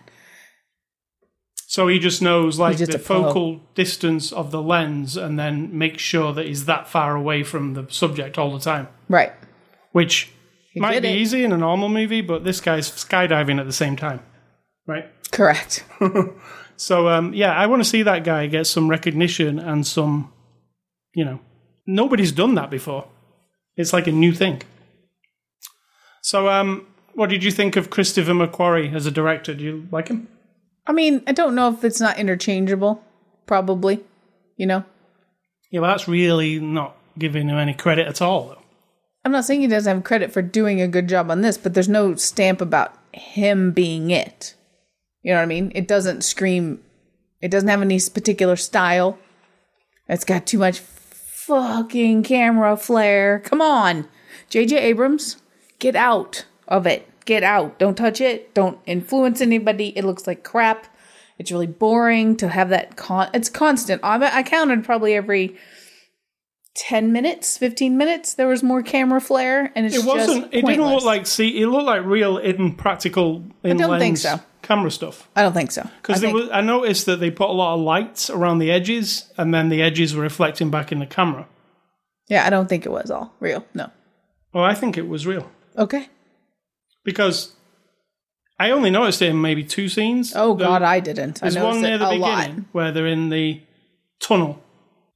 So 1.67 1.89
he 1.89 1.99
just 1.99 2.23
knows 2.23 2.59
like 2.59 2.77
just 2.79 2.93
the 2.93 2.99
a 2.99 3.01
pro. 3.01 3.25
focal 3.25 3.61
distance 3.75 4.33
of 4.33 4.51
the 4.51 4.63
lens, 4.63 5.17
and 5.17 5.39
then 5.39 5.77
makes 5.77 6.03
sure 6.03 6.33
that 6.33 6.47
he's 6.47 6.67
that 6.67 6.89
far 6.89 7.17
away 7.17 7.43
from 7.43 7.75
the 7.75 7.87
subject 7.91 8.39
all 8.39 8.53
the 8.53 8.61
time. 8.61 8.89
Right. 9.09 9.33
Which 9.93 10.31
might 10.77 10.95
did 10.95 11.03
be 11.03 11.09
it. 11.11 11.17
easy 11.17 11.43
in 11.45 11.53
a 11.53 11.57
normal 11.57 11.89
movie, 11.89 12.21
but 12.21 12.45
this 12.45 12.61
guy's 12.61 12.91
skydiving 12.91 13.59
at 13.59 13.67
the 13.67 13.73
same 13.73 13.97
time, 13.97 14.21
right? 14.87 15.07
Correct. 15.35 15.85
So 16.77 17.09
um, 17.09 17.35
yeah, 17.35 17.53
I 17.53 17.67
want 17.67 17.83
to 17.83 17.89
see 17.89 18.03
that 18.03 18.25
guy 18.25 18.47
get 18.47 18.67
some 18.67 18.89
recognition 18.89 19.59
and 19.59 19.87
some, 19.87 20.33
you 21.15 21.25
know, 21.25 21.41
nobody's 21.87 22.33
done 22.33 22.55
that 22.55 22.71
before. 22.71 23.07
It's 23.77 23.93
like 23.93 24.07
a 24.07 24.13
new 24.13 24.33
thing. 24.33 24.63
So 26.23 26.49
um, 26.49 26.87
what 27.15 27.31
did 27.31 27.45
you 27.45 27.51
think 27.51 27.77
of 27.77 27.91
Christopher 27.91 28.33
McQuarrie 28.33 28.95
as 28.95 29.07
a 29.07 29.11
director? 29.11 29.55
Do 29.55 29.65
you 29.65 29.89
like 29.91 30.09
him? 30.09 30.29
I 30.87 30.93
mean, 30.93 31.23
I 31.27 31.33
don't 31.33 31.55
know 31.55 31.73
if 31.73 31.85
it's 31.85 32.01
not 32.01 32.19
interchangeable. 32.19 33.03
Probably. 33.47 34.03
You 34.57 34.67
know, 34.67 34.85
Yeah, 35.71 35.81
well, 35.81 35.91
that's 35.91 36.07
really 36.07 36.61
not 36.61 36.97
giving 37.19 37.49
him 37.49 37.57
any 37.57 37.75
credit 37.75 38.07
at 38.07 38.23
all. 38.23 38.49
Though. 38.49 38.63
I'm 39.25 39.33
not 39.33 39.45
saying 39.45 39.63
he 39.63 39.67
doesn't 39.67 39.93
have 39.93 40.05
credit 40.05 40.33
for 40.33 40.43
doing 40.43 40.81
a 40.81 40.87
good 40.87 41.09
job 41.09 41.31
on 41.31 41.41
this, 41.41 41.59
but 41.59 41.75
there's 41.75 41.89
no 41.89 42.15
stamp 42.15 42.61
about 42.61 42.97
him 43.13 43.73
being 43.73 44.11
it. 44.11 44.55
You 45.25 45.33
know 45.33 45.39
what 45.39 45.45
I 45.45 45.47
mean? 45.47 45.73
It 45.75 45.89
doesn't 45.89 46.23
scream. 46.23 46.81
It 47.41 47.51
doesn't 47.51 47.69
have 47.69 47.83
any 47.83 47.99
particular 47.99 48.55
style. 48.55 49.19
It's 50.09 50.25
got 50.25 50.47
too 50.47 50.59
much 50.59 50.79
fucking 50.79 52.23
camera 52.23 52.77
flare. 52.77 53.41
Come 53.41 53.61
on, 53.61 54.07
J.J. 54.51 54.79
Abrams, 54.79 55.39
get 55.79 55.97
out 55.97 56.45
of 56.69 56.87
it. 56.87 57.09
Get 57.25 57.43
out. 57.43 57.79
Don't 57.79 57.97
touch 57.97 58.21
it. 58.21 58.55
Don't 58.55 58.79
influence 58.85 59.41
anybody. 59.41 59.97
It 59.97 60.05
looks 60.05 60.27
like 60.27 60.45
crap. 60.45 60.87
It's 61.39 61.51
really 61.51 61.67
boring 61.67 62.37
to 62.37 62.49
have 62.49 62.69
that 62.69 62.97
con. 62.97 63.31
It's 63.33 63.49
constant. 63.49 64.03
I, 64.05 64.39
I 64.39 64.43
counted 64.43 64.85
probably 64.85 65.15
every 65.15 65.57
10 66.77 67.13
minutes 67.13 67.57
15 67.59 67.97
minutes 67.97 68.35
there 68.35 68.49
was 68.49 68.63
more 68.63 68.83
camera 68.83 69.21
flare 69.21 69.71
and 69.77 69.87
it's 69.87 69.95
It 69.97 70.05
wasn't. 70.05 70.43
just 70.51 70.55
It 70.55 70.67
didn't 70.67 70.85
look 70.87 71.05
like 71.05 71.25
see. 71.27 71.61
It 71.63 71.69
looked 71.69 71.87
like 71.87 72.05
real 72.05 72.37
in 72.39 72.75
practical 72.75 73.45
in 73.63 73.77
don't 73.77 74.01
think 74.01 74.19
so. 74.19 74.41
camera 74.63 74.91
stuff. 74.91 75.29
i 75.37 75.43
don't 75.43 75.53
think 75.53 75.71
so 75.71 75.89
Because 76.03 76.25
I 76.25 76.29
I, 76.31 76.59
I 76.59 76.61
noticed 76.63 77.07
that 77.07 77.21
they 77.21 77.31
put 77.31 77.49
a 77.49 77.53
lot 77.53 77.75
of 77.75 77.81
lights 77.81 78.29
around 78.29 78.59
the 78.59 78.71
edges, 78.73 79.31
and 79.39 79.55
then 79.55 79.69
the 79.69 79.83
edges 79.83 80.17
were 80.17 80.23
reflecting 80.23 80.71
back 80.71 80.91
in 80.91 80.99
the 80.99 81.07
camera. 81.07 81.47
yeah 82.29 82.45
i 82.45 82.51
don't 82.51 82.69
think 82.69 82.85
it 82.87 82.91
was 82.93 83.09
all 83.11 83.33
real 83.39 83.65
no 83.73 83.91
Well, 84.53 84.65
I 84.65 84.75
think 84.75 84.99
it 84.99 85.07
was 85.09 85.27
real 85.27 85.51
okay 85.79 86.09
because 87.05 87.53
I 88.59 88.71
only 88.71 88.91
noticed 88.91 89.21
it 89.23 89.29
in 89.31 89.41
maybe 89.41 89.63
two 89.63 89.89
scenes. 89.89 90.33
oh 90.35 90.55
god 90.55 90.83
i 90.83 90.99
didn't 90.99 91.41
i 91.43 91.51
There's 91.51 91.57
one 91.57 91.81
noticed 91.81 91.83
near 91.83 91.99
the 91.99 92.11
a 92.11 92.17
lot 92.19 92.37
beginning 92.41 92.65
where 92.73 92.91
they're 92.91 93.07
in 93.07 93.29
the 93.29 93.61
tunnel, 94.21 94.63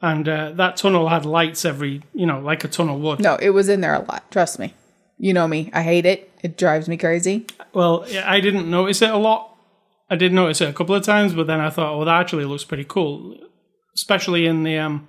and 0.00 0.28
uh, 0.28 0.52
that 0.52 0.76
tunnel 0.76 1.08
had 1.08 1.24
lights 1.26 1.64
every, 1.64 2.02
you 2.14 2.26
know, 2.26 2.38
like 2.40 2.64
a 2.64 2.68
tunnel 2.68 2.98
would. 3.00 3.20
no 3.20 3.36
it 3.36 3.50
was 3.50 3.68
in 3.68 3.80
there 3.80 3.94
a 3.94 4.00
lot 4.00 4.30
trust 4.30 4.58
me 4.58 4.74
you 5.18 5.32
know 5.34 5.48
me 5.48 5.68
i 5.72 5.82
hate 5.82 6.06
it 6.06 6.30
it 6.42 6.56
drives 6.56 6.88
me 6.88 6.96
crazy 6.96 7.46
Well, 7.72 8.06
I 8.24 8.38
didn't 8.40 8.70
notice 8.70 9.02
it 9.02 9.10
a 9.10 9.16
lot. 9.16 9.56
I 10.10 10.16
did 10.16 10.32
notice 10.32 10.60
it 10.60 10.68
a 10.68 10.72
couple 10.72 10.94
of 10.94 11.02
times, 11.04 11.34
but 11.34 11.46
then 11.46 11.60
I 11.60 11.68
thought, 11.68 11.96
well, 11.96 12.06
that 12.06 12.20
actually 12.20 12.44
looks 12.46 12.64
pretty 12.64 12.84
cool. 12.84 13.36
especially 13.94 14.46
in 14.46 14.62
the 14.62 14.78
um. 14.78 15.06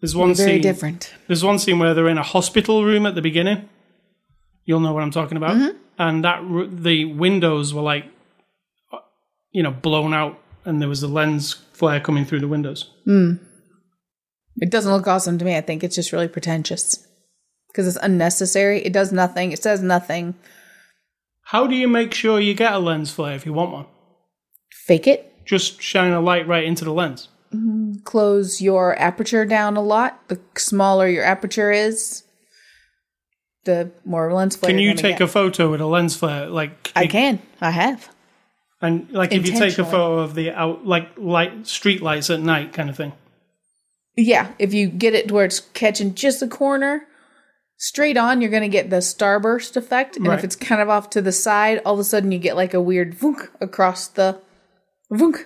There's 0.00 0.16
one 0.16 0.32
Very 0.34 0.52
scene. 0.54 0.60
different. 0.62 1.12
There's 1.26 1.44
one 1.44 1.58
scene 1.58 1.78
where 1.78 1.92
they're 1.94 2.08
in 2.08 2.18
a 2.18 2.22
hospital 2.22 2.84
room 2.84 3.04
at 3.06 3.14
the 3.14 3.22
beginning. 3.22 3.68
You'll 4.64 4.80
know 4.80 4.92
what 4.92 5.02
I'm 5.02 5.10
talking 5.10 5.36
about. 5.36 5.56
Mm-hmm. 5.56 5.76
And 5.98 6.24
that 6.24 6.40
the 6.82 7.04
windows 7.04 7.74
were 7.74 7.82
like, 7.82 8.06
uh, 8.92 8.98
you 9.52 9.62
know, 9.62 9.70
blown 9.72 10.14
out, 10.14 10.38
and 10.64 10.80
there 10.80 10.88
was 10.88 11.00
the 11.00 11.08
lens 11.08 11.54
flare 11.72 12.00
coming 12.00 12.24
through 12.24 12.40
the 12.40 12.48
windows. 12.48 12.90
It 14.60 14.70
doesn't 14.70 14.92
look 14.92 15.06
awesome 15.06 15.38
to 15.38 15.44
me. 15.44 15.56
I 15.56 15.60
think 15.60 15.84
it's 15.84 15.94
just 15.94 16.12
really 16.12 16.28
pretentious 16.28 17.06
because 17.68 17.86
it's 17.86 18.02
unnecessary. 18.02 18.82
It 18.84 18.92
does 18.92 19.12
nothing. 19.12 19.52
It 19.52 19.62
says 19.62 19.82
nothing. 19.82 20.34
How 21.42 21.66
do 21.66 21.74
you 21.74 21.88
make 21.88 22.12
sure 22.12 22.40
you 22.40 22.54
get 22.54 22.72
a 22.72 22.78
lens 22.78 23.10
flare 23.10 23.34
if 23.34 23.46
you 23.46 23.52
want 23.52 23.72
one? 23.72 23.86
Fake 24.70 25.06
it. 25.06 25.44
Just 25.46 25.80
shine 25.80 26.12
a 26.12 26.20
light 26.20 26.46
right 26.46 26.64
into 26.64 26.84
the 26.84 26.92
lens. 26.92 27.28
Mm-hmm. 27.54 28.00
Close 28.04 28.60
your 28.60 28.98
aperture 28.98 29.46
down 29.46 29.76
a 29.76 29.80
lot. 29.80 30.28
The 30.28 30.38
smaller 30.56 31.08
your 31.08 31.24
aperture 31.24 31.70
is, 31.70 32.24
the 33.64 33.90
more 34.04 34.32
lens 34.34 34.56
flare. 34.56 34.70
Can 34.70 34.78
you 34.78 34.94
take 34.94 35.18
get. 35.18 35.24
a 35.24 35.28
photo 35.28 35.70
with 35.70 35.80
a 35.80 35.86
lens 35.86 36.16
flare? 36.16 36.48
Like, 36.48 36.92
I 36.94 37.06
can. 37.06 37.40
I 37.60 37.70
have. 37.70 38.08
and 38.82 39.10
like 39.10 39.32
if 39.32 39.46
you 39.46 39.58
take 39.58 39.78
a 39.78 39.84
photo 39.84 40.18
of 40.18 40.34
the 40.34 40.50
out, 40.50 40.86
like 40.86 41.08
light 41.16 41.66
street 41.66 42.02
lights 42.02 42.28
at 42.28 42.40
night, 42.40 42.72
kind 42.74 42.90
of 42.90 42.96
thing. 42.96 43.12
Yeah, 44.20 44.48
if 44.58 44.74
you 44.74 44.88
get 44.88 45.14
it 45.14 45.28
to 45.28 45.34
where 45.34 45.44
it's 45.44 45.60
catching 45.60 46.14
just 46.14 46.40
the 46.40 46.48
corner 46.48 47.06
straight 47.76 48.16
on, 48.16 48.40
you're 48.40 48.50
going 48.50 48.64
to 48.64 48.68
get 48.68 48.90
the 48.90 48.96
starburst 48.96 49.76
effect. 49.76 50.16
And 50.16 50.26
Right. 50.26 50.36
if 50.36 50.42
it's 50.44 50.56
kind 50.56 50.80
of 50.82 50.88
off 50.88 51.08
to 51.10 51.22
the 51.22 51.30
side, 51.30 51.80
all 51.86 51.94
of 51.94 52.00
a 52.00 52.04
sudden 52.04 52.32
you 52.32 52.40
get 52.40 52.56
like 52.56 52.74
a 52.74 52.80
weird 52.80 53.14
vunk 53.16 53.48
across 53.60 54.08
the 54.08 54.40
vunk, 55.12 55.44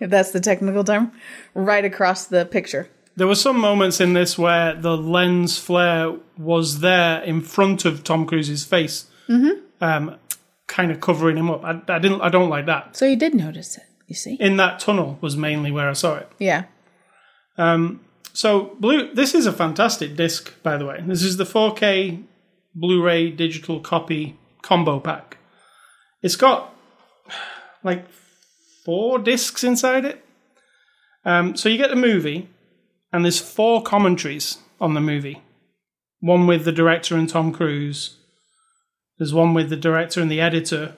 if 0.00 0.08
that's 0.10 0.30
the 0.30 0.38
technical 0.38 0.84
term, 0.84 1.10
right 1.54 1.84
across 1.84 2.26
the 2.26 2.46
picture. 2.46 2.88
There 3.16 3.26
were 3.26 3.34
some 3.34 3.58
moments 3.58 4.00
in 4.00 4.12
this 4.12 4.38
where 4.38 4.72
the 4.74 4.96
lens 4.96 5.58
flare 5.58 6.14
was 6.38 6.78
there 6.78 7.20
in 7.22 7.40
front 7.42 7.84
of 7.84 8.04
Tom 8.04 8.24
Cruise's 8.24 8.64
face, 8.64 9.06
um, 9.80 10.16
kind 10.68 10.90
of 10.92 11.00
covering 11.00 11.36
him 11.36 11.50
up. 11.50 11.64
I, 11.64 11.80
I 11.88 11.98
didn't. 11.98 12.20
I 12.22 12.28
don't 12.30 12.48
like 12.48 12.66
that. 12.66 12.96
So 12.96 13.04
you 13.04 13.16
did 13.16 13.34
notice 13.34 13.76
it, 13.76 13.82
you 14.06 14.14
see? 14.14 14.36
In 14.40 14.56
that 14.58 14.78
tunnel 14.78 15.18
was 15.20 15.36
mainly 15.36 15.70
where 15.72 15.90
I 15.90 15.92
saw 15.94 16.14
it. 16.14 16.30
Yeah. 16.38 16.64
So 18.32 18.76
blue. 18.80 19.12
This 19.14 19.34
is 19.34 19.46
a 19.46 19.52
fantastic 19.52 20.16
disc, 20.16 20.52
by 20.62 20.76
the 20.76 20.86
way. 20.86 21.02
This 21.06 21.22
is 21.22 21.36
the 21.36 21.44
4K 21.44 22.24
Blu-ray 22.74 23.30
digital 23.30 23.80
copy 23.80 24.38
combo 24.62 24.98
pack. 24.98 25.36
It's 26.22 26.36
got 26.36 26.74
like 27.82 28.06
four 28.84 29.18
discs 29.18 29.64
inside 29.64 30.04
it. 30.04 30.24
Um, 31.24 31.56
so 31.56 31.68
you 31.68 31.76
get 31.76 31.90
the 31.90 31.96
movie, 31.96 32.48
and 33.12 33.24
there's 33.24 33.38
four 33.38 33.82
commentaries 33.82 34.58
on 34.80 34.94
the 34.94 35.00
movie. 35.00 35.42
One 36.20 36.46
with 36.46 36.64
the 36.64 36.72
director 36.72 37.16
and 37.16 37.28
Tom 37.28 37.52
Cruise. 37.52 38.16
There's 39.18 39.34
one 39.34 39.54
with 39.54 39.68
the 39.68 39.76
director 39.76 40.20
and 40.20 40.30
the 40.30 40.40
editor. 40.40 40.94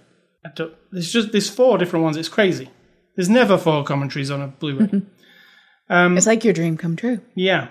There's 0.93 1.13
just 1.13 1.33
there's 1.33 1.51
four 1.51 1.79
different 1.79 2.05
ones. 2.05 2.17
It's 2.17 2.29
crazy. 2.29 2.71
There's 3.17 3.29
never 3.29 3.57
four 3.59 3.85
commentaries 3.85 4.31
on 4.31 4.43
a 4.43 4.49
Blu-ray. 4.49 5.03
it's 6.17 6.27
like 6.27 6.45
your 6.45 6.55
dream 6.55 6.77
come 6.77 6.97
true. 6.97 7.21
Yeah. 7.35 7.69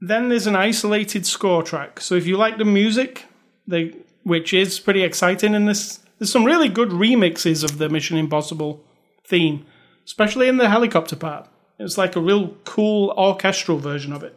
Then 0.00 0.28
there's 0.28 0.46
an 0.46 0.56
isolated 0.56 1.26
score 1.26 1.62
track. 1.62 2.00
So 2.00 2.14
if 2.14 2.26
you 2.26 2.36
like 2.36 2.58
the 2.58 2.64
music, 2.64 3.26
they 3.66 3.94
which 4.24 4.52
is 4.52 4.78
pretty 4.78 5.02
exciting 5.02 5.54
in 5.54 5.64
this 5.64 6.00
there's 6.18 6.32
some 6.32 6.44
really 6.44 6.68
good 6.68 6.90
remixes 6.90 7.62
of 7.62 7.78
the 7.78 7.88
Mission 7.88 8.16
Impossible 8.16 8.84
theme, 9.26 9.66
especially 10.04 10.48
in 10.48 10.56
the 10.56 10.68
helicopter 10.68 11.16
part. 11.16 11.48
It's 11.78 11.96
like 11.96 12.16
a 12.16 12.20
real 12.20 12.56
cool 12.64 13.14
orchestral 13.16 13.78
version 13.78 14.12
of 14.12 14.24
it. 14.24 14.34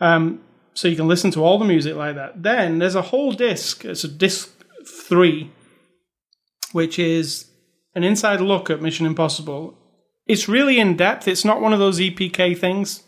Um, 0.00 0.40
so 0.72 0.88
you 0.88 0.96
can 0.96 1.08
listen 1.08 1.30
to 1.32 1.42
all 1.42 1.58
the 1.58 1.64
music 1.64 1.96
like 1.96 2.14
that. 2.14 2.42
Then 2.42 2.78
there's 2.78 2.94
a 2.94 3.02
whole 3.02 3.32
disc. 3.32 3.84
It's 3.84 4.04
a 4.04 4.08
disc 4.08 4.50
three, 4.86 5.50
which 6.72 6.98
is 6.98 7.46
an 7.94 8.04
inside 8.04 8.40
look 8.40 8.70
at 8.70 8.82
Mission 8.82 9.06
Impossible. 9.06 9.76
It's 10.26 10.48
really 10.48 10.78
in 10.78 10.96
depth. 10.96 11.28
It's 11.28 11.44
not 11.44 11.60
one 11.60 11.72
of 11.72 11.78
those 11.78 12.00
EPK 12.00 12.58
things. 12.58 13.02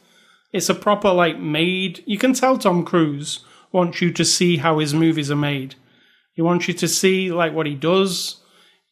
It's 0.52 0.68
a 0.68 0.74
proper 0.74 1.10
like 1.12 1.38
made. 1.38 2.02
You 2.06 2.18
can 2.18 2.32
tell 2.32 2.58
Tom 2.58 2.84
Cruise 2.84 3.44
wants 3.72 4.00
you 4.00 4.12
to 4.12 4.24
see 4.24 4.58
how 4.58 4.78
his 4.78 4.94
movies 4.94 5.30
are 5.30 5.36
made. 5.36 5.74
He 6.32 6.42
wants 6.42 6.68
you 6.68 6.74
to 6.74 6.88
see 6.88 7.30
like 7.32 7.52
what 7.52 7.66
he 7.66 7.74
does. 7.74 8.36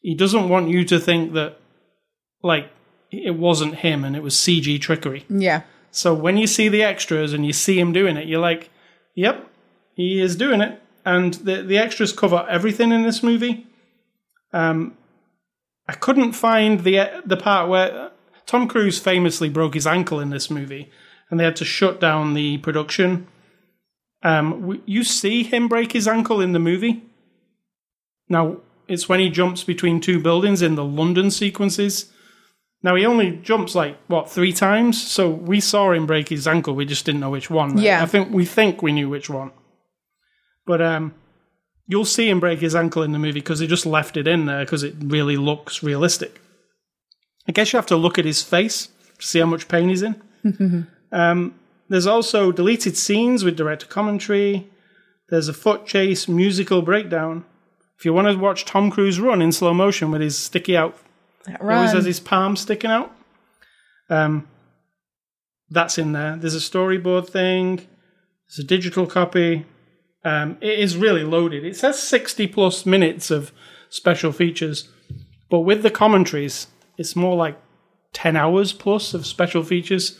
He 0.00 0.14
doesn't 0.14 0.48
want 0.48 0.68
you 0.68 0.84
to 0.84 0.98
think 0.98 1.32
that 1.34 1.58
like 2.42 2.70
it 3.10 3.36
wasn't 3.36 3.76
him 3.76 4.04
and 4.04 4.16
it 4.16 4.22
was 4.22 4.34
CG 4.34 4.80
trickery. 4.80 5.24
Yeah. 5.28 5.62
So 5.90 6.12
when 6.12 6.36
you 6.36 6.46
see 6.46 6.68
the 6.68 6.82
extras 6.82 7.32
and 7.32 7.46
you 7.46 7.52
see 7.52 7.78
him 7.78 7.92
doing 7.92 8.16
it, 8.16 8.26
you're 8.26 8.40
like, 8.40 8.70
"Yep, 9.14 9.48
he 9.94 10.20
is 10.20 10.36
doing 10.36 10.60
it." 10.60 10.82
And 11.04 11.34
the 11.34 11.62
the 11.62 11.78
extras 11.78 12.12
cover 12.12 12.46
everything 12.48 12.90
in 12.92 13.02
this 13.02 13.22
movie. 13.22 13.66
Um, 14.52 14.96
I 15.86 15.92
couldn't 15.92 16.32
find 16.32 16.80
the 16.80 17.22
the 17.24 17.36
part 17.36 17.68
where 17.68 18.10
Tom 18.46 18.68
Cruise 18.68 18.98
famously 18.98 19.48
broke 19.48 19.74
his 19.74 19.86
ankle 19.86 20.20
in 20.20 20.30
this 20.30 20.50
movie, 20.50 20.90
and 21.30 21.40
they 21.40 21.44
had 21.44 21.56
to 21.56 21.64
shut 21.64 22.00
down 22.00 22.34
the 22.34 22.58
production. 22.58 23.26
Um, 24.22 24.82
you 24.86 25.04
see 25.04 25.42
him 25.42 25.68
break 25.68 25.92
his 25.92 26.08
ankle 26.08 26.40
in 26.40 26.52
the 26.52 26.58
movie. 26.58 27.04
Now 28.28 28.58
it's 28.88 29.08
when 29.08 29.20
he 29.20 29.28
jumps 29.28 29.64
between 29.64 30.00
two 30.00 30.20
buildings 30.20 30.62
in 30.62 30.74
the 30.74 30.84
London 30.84 31.30
sequences. 31.30 32.10
Now 32.82 32.94
he 32.96 33.06
only 33.06 33.36
jumps 33.36 33.74
like 33.74 33.96
what 34.08 34.30
three 34.30 34.52
times, 34.52 35.02
so 35.02 35.30
we 35.30 35.60
saw 35.60 35.92
him 35.92 36.06
break 36.06 36.28
his 36.28 36.46
ankle. 36.46 36.74
We 36.74 36.84
just 36.84 37.06
didn't 37.06 37.20
know 37.20 37.30
which 37.30 37.50
one. 37.50 37.78
Yeah. 37.78 38.02
I 38.02 38.06
think 38.06 38.30
we 38.30 38.44
think 38.44 38.82
we 38.82 38.92
knew 38.92 39.08
which 39.08 39.30
one, 39.30 39.52
but 40.66 40.82
um, 40.82 41.14
you'll 41.86 42.04
see 42.04 42.28
him 42.28 42.40
break 42.40 42.60
his 42.60 42.74
ankle 42.74 43.02
in 43.02 43.12
the 43.12 43.18
movie 43.18 43.40
because 43.40 43.58
he 43.58 43.66
just 43.66 43.86
left 43.86 44.16
it 44.16 44.28
in 44.28 44.44
there 44.46 44.64
because 44.64 44.82
it 44.82 44.94
really 45.00 45.36
looks 45.36 45.82
realistic. 45.82 46.40
I 47.48 47.52
guess 47.52 47.72
you 47.72 47.76
have 47.76 47.86
to 47.86 47.96
look 47.96 48.18
at 48.18 48.24
his 48.24 48.42
face 48.42 48.88
to 49.18 49.26
see 49.26 49.38
how 49.38 49.46
much 49.46 49.68
pain 49.68 49.88
he's 49.88 50.02
in. 50.02 50.86
um, 51.12 51.54
there's 51.88 52.06
also 52.06 52.50
deleted 52.52 52.96
scenes 52.96 53.44
with 53.44 53.56
director 53.56 53.86
commentary. 53.86 54.68
There's 55.28 55.48
a 55.48 55.52
foot 55.52 55.86
chase 55.86 56.28
musical 56.28 56.82
breakdown. 56.82 57.44
If 57.98 58.04
you 58.04 58.12
want 58.12 58.28
to 58.28 58.36
watch 58.36 58.64
Tom 58.64 58.90
Cruise 58.90 59.20
run 59.20 59.40
in 59.42 59.52
slow 59.52 59.72
motion 59.74 60.10
with 60.10 60.20
his 60.20 60.38
sticky 60.38 60.76
out 60.76 60.98
he 61.46 61.54
always 61.60 61.92
has 61.92 62.04
his 62.04 62.20
palm 62.20 62.56
sticking 62.56 62.90
out. 62.90 63.14
Um, 64.08 64.48
that's 65.70 65.98
in 65.98 66.12
there. 66.12 66.36
There's 66.36 66.54
a 66.54 66.58
storyboard 66.58 67.28
thing. 67.28 67.76
There's 67.76 68.58
a 68.60 68.64
digital 68.64 69.06
copy. 69.06 69.66
Um, 70.24 70.56
it 70.60 70.78
is 70.78 70.96
really 70.96 71.24
loaded. 71.24 71.64
It 71.64 71.76
says 71.76 72.02
60 72.02 72.46
plus 72.48 72.86
minutes 72.86 73.30
of 73.30 73.52
special 73.90 74.32
features, 74.32 74.88
but 75.50 75.60
with 75.60 75.82
the 75.82 75.90
commentaries, 75.90 76.68
it's 76.96 77.16
more 77.16 77.36
like 77.36 77.58
10 78.12 78.36
hours 78.36 78.72
plus 78.72 79.14
of 79.14 79.26
special 79.26 79.62
features. 79.62 80.18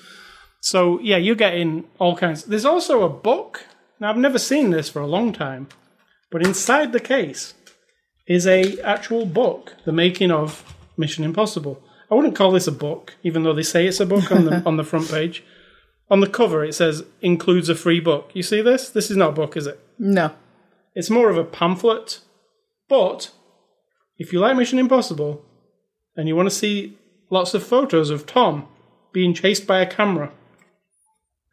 So 0.61 0.99
yeah, 1.01 1.17
you're 1.17 1.35
getting 1.35 1.85
all 1.99 2.17
kinds. 2.17 2.45
There's 2.45 2.65
also 2.65 3.03
a 3.03 3.09
book. 3.09 3.65
Now 4.01 4.11
I've 4.11 4.17
never 4.17 4.39
seen 4.39 4.71
this 4.71 4.89
for 4.89 5.01
a 5.01 5.07
long 5.07 5.33
time, 5.33 5.69
but 6.31 6.45
inside 6.45 6.93
the 6.93 7.01
case 7.01 7.55
is 8.27 8.47
a 8.47 8.81
actual 8.81 9.27
book, 9.27 9.75
the 9.85 9.93
making 9.93 10.31
of 10.31 10.75
Mission 10.97 11.25
Impossible. 11.25 11.83
I 12.11 12.15
wouldn't 12.15 12.37
call 12.37 12.51
this 12.53 12.67
a 12.67 12.73
book, 12.73 13.15
even 13.23 13.43
though 13.43 13.55
they 13.55 13.63
say 13.63 13.87
it's 13.87 14.01
a 14.01 14.07
book 14.07 14.31
on 14.31 14.45
the 14.45 14.63
on 14.67 14.77
the 14.77 14.85
front 14.85 15.11
page. 15.11 15.45
On 16.11 16.21
the 16.21 16.29
cover, 16.29 16.65
it 16.65 16.75
says 16.75 17.05
includes 17.23 17.69
a 17.69 17.75
free 17.75 18.01
book. 18.01 18.31
You 18.35 18.43
see 18.43 18.61
this? 18.61 18.91
This 18.91 19.11
is 19.11 19.17
not 19.17 19.31
a 19.31 19.33
book, 19.33 19.57
is 19.57 19.67
it? 19.67 19.81
no. 19.99 20.33
It's 20.97 21.11
more 21.11 21.29
of 21.29 21.37
a 21.37 21.45
pamphlet. 21.45 22.21
But 22.89 23.33
if 24.17 24.33
you 24.33 24.39
like 24.39 24.57
Mission 24.57 24.79
Impossible 24.79 25.45
and 26.17 26.29
you 26.29 26.37
want 26.37 26.49
to 26.49 26.55
see 26.55 26.97
lots 27.31 27.55
of 27.55 27.63
photos 27.63 28.11
of 28.11 28.27
Tom 28.27 28.67
being 29.13 29.35
chased 29.35 29.67
by 29.67 29.81
a 29.81 29.87
camera 29.87 30.33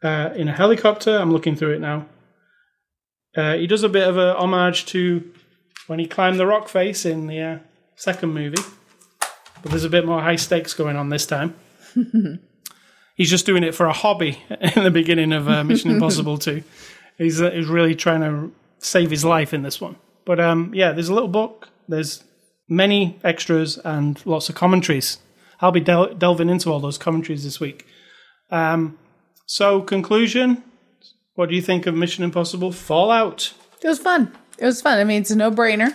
uh, 0.02 0.30
in 0.34 0.48
a 0.48 0.52
helicopter, 0.52 1.16
I'm 1.16 1.32
looking 1.32 1.54
through 1.56 1.74
it 1.74 1.80
now. 1.80 2.06
Uh, 3.36 3.54
he 3.54 3.66
does 3.66 3.82
a 3.82 3.88
bit 3.88 4.06
of 4.06 4.18
a 4.18 4.34
homage 4.34 4.86
to 4.86 5.32
when 5.86 5.98
he 5.98 6.06
climbed 6.06 6.38
the 6.38 6.46
rock 6.46 6.68
face 6.68 7.04
in 7.04 7.26
the 7.26 7.40
uh, 7.40 7.58
second 7.96 8.34
movie, 8.34 8.62
but 9.62 9.70
there's 9.70 9.84
a 9.84 9.90
bit 9.90 10.04
more 10.04 10.20
high 10.20 10.36
stakes 10.36 10.74
going 10.74 10.96
on 10.96 11.08
this 11.08 11.24
time. 11.24 11.54
he's 13.16 13.30
just 13.30 13.46
doing 13.46 13.62
it 13.62 13.74
for 13.74 13.86
a 13.86 13.92
hobby 13.92 14.42
in 14.76 14.84
the 14.84 14.90
beginning 14.90 15.32
of 15.32 15.48
uh, 15.48 15.64
Mission 15.64 15.90
Impossible 15.92 16.36
2. 16.36 16.62
He's, 17.18 17.40
uh, 17.40 17.50
he's 17.50 17.68
really 17.68 17.94
trying 17.94 18.20
to 18.20 18.52
save 18.78 19.10
his 19.10 19.24
life 19.24 19.54
in 19.54 19.62
this 19.62 19.80
one. 19.80 19.96
But 20.24 20.40
um, 20.40 20.72
yeah, 20.74 20.92
there's 20.92 21.08
a 21.08 21.14
little 21.14 21.28
book. 21.28 21.68
There's 21.88 22.22
many 22.68 23.18
extras 23.24 23.78
and 23.78 24.24
lots 24.26 24.48
of 24.48 24.54
commentaries. 24.54 25.18
I'll 25.60 25.72
be 25.72 25.80
del- 25.80 26.14
delving 26.14 26.48
into 26.48 26.70
all 26.70 26.80
those 26.80 26.98
commentaries 26.98 27.44
this 27.44 27.60
week. 27.60 27.86
Um, 28.50 28.98
so, 29.46 29.80
conclusion 29.80 30.62
what 31.34 31.48
do 31.48 31.54
you 31.54 31.62
think 31.62 31.86
of 31.86 31.94
Mission 31.94 32.24
Impossible 32.24 32.72
Fallout? 32.72 33.54
It 33.82 33.88
was 33.88 33.98
fun. 33.98 34.32
It 34.58 34.66
was 34.66 34.82
fun. 34.82 34.98
I 34.98 35.04
mean, 35.04 35.22
it's 35.22 35.30
a 35.30 35.36
no 35.36 35.50
brainer. 35.50 35.94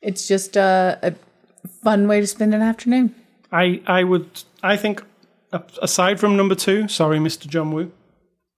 It's 0.00 0.28
just 0.28 0.56
a, 0.56 0.98
a 1.02 1.68
fun 1.82 2.06
way 2.06 2.20
to 2.20 2.26
spend 2.26 2.54
an 2.54 2.62
afternoon. 2.62 3.14
I, 3.50 3.82
I 3.86 4.04
would, 4.04 4.42
I 4.62 4.76
think 4.76 5.02
aside 5.82 6.20
from 6.20 6.36
number 6.36 6.54
two, 6.54 6.88
sorry, 6.88 7.18
Mr. 7.18 7.46
John 7.46 7.72
Woo, 7.72 7.90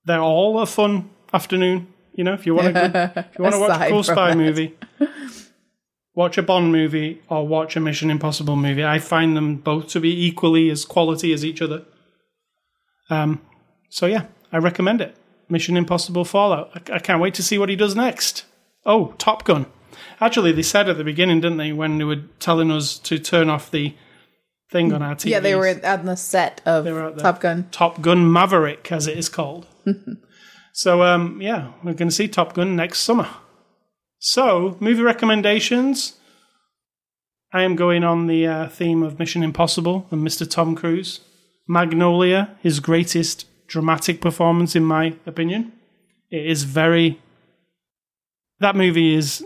they're 0.05 0.21
all 0.21 0.59
a 0.59 0.65
fun 0.65 1.09
afternoon. 1.33 1.87
You 2.13 2.23
know, 2.23 2.33
if 2.33 2.45
you 2.45 2.55
want 2.55 2.75
to, 2.75 3.13
if 3.15 3.37
you 3.37 3.43
want 3.43 3.55
to 3.55 3.59
watch 3.59 3.81
a 3.81 3.89
cool 3.89 4.03
spy 4.03 4.29
that. 4.29 4.37
movie, 4.37 4.75
watch 6.17 6.35
a 6.35 6.41
Bond 6.41 6.71
movie 6.71 7.21
or 7.29 7.47
watch 7.47 7.75
a 7.75 7.79
Mission 7.79 8.09
Impossible 8.09 8.55
movie. 8.55 8.83
I 8.83 8.97
find 8.97 9.37
them 9.37 9.57
both 9.57 9.87
to 9.89 9.99
be 9.99 10.25
equally 10.25 10.71
as 10.71 10.83
quality 10.83 11.31
as 11.31 11.45
each 11.45 11.61
other. 11.61 11.85
Um, 13.11 13.39
so 13.89 14.07
yeah, 14.07 14.25
I 14.51 14.57
recommend 14.57 14.99
it. 14.99 15.15
Mission 15.47 15.77
Impossible 15.77 16.25
Fallout. 16.25 16.71
I, 16.73 16.95
I 16.95 16.99
can't 16.99 17.21
wait 17.21 17.35
to 17.35 17.43
see 17.43 17.59
what 17.59 17.69
he 17.69 17.75
does 17.75 17.95
next. 17.95 18.45
Oh, 18.83 19.13
Top 19.19 19.43
Gun. 19.43 19.67
Actually, 20.19 20.51
they 20.51 20.63
said 20.63 20.89
at 20.89 20.97
the 20.97 21.03
beginning, 21.03 21.39
didn't 21.39 21.59
they, 21.59 21.71
when 21.71 21.99
they 21.99 22.03
were 22.03 22.23
telling 22.39 22.71
us 22.71 22.97
to 22.99 23.19
turn 23.19 23.47
off 23.47 23.69
the 23.69 23.95
thing 24.71 24.91
on 24.91 25.03
our 25.03 25.15
TV? 25.15 25.29
Yeah, 25.29 25.39
they 25.39 25.55
were 25.55 25.79
on 25.85 26.05
the 26.05 26.17
set 26.17 26.61
of 26.65 26.85
were 26.85 27.03
out 27.03 27.15
there. 27.15 27.23
Top 27.23 27.39
Gun. 27.39 27.67
Top 27.71 28.01
Gun 28.01 28.31
Maverick, 28.31 28.91
as 28.91 29.05
it 29.05 29.17
is 29.17 29.29
called. 29.29 29.67
so, 30.73 31.03
um, 31.03 31.39
yeah, 31.43 31.73
we're 31.83 31.93
going 31.93 32.09
to 32.09 32.15
see 32.15 32.27
Top 32.27 32.53
Gun 32.53 32.75
next 32.75 33.01
summer. 33.01 33.29
So, 34.19 34.77
movie 34.79 35.01
recommendations. 35.03 36.15
I 37.53 37.61
am 37.61 37.75
going 37.75 38.03
on 38.03 38.27
the 38.27 38.45
uh, 38.47 38.67
theme 38.69 39.03
of 39.03 39.19
Mission 39.19 39.43
Impossible 39.43 40.07
and 40.11 40.25
Mr. 40.25 40.49
Tom 40.49 40.75
Cruise. 40.75 41.21
Magnolia, 41.67 42.55
his 42.61 42.79
greatest 42.79 43.45
dramatic 43.67 44.21
performance, 44.21 44.75
in 44.75 44.83
my 44.83 45.15
opinion. 45.25 45.71
It 46.31 46.45
is 46.45 46.63
very. 46.63 47.21
That 48.59 48.75
movie 48.75 49.13
is. 49.13 49.45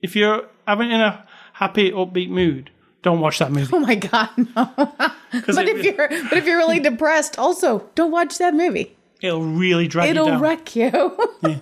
If 0.00 0.14
you're 0.14 0.46
having 0.66 0.90
in 0.90 1.00
a 1.00 1.26
happy, 1.54 1.90
upbeat 1.90 2.28
mood, 2.28 2.70
don't 3.02 3.20
watch 3.20 3.38
that 3.38 3.50
movie. 3.50 3.70
Oh 3.72 3.80
my 3.80 3.94
god, 3.94 4.30
no. 4.36 4.72
but 4.76 5.68
if 5.68 5.84
you're 5.84 6.08
but 6.08 6.32
if 6.32 6.46
you're 6.46 6.58
really 6.58 6.80
depressed, 6.90 7.38
also 7.38 7.88
don't 7.94 8.10
watch 8.10 8.38
that 8.38 8.54
movie. 8.54 8.96
It'll 9.22 9.42
really 9.42 9.88
drag 9.88 10.06
you 10.06 10.10
It'll 10.10 10.26
down. 10.26 10.40
wreck 10.40 10.76
you. 10.76 11.16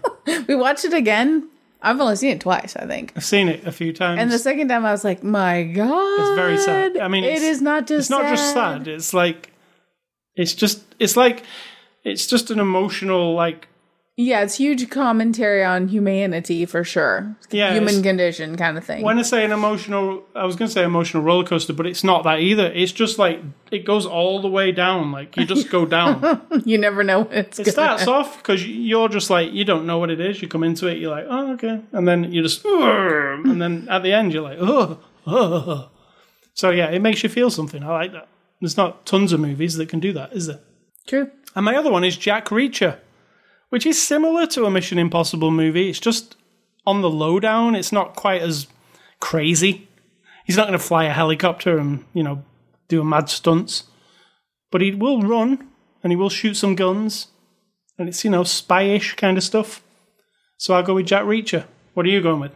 we 0.49 0.55
watched 0.57 0.85
it 0.85 0.93
again. 0.93 1.49
I've 1.85 2.01
only 2.01 2.17
seen 2.17 2.31
it 2.31 2.41
twice, 2.41 2.75
I 2.77 2.87
think. 2.87 3.13
I've 3.17 3.25
seen 3.25 3.49
it 3.49 3.67
a 3.67 3.73
few 3.73 3.93
times. 3.93 4.21
And 4.21 4.31
the 4.31 4.39
second 4.39 4.69
time, 4.69 4.85
I 4.85 4.93
was 4.93 5.05
like, 5.05 5.23
"My 5.23 5.63
God!" 5.65 6.21
It's 6.21 6.35
very 6.37 6.59
sad. 6.59 6.97
I 6.99 7.09
mean, 7.09 7.25
it's- 7.25 7.61
not 7.61 7.87
just 7.87 8.01
it's 8.01 8.11
not 8.11 8.29
just 8.29 8.53
sad. 8.53 8.89
It's 8.89 9.13
like 9.15 9.53
it's 10.35 10.55
just 10.55 10.83
it's 10.99 11.17
like 11.17 11.43
it's 12.03 12.27
just 12.27 12.51
an 12.51 12.59
emotional 12.59 13.35
like 13.35 13.69
Yeah, 14.17 14.43
it's 14.43 14.59
huge 14.59 14.89
commentary 14.91 15.65
on 15.65 15.89
humanity 15.89 16.67
for 16.67 16.85
sure. 16.85 17.35
Yeah, 17.51 17.73
human 17.75 18.01
condition 18.01 18.57
kind 18.57 18.79
of 18.79 18.85
thing. 18.85 19.03
when 19.03 19.19
I 19.19 19.23
say 19.23 19.45
an 19.45 19.51
emotional 19.51 20.23
I 20.37 20.45
was 20.45 20.55
going 20.55 20.69
to 20.69 20.73
say 20.73 20.85
emotional 20.85 21.25
roller 21.25 21.45
coaster, 21.45 21.73
but 21.73 21.85
it's 21.85 22.05
not 22.05 22.23
that 22.23 22.39
either. 22.39 22.67
It's 22.67 22.93
just 22.93 23.19
like 23.19 23.41
it 23.73 23.85
goes 23.85 24.07
all 24.07 24.41
the 24.41 24.49
way 24.49 24.71
down. 24.71 25.11
Like 25.11 25.37
you 25.37 25.45
just 25.45 25.69
go 25.69 25.85
down. 25.85 26.43
you 26.65 26.79
never 26.79 27.03
know 27.03 27.23
when 27.23 27.39
it's 27.39 27.59
It 27.59 27.73
starts 27.73 28.07
off 28.07 28.37
because 28.37 28.65
you're 28.65 29.09
just 29.09 29.31
like 29.31 29.53
you 29.53 29.65
don't 29.65 29.85
know 29.85 29.99
what 29.99 30.11
it 30.11 30.21
is. 30.21 30.41
You 30.41 30.47
come 30.47 30.63
into 30.63 30.87
it, 30.87 30.99
you're 30.99 31.11
like, 31.11 31.27
oh 31.29 31.53
okay, 31.55 31.81
and 31.91 32.07
then 32.07 32.33
you 32.33 32.41
just, 32.43 32.65
and 32.65 33.61
then 33.61 33.89
at 33.91 34.05
the 34.05 34.13
end 34.13 34.33
you're 34.33 34.43
like, 34.43 34.59
oh, 34.61 35.01
oh. 35.27 35.91
So 36.55 36.71
yeah, 36.71 36.87
it 36.91 37.03
makes 37.03 37.25
you 37.25 37.29
feel 37.29 37.51
something. 37.51 37.83
I 37.83 37.89
like 37.89 38.13
that. 38.13 38.29
There's 38.61 38.77
not 38.77 39.07
tons 39.07 39.33
of 39.33 39.41
movies 39.41 39.75
that 39.75 39.89
can 39.89 39.99
do 39.99 40.13
that, 40.13 40.33
is 40.33 40.47
there? 40.47 40.61
True. 41.07 41.31
And 41.57 41.65
my 41.65 41.77
other 41.77 41.91
one 41.91 42.05
is 42.05 42.17
Jack 42.17 42.47
Reacher, 42.47 42.99
which 43.75 43.87
is 43.87 44.01
similar 44.01 44.47
to 44.47 44.67
a 44.67 44.71
Mission 44.71 45.01
Impossible 45.01 45.51
movie. 45.51 45.89
It's 45.91 45.99
just 45.99 46.37
on 46.87 47.03
the 47.03 47.11
lowdown. 47.11 47.75
It's 47.75 47.91
not 47.91 48.15
quite 48.15 48.41
as 48.41 48.69
crazy. 49.19 49.89
He's 50.47 50.57
not 50.57 50.69
going 50.69 50.79
to 50.79 50.85
fly 50.85 51.07
a 51.07 51.13
helicopter 51.13 51.77
and, 51.77 52.05
you 52.13 52.23
know, 52.23 52.45
do 52.87 53.03
mad 53.03 53.29
stunts. 53.29 53.83
But 54.71 54.81
he 54.81 54.93
will 54.93 55.23
run 55.23 55.67
and 56.05 56.13
he 56.13 56.17
will 56.17 56.31
shoot 56.31 56.55
some 56.55 56.77
guns. 56.77 57.27
And 57.99 58.09
it's, 58.09 58.25
you 58.25 58.31
know, 58.31 58.45
spy-ish 58.45 59.17
kind 59.17 59.37
of 59.37 59.43
stuff. 59.43 59.83
So 60.57 60.75
I'll 60.75 60.85
go 60.85 60.95
with 60.95 61.07
Jack 61.07 61.25
Reacher. 61.25 61.65
What 61.95 62.07
are 62.07 62.11
you 62.11 62.23
going 62.23 62.39
with? 62.39 62.55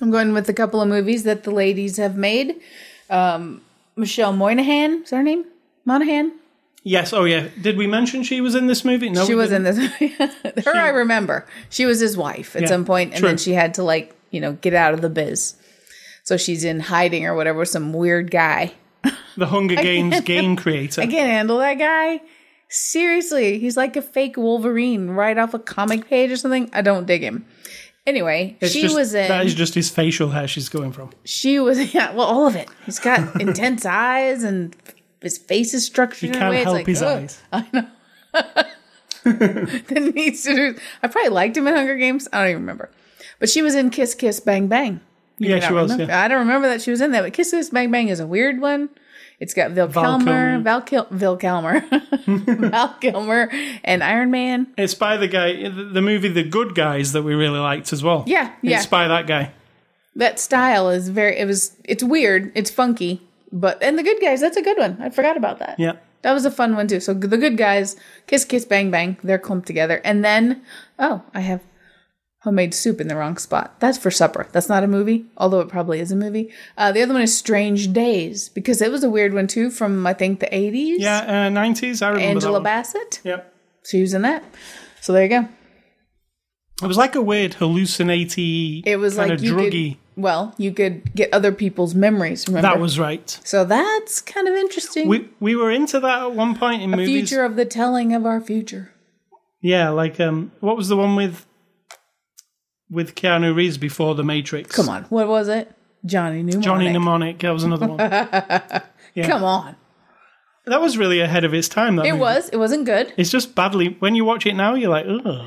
I'm 0.00 0.12
going 0.12 0.32
with 0.32 0.48
a 0.48 0.54
couple 0.54 0.80
of 0.80 0.86
movies 0.86 1.24
that 1.24 1.42
the 1.42 1.50
ladies 1.50 1.96
have 1.96 2.16
made. 2.16 2.60
Um, 3.10 3.62
Michelle 3.96 4.32
Moynihan 4.32 5.02
is 5.02 5.10
her 5.10 5.24
name? 5.24 5.46
Monaghan. 5.84 6.30
Yes. 6.82 7.12
Oh, 7.12 7.24
yeah. 7.24 7.48
Did 7.60 7.76
we 7.76 7.86
mention 7.86 8.22
she 8.22 8.40
was 8.40 8.54
in 8.54 8.66
this 8.66 8.84
movie? 8.84 9.10
No, 9.10 9.26
she 9.26 9.34
was 9.34 9.50
didn't. 9.50 9.66
in 10.00 10.12
this. 10.54 10.64
Her, 10.64 10.74
I 10.76 10.88
remember. 10.88 11.46
She 11.68 11.84
was 11.84 12.00
his 12.00 12.16
wife 12.16 12.56
at 12.56 12.62
Yeah, 12.62 12.68
some 12.68 12.84
point, 12.86 13.10
and 13.12 13.18
true. 13.20 13.28
then 13.28 13.36
she 13.38 13.52
had 13.52 13.74
to 13.74 13.82
like 13.82 14.14
you 14.30 14.40
know 14.40 14.52
get 14.54 14.72
out 14.74 14.94
of 14.94 15.00
the 15.02 15.10
biz. 15.10 15.56
So 16.24 16.36
she's 16.36 16.64
in 16.64 16.80
hiding 16.80 17.26
or 17.26 17.34
whatever. 17.34 17.58
with 17.60 17.68
Some 17.68 17.92
weird 17.92 18.30
guy. 18.30 18.72
The 19.36 19.46
Hunger 19.46 19.74
Games 19.82 20.20
game 20.22 20.56
creator. 20.56 21.00
I 21.02 21.06
can't 21.06 21.28
handle 21.30 21.58
that 21.58 21.74
guy. 21.74 22.20
Seriously, 22.68 23.58
he's 23.58 23.76
like 23.76 23.96
a 23.96 24.02
fake 24.02 24.36
Wolverine 24.36 25.10
right 25.10 25.36
off 25.36 25.54
a 25.54 25.58
comic 25.58 26.06
page 26.08 26.30
or 26.30 26.36
something. 26.36 26.70
I 26.72 26.82
don't 26.82 27.06
dig 27.06 27.20
him. 27.22 27.44
Anyway, 28.06 28.56
It's 28.60 28.72
she 28.72 28.82
just- 28.82 28.94
was 28.96 29.12
in. 29.12 29.28
That 29.28 29.44
is 29.44 29.54
just 29.54 29.74
his 29.74 29.90
facial 29.90 30.30
hair 30.30 30.46
she's 30.48 30.68
going 30.68 30.92
from. 30.92 31.10
she 31.24 31.58
was 31.58 31.92
yeah. 31.94 32.12
Well, 32.14 32.26
all 32.26 32.46
of 32.46 32.56
it. 32.56 32.68
He's 32.86 32.98
got 33.00 33.40
intense 33.40 33.84
eyes 33.84 34.44
and 34.44 34.74
his 35.20 35.38
face 35.38 35.74
is 35.74 35.84
structured 35.84 36.30
He 36.30 36.36
in 36.36 36.42
a 36.42 36.50
way. 36.50 36.56
can't 36.56 36.64
help 36.64 36.74
like, 36.76 36.86
his 36.86 37.02
eyes. 37.02 37.40
that 39.24 40.12
needs 40.14 40.42
to 40.44 40.54
do. 40.54 40.74
I 41.02 41.08
probably 41.08 41.30
liked 41.30 41.56
him 41.56 41.66
in 41.66 41.74
Hunger 41.74 41.96
Games. 41.96 42.28
I 42.32 42.40
don't 42.42 42.50
even 42.50 42.62
remember. 42.62 42.90
But 43.38 43.48
she 43.50 43.62
was 43.62 43.74
in 43.74 43.90
Kiss 43.90 44.14
Kiss 44.14 44.40
Bang 44.40 44.66
Bang. 44.68 45.00
You 45.38 45.50
Yeah, 45.56 45.66
she 45.66 45.72
was. 45.72 45.96
Yeah. 45.98 46.22
I 46.22 46.28
don't 46.28 46.40
remember 46.40 46.68
that 46.68 46.82
she 46.82 46.90
was 46.90 47.00
in 47.00 47.12
that. 47.12 47.22
But 47.22 47.32
Kiss 47.32 47.50
Kiss 47.50 47.70
Bang 47.70 47.90
Bang 47.90 48.08
is 48.08 48.20
a 48.20 48.26
weird 48.26 48.60
one. 48.60 48.88
It's 49.38 49.54
got 49.54 49.70
Val, 49.70 49.86
Val 49.88 50.18
Kilmer, 50.18 50.24
Kilmer. 50.50 50.62
Val, 50.62 50.82
Kil- 50.82 51.06
Val 51.10 51.36
Kilmer, 51.38 51.80
Val 52.26 52.92
Kilmer, 53.00 53.50
and 53.82 54.04
Iron 54.04 54.30
Man. 54.30 54.66
It's 54.76 54.92
by 54.92 55.16
the 55.16 55.28
guy, 55.28 55.66
the 55.66 55.84
the 55.84 56.02
movie 56.02 56.28
The 56.28 56.42
Good 56.42 56.74
Guys 56.74 57.12
that 57.12 57.22
we 57.22 57.32
really 57.34 57.58
liked 57.58 57.90
as 57.94 58.04
well. 58.04 58.24
Yeah, 58.26 58.52
yeah. 58.60 58.76
It's 58.76 58.86
by 58.86 59.08
that 59.08 59.26
guy. 59.26 59.52
That 60.14 60.38
style 60.38 60.90
is 60.90 61.08
very. 61.08 61.38
It 61.38 61.46
was. 61.46 61.74
It's 61.84 62.02
weird. 62.04 62.52
It's 62.54 62.70
funky. 62.70 63.22
But 63.52 63.82
and 63.82 63.98
the 63.98 64.02
good 64.02 64.20
guys. 64.20 64.40
That's 64.40 64.56
a 64.56 64.62
good 64.62 64.78
one. 64.78 64.98
I 65.00 65.10
forgot 65.10 65.36
about 65.36 65.58
that. 65.58 65.78
Yeah. 65.78 65.94
That 66.22 66.32
was 66.32 66.44
a 66.44 66.50
fun 66.50 66.76
one 66.76 66.86
too. 66.86 67.00
So 67.00 67.14
the 67.14 67.38
good 67.38 67.56
guys, 67.56 67.96
kiss, 68.26 68.44
kiss, 68.44 68.64
bang, 68.64 68.90
bang, 68.90 69.16
they're 69.22 69.38
clumped 69.38 69.66
together. 69.66 70.02
And 70.04 70.24
then, 70.24 70.62
oh, 70.98 71.22
I 71.32 71.40
have 71.40 71.62
homemade 72.40 72.74
soup 72.74 73.00
in 73.00 73.08
the 73.08 73.16
wrong 73.16 73.36
spot. 73.38 73.80
That's 73.80 73.98
for 73.98 74.10
supper. 74.10 74.46
That's 74.52 74.68
not 74.68 74.84
a 74.84 74.86
movie, 74.86 75.26
although 75.36 75.60
it 75.60 75.68
probably 75.68 76.00
is 76.00 76.12
a 76.12 76.16
movie. 76.16 76.52
Uh, 76.76 76.92
the 76.92 77.02
other 77.02 77.14
one 77.14 77.22
is 77.22 77.36
Strange 77.36 77.92
Days 77.92 78.48
because 78.50 78.82
it 78.82 78.90
was 78.90 79.02
a 79.02 79.10
weird 79.10 79.32
one 79.32 79.46
too 79.46 79.70
from 79.70 80.06
I 80.06 80.12
think 80.12 80.40
the 80.40 80.46
80s. 80.46 80.96
Yeah, 80.98 81.18
uh, 81.20 81.50
90s. 81.50 82.02
I 82.02 82.08
remember 82.08 82.28
Angela. 82.28 82.60
Bassett. 82.60 83.20
Yep. 83.24 83.54
She 83.84 84.02
was 84.02 84.12
in 84.12 84.22
that. 84.22 84.44
So 85.00 85.12
there 85.14 85.22
you 85.22 85.28
go. 85.28 85.48
It 86.82 86.86
was 86.86 86.96
like 86.96 87.14
a 87.14 87.20
weird 87.22 87.54
hallucinatory, 87.54 88.82
It 88.86 88.96
was 88.98 89.16
like 89.18 89.40
you 89.40 89.54
druggy. 89.54 89.90
could, 89.92 89.98
well, 90.22 90.54
you 90.56 90.72
could 90.72 91.14
get 91.14 91.32
other 91.32 91.52
people's 91.52 91.94
memories. 91.94 92.46
Remember 92.48 92.68
That 92.68 92.80
was 92.80 92.98
right. 92.98 93.38
so 93.44 93.64
that's 93.64 94.20
kind 94.20 94.48
of 94.48 94.54
interesting. 94.54 95.08
We 95.08 95.28
we 95.40 95.56
were 95.56 95.70
into 95.70 96.00
that 96.00 96.22
at 96.22 96.32
one 96.32 96.54
point 96.56 96.82
in 96.82 96.92
a 96.94 96.96
movies. 96.96 97.28
future 97.28 97.44
of 97.44 97.56
the 97.56 97.64
telling 97.64 98.14
of 98.14 98.24
our 98.26 98.40
future. 98.40 98.92
Yeah, 99.60 99.90
like 99.90 100.18
um, 100.20 100.52
what 100.60 100.76
was 100.76 100.88
the 100.88 100.96
one 100.96 101.16
with 101.16 101.44
with 102.90 103.14
Keanu 103.14 103.54
Reeves 103.54 103.78
before 103.78 104.14
The 104.14 104.24
Matrix? 104.24 104.74
Come 104.74 104.88
on, 104.88 105.04
what 105.04 105.28
was 105.28 105.48
it? 105.48 105.70
Johnny 106.06 106.42
Mnemonic. 106.42 106.64
Johnny 106.64 106.88
Mnemonic. 106.88 107.38
That 107.40 107.50
was 107.50 107.62
another 107.64 107.86
one. 107.86 107.98
yeah. 109.14 109.26
Come 109.26 109.44
on. 109.44 109.76
that 110.64 110.80
was 110.80 110.96
really 110.96 111.20
ahead 111.20 111.44
of 111.44 111.52
its 111.52 111.68
time. 111.68 111.96
That 111.96 112.06
It 112.06 112.12
movie. 112.12 112.20
was. 112.22 112.48
It 112.48 112.56
wasn't 112.56 112.86
good. 112.86 113.12
It's 113.18 113.30
just 113.30 113.54
badly. 113.54 113.96
When 113.98 114.14
you 114.14 114.24
watch 114.24 114.46
it 114.46 114.54
now, 114.54 114.74
you're 114.74 114.88
like, 114.90 115.04
ugh. 115.06 115.46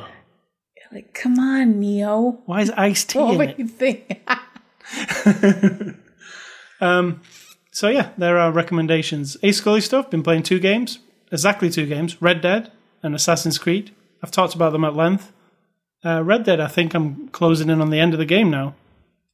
Like, 0.93 1.13
come 1.13 1.39
on, 1.39 1.79
Neo. 1.79 2.39
Why 2.45 2.61
is 2.61 2.69
iced 2.71 3.09
tea 3.09 3.19
What 3.19 3.49
in 3.51 3.55
you 3.57 3.67
think? 3.67 4.21
So 7.73 7.89
yeah, 7.89 8.09
there 8.19 8.37
are 8.37 8.51
recommendations. 8.51 9.35
Ace 9.41 9.57
Scully 9.57 9.81
stuff. 9.81 10.11
Been 10.11 10.21
playing 10.21 10.43
two 10.43 10.59
games, 10.59 10.99
exactly 11.31 11.71
two 11.71 11.87
games: 11.87 12.21
Red 12.21 12.39
Dead 12.39 12.71
and 13.01 13.15
Assassin's 13.15 13.57
Creed. 13.57 13.91
I've 14.21 14.29
talked 14.29 14.53
about 14.53 14.73
them 14.73 14.85
at 14.85 14.95
length. 14.95 15.33
Uh, 16.05 16.23
Red 16.23 16.43
Dead. 16.43 16.59
I 16.59 16.67
think 16.67 16.93
I'm 16.93 17.29
closing 17.29 17.69
in 17.71 17.81
on 17.81 17.89
the 17.89 17.99
end 17.99 18.13
of 18.13 18.19
the 18.19 18.25
game 18.25 18.51
now. 18.51 18.75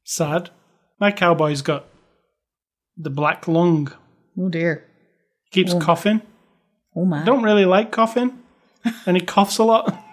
Sad. 0.05 0.51
My 0.99 1.11
cowboy's 1.11 1.61
got 1.61 1.85
the 2.95 3.09
black 3.09 3.47
lung. 3.47 3.91
oh 4.39 4.47
dear. 4.47 4.85
Keeps 5.51 5.73
coughing. 5.73 6.21
Oh 6.95 7.03
my. 7.03 7.25
Don't 7.25 7.43
really 7.43 7.65
like 7.65 7.91
coughing, 7.91 8.39
and 9.05 9.17
he 9.17 9.25
coughs 9.25 9.57
a 9.57 9.63
lot. 9.63 10.05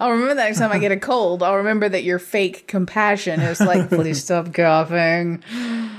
I'll 0.00 0.10
remember 0.10 0.34
that 0.34 0.44
next 0.44 0.58
time 0.58 0.72
I 0.72 0.78
get 0.78 0.92
a 0.92 0.96
cold. 0.96 1.42
I'll 1.42 1.56
remember 1.56 1.88
that 1.88 2.04
your 2.04 2.18
fake 2.18 2.66
compassion 2.66 3.40
is 3.40 3.60
like, 3.60 3.88
please 3.90 4.22
stop 4.22 4.52
coughing. 4.54 5.42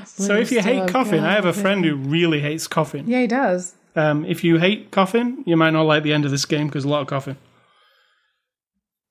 so 0.06 0.36
if 0.36 0.52
you 0.52 0.62
hate 0.62 0.78
stop 0.78 0.90
coughing, 0.90 1.24
I 1.24 1.34
have 1.34 1.46
a 1.46 1.54
friend 1.54 1.84
who 1.84 1.96
really 1.96 2.40
hates 2.40 2.68
coughing. 2.68 3.08
Yeah, 3.08 3.22
he 3.22 3.28
does. 3.28 3.76
Um, 3.96 4.26
if 4.26 4.44
you 4.44 4.58
hate 4.58 4.92
coughing, 4.92 5.44
you 5.46 5.58
might 5.58 5.72
not 5.72 5.84
like 5.84 6.04
the 6.04 6.14
end 6.14 6.26
of 6.26 6.32
this 6.32 6.46
game 6.46 6.68
because 6.68 6.86
a 6.86 6.90
lot 6.90 7.02
of 7.02 7.08
coughing. 7.08 7.38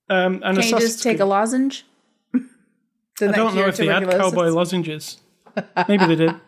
Um, 0.09 0.40
and 0.44 0.59
Can 0.59 0.68
you 0.68 0.78
just 0.80 1.03
take 1.03 1.20
a 1.20 1.24
lozenge? 1.24 1.84
I 2.34 3.26
don't 3.32 3.55
know 3.55 3.66
if 3.66 3.76
they 3.76 3.86
had 3.86 4.09
cowboy 4.11 4.49
lozenges. 4.49 5.18
Maybe 5.88 6.07
they 6.07 6.16
did. 6.16 6.34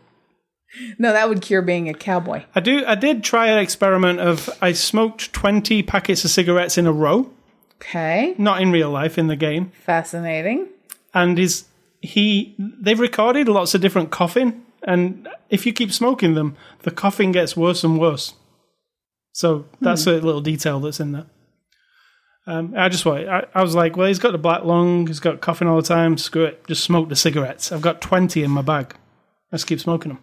No, 0.99 1.13
that 1.13 1.29
would 1.29 1.43
cure 1.43 1.63
being 1.63 1.89
a 1.89 1.95
cowboy. 1.95 2.45
I 2.55 2.61
do. 2.61 2.85
I 2.87 2.95
did 2.95 3.25
try 3.25 3.49
an 3.49 3.59
experiment 3.59 4.21
of 4.21 4.49
I 4.63 4.73
smoked 4.73 5.33
twenty 5.33 5.83
packets 5.83 6.25
of 6.25 6.31
cigarettes 6.31 6.79
in 6.79 6.87
a 6.87 6.93
row, 6.93 7.31
Okay. 7.81 8.35
not 8.39 8.61
in 8.61 8.71
real 8.71 8.91
life 8.91 9.17
in 9.19 9.27
the 9.29 9.37
game, 9.37 9.73
Fascinating. 9.85 10.69
and 11.15 11.39
is 11.39 11.65
he? 12.03 12.55
They've 12.59 13.01
recorded 13.01 13.49
lots 13.49 13.75
of 13.75 13.81
different 13.81 14.11
coughing, 14.11 14.63
and 14.83 15.27
if 15.49 15.65
you 15.65 15.73
keep 15.73 15.91
smoking 15.93 16.35
them, 16.35 16.57
the 16.83 16.91
coughing 16.91 17.33
gets 17.33 17.57
worse 17.57 17.83
and 17.83 17.99
worse. 17.99 18.35
So 19.33 19.65
that's 19.81 20.07
a 20.07 20.13
little 20.21 20.41
detail 20.43 20.79
that's 20.81 21.01
in 21.01 21.13
there. 21.13 21.27
Um, 22.47 22.75
I 22.77 22.89
just 22.89 23.07
want. 23.07 23.29
I, 23.29 23.47
I 23.55 23.63
was 23.63 23.75
like, 23.75 23.97
well, 23.97 24.09
he's 24.09 24.19
got 24.19 24.33
the 24.33 24.39
black 24.39 24.65
lung. 24.65 25.07
He's 25.07 25.21
got 25.21 25.41
coughing 25.41 25.69
all 25.69 25.77
the 25.77 25.87
time. 25.89 26.19
Screw 26.19 26.45
it. 26.45 26.67
Just 26.67 26.85
smoke 26.85 27.09
the 27.09 27.17
cigarettes. 27.17 27.71
I've 27.73 27.81
got 27.83 28.01
twenty 28.01 28.43
in 28.43 28.51
my 28.51 28.63
bag. 28.63 28.95
Let's 29.53 29.65
keep 29.65 29.81
smoking 29.81 30.13
them. 30.13 30.19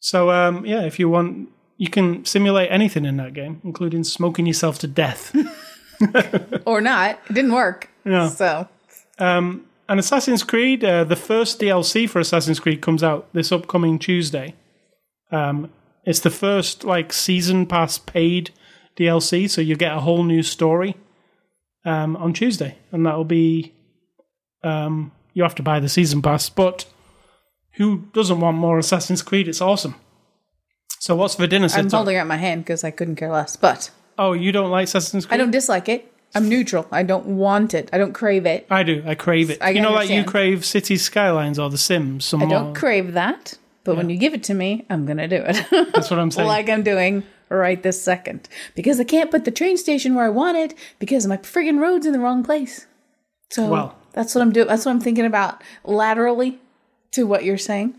So 0.00 0.30
um, 0.30 0.64
yeah, 0.66 0.82
if 0.82 0.98
you 0.98 1.08
want, 1.08 1.48
you 1.76 1.88
can 1.88 2.24
simulate 2.24 2.70
anything 2.70 3.04
in 3.04 3.16
that 3.18 3.34
game, 3.34 3.60
including 3.64 4.04
smoking 4.04 4.46
yourself 4.46 4.78
to 4.80 4.86
death. 4.86 5.34
Or 6.66 6.80
not. 6.80 7.18
It 7.28 7.34
didn't 7.34 7.52
work. 7.52 7.88
Yeah. 8.04 8.28
So, 8.28 8.68
Um, 9.18 9.66
and 9.88 9.98
Assassin's 9.98 10.42
Creed, 10.42 10.84
uh, 10.84 11.04
the 11.04 11.16
first 11.16 11.60
DLC 11.60 12.08
for 12.08 12.20
Assassin's 12.20 12.60
Creed 12.60 12.80
comes 12.80 13.02
out 13.02 13.28
this 13.32 13.50
upcoming 13.52 13.98
Tuesday. 13.98 14.54
Um, 15.32 15.70
it's 16.04 16.20
the 16.20 16.30
first 16.30 16.84
like 16.84 17.12
season 17.12 17.66
pass 17.66 17.98
paid 17.98 18.50
DLC, 18.96 19.48
so 19.50 19.60
you 19.60 19.76
get 19.76 19.96
a 19.96 20.00
whole 20.00 20.22
new 20.22 20.42
story 20.42 20.96
um, 21.84 22.16
on 22.16 22.32
Tuesday, 22.32 22.78
and 22.92 23.04
that'll 23.04 23.24
be 23.24 23.74
um, 24.62 25.12
you 25.34 25.42
have 25.42 25.54
to 25.56 25.62
buy 25.62 25.80
the 25.80 25.88
season 25.88 26.22
pass. 26.22 26.48
But 26.48 26.86
who 27.74 28.06
doesn't 28.12 28.40
want 28.40 28.56
more 28.56 28.78
Assassin's 28.78 29.22
Creed? 29.22 29.48
It's 29.48 29.60
awesome. 29.60 29.94
So 31.00 31.16
what's 31.16 31.34
for 31.34 31.46
dinner? 31.46 31.68
I'm 31.72 31.90
holding 31.90 32.16
out 32.16 32.26
my 32.26 32.36
hand 32.36 32.64
because 32.64 32.84
I 32.84 32.90
couldn't 32.90 33.16
care 33.16 33.32
less. 33.32 33.56
But 33.56 33.90
Oh, 34.20 34.32
you 34.34 34.52
don't 34.52 34.70
like 34.70 34.84
Assassin's 34.84 35.24
Creed? 35.26 35.34
I 35.34 35.42
don't 35.42 35.50
dislike 35.50 35.88
it. 35.88 36.12
I'm 36.34 36.48
neutral. 36.48 36.86
I 36.92 37.02
don't 37.02 37.26
want 37.26 37.74
it. 37.74 37.88
I 37.92 37.98
don't 37.98 38.12
crave 38.12 38.44
it. 38.46 38.66
I 38.70 38.82
do. 38.84 39.02
I 39.06 39.14
crave 39.14 39.50
it. 39.50 39.58
I 39.60 39.70
you 39.70 39.80
know, 39.80 39.92
like 39.92 40.10
you 40.10 40.22
crave 40.24 40.64
Cities: 40.64 41.02
Skylines 41.02 41.58
or 41.58 41.70
The 41.70 41.78
Sims. 41.78 42.24
Some 42.26 42.42
I 42.42 42.46
more. 42.46 42.58
don't 42.58 42.74
crave 42.74 43.14
that. 43.14 43.56
But 43.82 43.96
when 43.96 44.10
you 44.10 44.18
give 44.18 44.34
it 44.34 44.44
to 44.44 44.54
me, 44.54 44.84
I'm 44.90 45.06
going 45.06 45.16
to 45.16 45.26
do 45.26 45.42
it. 45.44 45.66
That's 45.94 46.10
what 46.10 46.20
I'm 46.20 46.30
saying. 46.30 46.46
like 46.46 46.68
I'm 46.68 46.82
doing 46.82 47.24
right 47.48 47.82
this 47.82 48.00
second. 48.00 48.46
Because 48.76 49.00
I 49.00 49.04
can't 49.04 49.30
put 49.30 49.44
the 49.46 49.50
train 49.50 49.76
station 49.78 50.14
where 50.14 50.26
I 50.26 50.28
want 50.28 50.58
it 50.58 50.74
because 50.98 51.26
my 51.26 51.38
friggin' 51.38 51.80
road's 51.80 52.04
in 52.06 52.12
the 52.12 52.20
wrong 52.20 52.44
place. 52.44 52.86
So 53.48 53.68
Well. 53.68 53.96
that's 54.12 54.34
what 54.34 54.42
I'm 54.42 54.52
doing. 54.52 54.68
That's 54.68 54.84
what 54.84 54.92
I'm 54.92 55.00
thinking 55.00 55.24
about 55.24 55.62
laterally 55.82 56.60
to 57.12 57.26
what 57.26 57.42
you're 57.42 57.58
saying. 57.58 57.94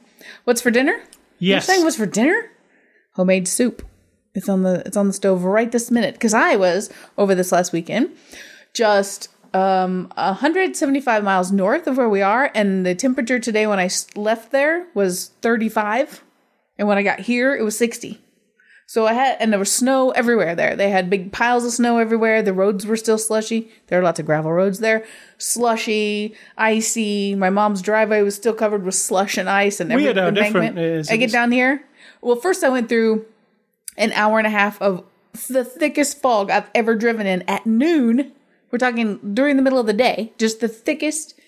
What's 0.46 0.62
for 0.62 0.72
dinner? 0.72 1.02
You're 1.40 1.60
saying 1.60 1.84
what's 1.84 1.98
for 1.98 2.06
dinner? 2.06 2.52
Homemade 3.14 3.48
soup. 3.48 3.84
It's 4.34 4.48
on 4.48 4.64
the 4.64 4.82
it's 4.86 4.98
on 4.98 5.08
the 5.08 5.14
stove 5.14 5.44
right 5.44 5.72
this 5.72 5.92
minute 5.92 6.16
because 6.16 6.34
I 6.34 6.56
was 6.56 6.90
over 7.18 7.36
this 7.36 7.52
last 7.52 7.74
weekend, 7.74 8.12
just 8.74 9.30
um 9.54 10.12
175 10.16 11.24
miles 11.24 11.52
north 11.52 11.88
of 11.88 11.98
where 11.98 12.10
we 12.10 12.22
are, 12.22 12.52
and 12.56 12.86
the 12.86 12.96
temperature 12.96 13.40
today 13.40 13.68
when 13.68 13.80
I 13.80 13.90
left 14.16 14.52
there 14.52 14.88
was 14.94 15.32
35, 15.42 16.24
and 16.78 16.88
when 16.88 16.98
I 16.98 17.04
got 17.04 17.22
here 17.22 17.56
it 17.56 17.64
was 17.64 17.78
60. 17.78 18.22
So 18.88 19.08
I 19.08 19.14
had, 19.14 19.38
and 19.40 19.54
there 19.54 19.60
was 19.60 19.72
snow 19.72 20.10
everywhere 20.12 20.54
there. 20.54 20.76
They 20.76 20.90
had 20.90 21.10
big 21.10 21.32
piles 21.32 21.64
of 21.64 21.72
snow 21.72 21.98
everywhere. 21.98 22.42
The 22.42 22.52
roads 22.52 22.86
were 22.86 22.98
still 22.98 23.18
slushy. 23.18 23.72
There 23.88 23.98
are 23.98 24.04
lots 24.04 24.20
of 24.20 24.26
gravel 24.26 24.52
roads 24.52 24.80
there. 24.80 25.06
Slushy, 25.38 26.36
icy. 26.58 27.34
My 27.36 27.50
mom's 27.50 27.82
driveway 27.82 28.22
was 28.22 28.36
still 28.36 28.54
covered 28.54 28.84
with 28.84 28.96
slush 28.96 29.38
and 29.38 29.50
ice 29.50 29.80
and 29.80 29.94
every 29.94 30.04
Weird 30.04 30.18
how 30.18 30.30
different. 30.30 30.78
I 31.10 31.16
get 31.16 31.32
down 31.32 31.54
here. 31.54 31.86
Well, 32.20 32.36
first 32.36 32.66
I 32.66 32.70
went 32.70 32.90
through 32.90 33.26
an 33.98 34.12
hour 34.14 34.38
and 34.38 34.48
a 34.48 34.52
half 34.52 34.82
of 34.82 35.04
the 35.50 35.64
thickest 35.64 36.22
fog 36.22 36.50
I've 36.50 36.70
ever 36.76 36.96
driven 36.96 37.28
in 37.28 37.44
at 37.44 37.66
noon. 37.66 38.32
We're 38.72 38.80
talking 38.80 39.34
during 39.34 39.58
the 39.58 39.62
middle 39.62 39.80
of 39.80 39.88
the 39.88 39.94
day, 39.94 40.34
just 40.38 40.60
the 40.60 40.68
thickest 40.68 41.40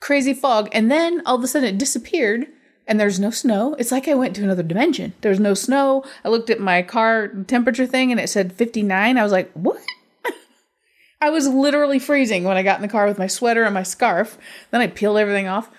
crazy 0.00 0.34
fog. 0.34 0.68
And 0.72 0.90
then 0.90 1.22
all 1.26 1.36
of 1.36 1.42
a 1.42 1.46
sudden 1.46 1.74
it 1.74 1.78
disappeared 1.78 2.46
and 2.86 3.00
there's 3.00 3.18
no 3.18 3.30
snow. 3.30 3.74
It's 3.78 3.90
like 3.90 4.08
I 4.08 4.14
went 4.14 4.36
to 4.36 4.42
another 4.42 4.62
dimension. 4.62 5.14
There's 5.22 5.40
no 5.40 5.54
snow. 5.54 6.04
I 6.24 6.28
looked 6.28 6.50
at 6.50 6.60
my 6.60 6.82
car 6.82 7.28
temperature 7.28 7.86
thing 7.86 8.10
and 8.10 8.20
it 8.20 8.28
said 8.28 8.52
59. 8.52 9.16
I 9.16 9.22
was 9.22 9.32
like, 9.32 9.50
what? 9.52 9.80
I 11.20 11.30
was 11.30 11.48
literally 11.48 11.98
freezing 11.98 12.44
when 12.44 12.56
I 12.56 12.62
got 12.62 12.76
in 12.76 12.82
the 12.82 12.88
car 12.88 13.06
with 13.06 13.18
my 13.18 13.26
sweater 13.26 13.64
and 13.64 13.74
my 13.74 13.82
scarf. 13.82 14.36
Then 14.70 14.80
I 14.80 14.88
peeled 14.88 15.18
everything 15.18 15.48
off. 15.48 15.70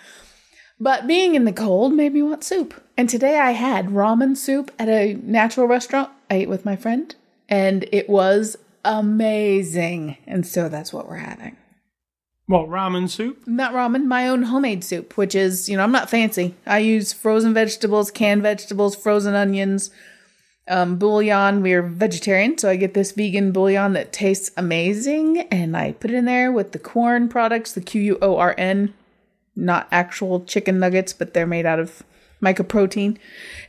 But 0.80 1.08
being 1.08 1.36
in 1.36 1.46
the 1.46 1.54
cold 1.54 1.94
made 1.94 2.14
me 2.14 2.22
want 2.22 2.44
soup. 2.44 2.85
And 2.98 3.10
today 3.10 3.40
I 3.40 3.52
had 3.52 3.88
ramen 3.88 4.38
soup 4.38 4.72
at 4.80 4.88
a 4.88 5.16
natural 5.16 5.68
restaurant 5.68 6.12
I 6.30 6.36
ate 6.36 6.50
with 6.50 6.66
my 6.66 6.76
friend, 6.76 7.14
and 7.50 7.86
it 7.92 8.10
was 8.10 8.58
amazing. 8.86 10.18
And 10.26 10.48
so 10.48 10.70
that's 10.70 10.94
what 10.94 11.10
we're 11.10 11.18
having. 11.18 11.58
Well, 12.48 12.68
ramen 12.68 13.10
soup? 13.10 13.46
Not 13.48 13.74
ramen, 13.74 14.06
my 14.06 14.28
own 14.28 14.44
homemade 14.44 14.84
soup, 14.84 15.18
which 15.18 15.36
is, 15.36 15.68
you 15.68 15.76
know, 15.76 15.84
I'm 15.84 15.92
not 15.92 16.10
fancy. 16.10 16.54
I 16.66 16.78
use 16.78 17.12
frozen 17.12 17.54
vegetables, 17.54 18.12
canned 18.12 18.44
vegetables, 18.44 18.96
frozen 18.96 19.34
onions, 19.34 19.90
um, 20.68 20.98
bouillon. 20.98 21.62
We're 21.62 21.82
vegetarian, 21.82 22.58
so 22.58 22.70
I 22.70 22.76
get 22.76 22.94
this 22.94 23.12
vegan 23.12 23.52
bouillon 23.52 23.94
that 23.94 24.14
tastes 24.14 24.52
amazing, 24.56 25.40
and 25.52 25.76
I 25.76 25.94
put 25.94 26.12
it 26.12 26.18
in 26.18 26.26
there 26.26 26.52
with 26.52 26.72
the 26.72 26.80
Quorn 26.80 27.30
products, 27.30 27.74
the 27.74 27.82
Q 27.82 28.02
U 28.02 28.18
O 28.22 28.38
R 28.38 28.56
N, 28.58 28.94
not 29.56 29.88
actual 29.92 30.46
chicken 30.46 30.80
nuggets, 30.80 31.14
but 31.14 31.34
they're 31.34 31.48
made 31.48 31.66
out 31.66 31.80
of 31.80 32.04
mycoprotein. 32.46 33.18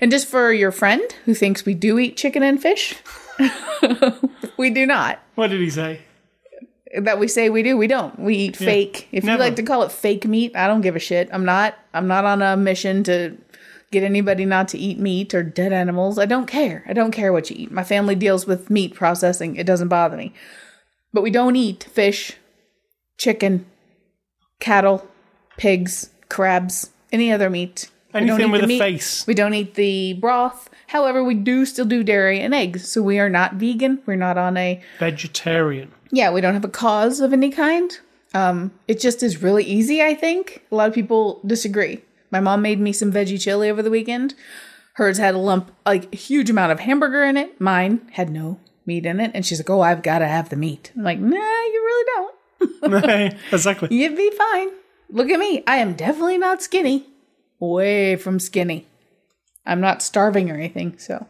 And 0.01 0.11
just 0.11 0.29
for 0.29 0.53
your 0.53 0.71
friend 0.73 1.03
who 1.25 1.35
thinks 1.35 1.65
we 1.65 1.75
do 1.75 1.99
eat 1.99 2.17
chicken 2.17 2.43
and 2.43 2.61
fish, 2.61 2.95
we 4.57 4.71
do 4.71 4.87
not 4.87 5.21
What 5.35 5.49
did 5.51 5.61
he 5.61 5.71
say? 5.71 6.01
that 6.99 7.19
we 7.19 7.29
say 7.29 7.51
we 7.51 7.63
do. 7.63 7.77
We 7.77 7.89
don't. 7.89 8.19
We 8.19 8.35
eat 8.37 8.57
fake. 8.57 9.09
If 9.13 9.25
Never. 9.25 9.37
you 9.37 9.45
like 9.49 9.57
to 9.57 9.63
call 9.63 9.83
it 9.83 9.93
fake 9.93 10.25
meat, 10.25 10.55
I 10.57 10.67
don't 10.67 10.81
give 10.81 10.97
a 10.97 11.01
shit. 11.01 11.29
I'm 11.33 11.45
not. 11.45 11.75
I'm 11.93 12.07
not 12.07 12.25
on 12.25 12.43
a 12.43 12.57
mission 12.57 13.03
to 13.05 13.37
get 13.91 14.03
anybody 14.03 14.45
not 14.45 14.69
to 14.69 14.79
eat 14.79 14.99
meat 14.99 15.35
or 15.35 15.43
dead 15.43 15.73
animals. 15.73 16.19
I 16.19 16.27
don't 16.27 16.47
care. 16.47 16.85
I 16.87 16.93
don't 16.93 17.11
care 17.11 17.33
what 17.33 17.51
you 17.51 17.57
eat. 17.59 17.71
My 17.71 17.85
family 17.85 18.15
deals 18.15 18.47
with 18.47 18.71
meat 18.71 18.95
processing. 18.95 19.57
It 19.57 19.67
doesn't 19.67 19.89
bother 19.89 20.17
me. 20.17 20.33
But 21.13 21.23
we 21.23 21.31
don't 21.31 21.57
eat 21.57 21.85
fish, 21.85 22.33
chicken, 23.19 23.67
cattle, 24.61 25.07
pigs, 25.57 26.11
crabs, 26.29 26.91
any 27.13 27.33
other 27.33 27.51
meat. 27.51 27.91
Anything 28.17 28.51
with 28.51 28.65
a 28.65 28.67
meat. 28.67 28.79
face. 28.79 29.27
We 29.27 29.35
don't 29.35 29.55
eat 29.55 29.75
the 29.75 30.15
broth. 30.15 30.69
However, 30.89 31.23
we 31.25 31.35
do 31.35 31.65
still 31.67 31.85
do 31.85 32.03
dairy 32.05 32.41
and 32.41 32.55
eggs. 32.55 32.89
So 32.91 33.03
we 33.03 33.19
are 33.19 33.29
not 33.29 33.55
vegan. 33.55 34.01
We're 34.07 34.17
not 34.17 34.39
on 34.39 34.57
a 34.57 34.81
Vegetarian. 34.99 35.93
yeah, 36.11 36.31
we 36.31 36.41
don't 36.41 36.55
have 36.55 36.65
a 36.65 36.69
cause 36.69 37.21
of 37.21 37.33
any 37.33 37.51
kind. 37.51 37.99
Um, 38.35 38.73
it 38.87 39.01
just 39.01 39.23
is 39.23 39.43
really 39.43 39.65
easy, 39.65 40.03
I 40.03 40.15
think. 40.15 40.63
A 40.71 40.75
lot 40.75 40.89
of 40.89 40.95
people 40.95 41.41
disagree. 41.47 42.03
My 42.31 42.41
mom 42.41 42.61
made 42.63 42.81
me 42.81 42.93
some 42.93 43.13
veggie 43.13 43.41
chili 43.41 43.71
over 43.71 43.83
the 43.83 43.91
weekend. 43.91 44.35
Hers 44.95 45.19
had 45.19 45.35
a 45.35 45.39
lump, 45.39 45.71
like 45.85 46.13
a 46.13 46.17
huge 46.17 46.51
amount 46.51 46.73
of 46.73 46.81
hamburger 46.81 47.23
in 47.25 47.37
it. 47.37 47.61
Mine 47.61 48.01
had 48.13 48.31
no 48.31 48.59
meat 48.85 49.07
in 49.07 49.21
it. 49.21 49.31
And 49.35 49.45
she's 49.45 49.59
like, 49.59 49.71
oh, 49.71 49.81
I've 49.81 50.03
got 50.03 50.19
to 50.21 50.27
have 50.29 50.49
the 50.49 50.57
meat. 50.57 50.93
I'm 50.97 51.03
like, 51.03 51.19
nah, 51.19 51.37
you 51.37 51.83
really 51.85 52.05
don't. 52.15 53.35
exactly. 53.53 53.89
You'd 53.97 54.17
be 54.17 54.31
fine. 54.31 54.71
Look 55.11 55.31
at 55.31 55.39
me. 55.39 55.63
I 55.67 55.77
am 55.77 55.95
definitely 55.95 56.39
not 56.39 56.63
skinny. 56.63 57.07
Way 57.59 58.17
from 58.17 58.39
skinny. 58.39 58.87
I'm 59.65 59.81
not 59.81 60.03
starving 60.03 60.51
or 60.51 60.55
anything. 60.55 60.99
So 60.99 61.27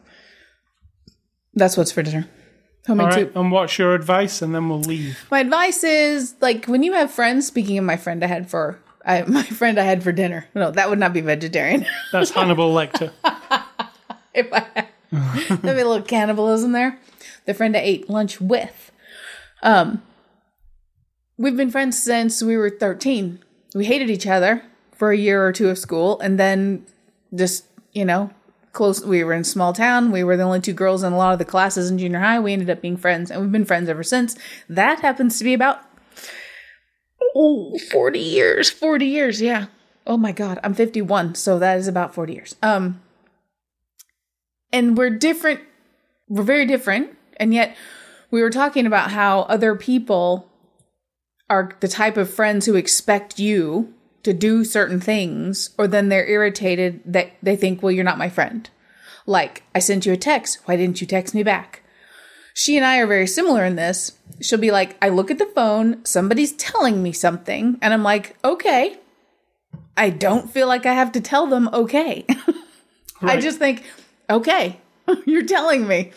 that's 1.54 1.76
what's 1.76 1.92
for 1.92 2.02
dinner. 2.02 2.28
Homemade 2.86 3.04
All 3.04 3.10
right. 3.10 3.26
soup. 3.26 3.36
And 3.36 3.50
what's 3.50 3.78
your 3.78 3.94
advice? 3.94 4.42
And 4.42 4.54
then 4.54 4.68
we'll 4.68 4.80
leave. 4.80 5.18
My 5.30 5.40
advice 5.40 5.82
is 5.82 6.34
like 6.40 6.66
when 6.66 6.82
you 6.82 6.92
have 6.92 7.10
friends. 7.10 7.46
Speaking 7.46 7.78
of 7.78 7.84
my 7.84 7.96
friend 7.96 8.22
I 8.22 8.28
had 8.28 8.48
for 8.48 8.78
I, 9.04 9.22
my 9.26 9.42
friend 9.42 9.78
I 9.78 9.84
had 9.84 10.02
for 10.02 10.12
dinner. 10.12 10.46
No, 10.54 10.70
that 10.70 10.90
would 10.90 10.98
not 10.98 11.12
be 11.12 11.20
vegetarian. 11.20 11.86
That's 12.12 12.30
Hannibal 12.30 12.74
Lecter. 12.74 13.12
if 14.34 14.52
I 14.52 14.66
had, 14.74 14.88
there'd 15.10 15.62
be 15.62 15.68
a 15.68 15.88
little 15.88 16.02
cannibalism 16.02 16.72
there. 16.72 16.98
The 17.46 17.54
friend 17.54 17.76
I 17.76 17.80
ate 17.80 18.10
lunch 18.10 18.40
with. 18.40 18.92
Um, 19.62 20.02
we've 21.38 21.56
been 21.56 21.70
friends 21.70 22.00
since 22.00 22.42
we 22.42 22.56
were 22.56 22.70
thirteen. 22.70 23.42
We 23.74 23.86
hated 23.86 24.10
each 24.10 24.26
other 24.26 24.62
for 24.96 25.10
a 25.10 25.16
year 25.16 25.46
or 25.46 25.52
two 25.52 25.68
of 25.68 25.78
school, 25.78 26.18
and 26.20 26.38
then 26.38 26.84
just 27.34 27.64
you 27.92 28.04
know 28.04 28.30
close. 28.72 29.04
We 29.04 29.22
were 29.24 29.32
in 29.32 29.42
a 29.42 29.44
small 29.44 29.72
town. 29.72 30.10
We 30.10 30.24
were 30.24 30.36
the 30.36 30.42
only 30.42 30.60
two 30.60 30.72
girls 30.72 31.02
in 31.02 31.12
a 31.12 31.16
lot 31.16 31.32
of 31.32 31.38
the 31.38 31.44
classes 31.44 31.90
in 31.90 31.98
junior 31.98 32.20
high. 32.20 32.40
We 32.40 32.52
ended 32.52 32.70
up 32.70 32.80
being 32.80 32.96
friends, 32.96 33.30
and 33.30 33.40
we've 33.40 33.52
been 33.52 33.64
friends 33.64 33.88
ever 33.88 34.02
since. 34.02 34.36
That 34.68 35.00
happens 35.00 35.38
to 35.38 35.44
be 35.44 35.54
about 35.54 35.82
oh 37.36 37.78
40 37.90 38.18
years 38.18 38.70
40 38.70 39.04
years 39.04 39.42
yeah 39.42 39.66
oh 40.06 40.16
my 40.16 40.32
god 40.32 40.58
i'm 40.64 40.72
51 40.72 41.34
so 41.34 41.58
that 41.58 41.76
is 41.76 41.86
about 41.86 42.14
40 42.14 42.32
years 42.32 42.56
um 42.62 43.02
and 44.72 44.96
we're 44.96 45.10
different 45.10 45.60
we're 46.28 46.42
very 46.42 46.64
different 46.64 47.16
and 47.36 47.52
yet 47.52 47.76
we 48.30 48.40
were 48.40 48.50
talking 48.50 48.86
about 48.86 49.10
how 49.10 49.40
other 49.42 49.74
people 49.74 50.50
are 51.48 51.76
the 51.80 51.88
type 51.88 52.16
of 52.16 52.32
friends 52.32 52.64
who 52.64 52.74
expect 52.74 53.38
you 53.38 53.92
to 54.26 54.32
do 54.32 54.64
certain 54.64 55.00
things, 55.00 55.70
or 55.78 55.86
then 55.86 56.08
they're 56.08 56.26
irritated 56.26 57.00
that 57.04 57.30
they 57.40 57.54
think, 57.54 57.80
well, 57.80 57.92
you're 57.92 58.02
not 58.02 58.18
my 58.18 58.28
friend. 58.28 58.68
Like, 59.24 59.62
I 59.72 59.78
sent 59.78 60.04
you 60.04 60.12
a 60.12 60.16
text. 60.16 60.58
Why 60.64 60.74
didn't 60.74 61.00
you 61.00 61.06
text 61.06 61.32
me 61.32 61.44
back? 61.44 61.84
She 62.52 62.76
and 62.76 62.84
I 62.84 62.98
are 62.98 63.06
very 63.06 63.28
similar 63.28 63.64
in 63.64 63.76
this. 63.76 64.18
She'll 64.40 64.58
be 64.58 64.72
like, 64.72 64.96
I 65.00 65.10
look 65.10 65.30
at 65.30 65.38
the 65.38 65.46
phone, 65.54 66.04
somebody's 66.04 66.54
telling 66.54 67.04
me 67.04 67.12
something, 67.12 67.78
and 67.80 67.94
I'm 67.94 68.02
like, 68.02 68.36
okay. 68.44 68.98
I 69.96 70.10
don't 70.10 70.50
feel 70.50 70.66
like 70.66 70.86
I 70.86 70.94
have 70.94 71.12
to 71.12 71.20
tell 71.20 71.46
them, 71.46 71.70
okay. 71.72 72.26
I 73.22 73.38
just 73.38 73.60
think, 73.60 73.84
okay, 74.28 74.80
you're 75.24 75.46
telling 75.46 75.86
me. 75.86 76.10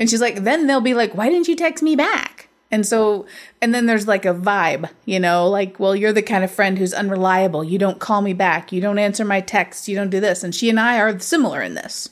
And 0.00 0.10
she's 0.10 0.20
like, 0.20 0.42
then 0.42 0.66
they'll 0.66 0.80
be 0.80 0.94
like, 0.94 1.14
why 1.14 1.28
didn't 1.28 1.46
you 1.46 1.54
text 1.54 1.80
me 1.80 1.94
back? 1.94 2.31
And 2.72 2.86
so, 2.86 3.26
and 3.60 3.74
then 3.74 3.84
there's 3.84 4.08
like 4.08 4.24
a 4.24 4.34
vibe, 4.34 4.88
you 5.04 5.20
know, 5.20 5.46
like, 5.46 5.78
well, 5.78 5.94
you're 5.94 6.14
the 6.14 6.22
kind 6.22 6.42
of 6.42 6.50
friend 6.50 6.78
who's 6.78 6.94
unreliable. 6.94 7.62
You 7.62 7.78
don't 7.78 8.00
call 8.00 8.22
me 8.22 8.32
back. 8.32 8.72
You 8.72 8.80
don't 8.80 8.98
answer 8.98 9.26
my 9.26 9.42
texts. 9.42 9.90
You 9.90 9.94
don't 9.94 10.08
do 10.08 10.20
this. 10.20 10.42
And 10.42 10.54
she 10.54 10.70
and 10.70 10.80
I 10.80 10.98
are 10.98 11.18
similar 11.20 11.60
in 11.60 11.74
this. 11.74 12.08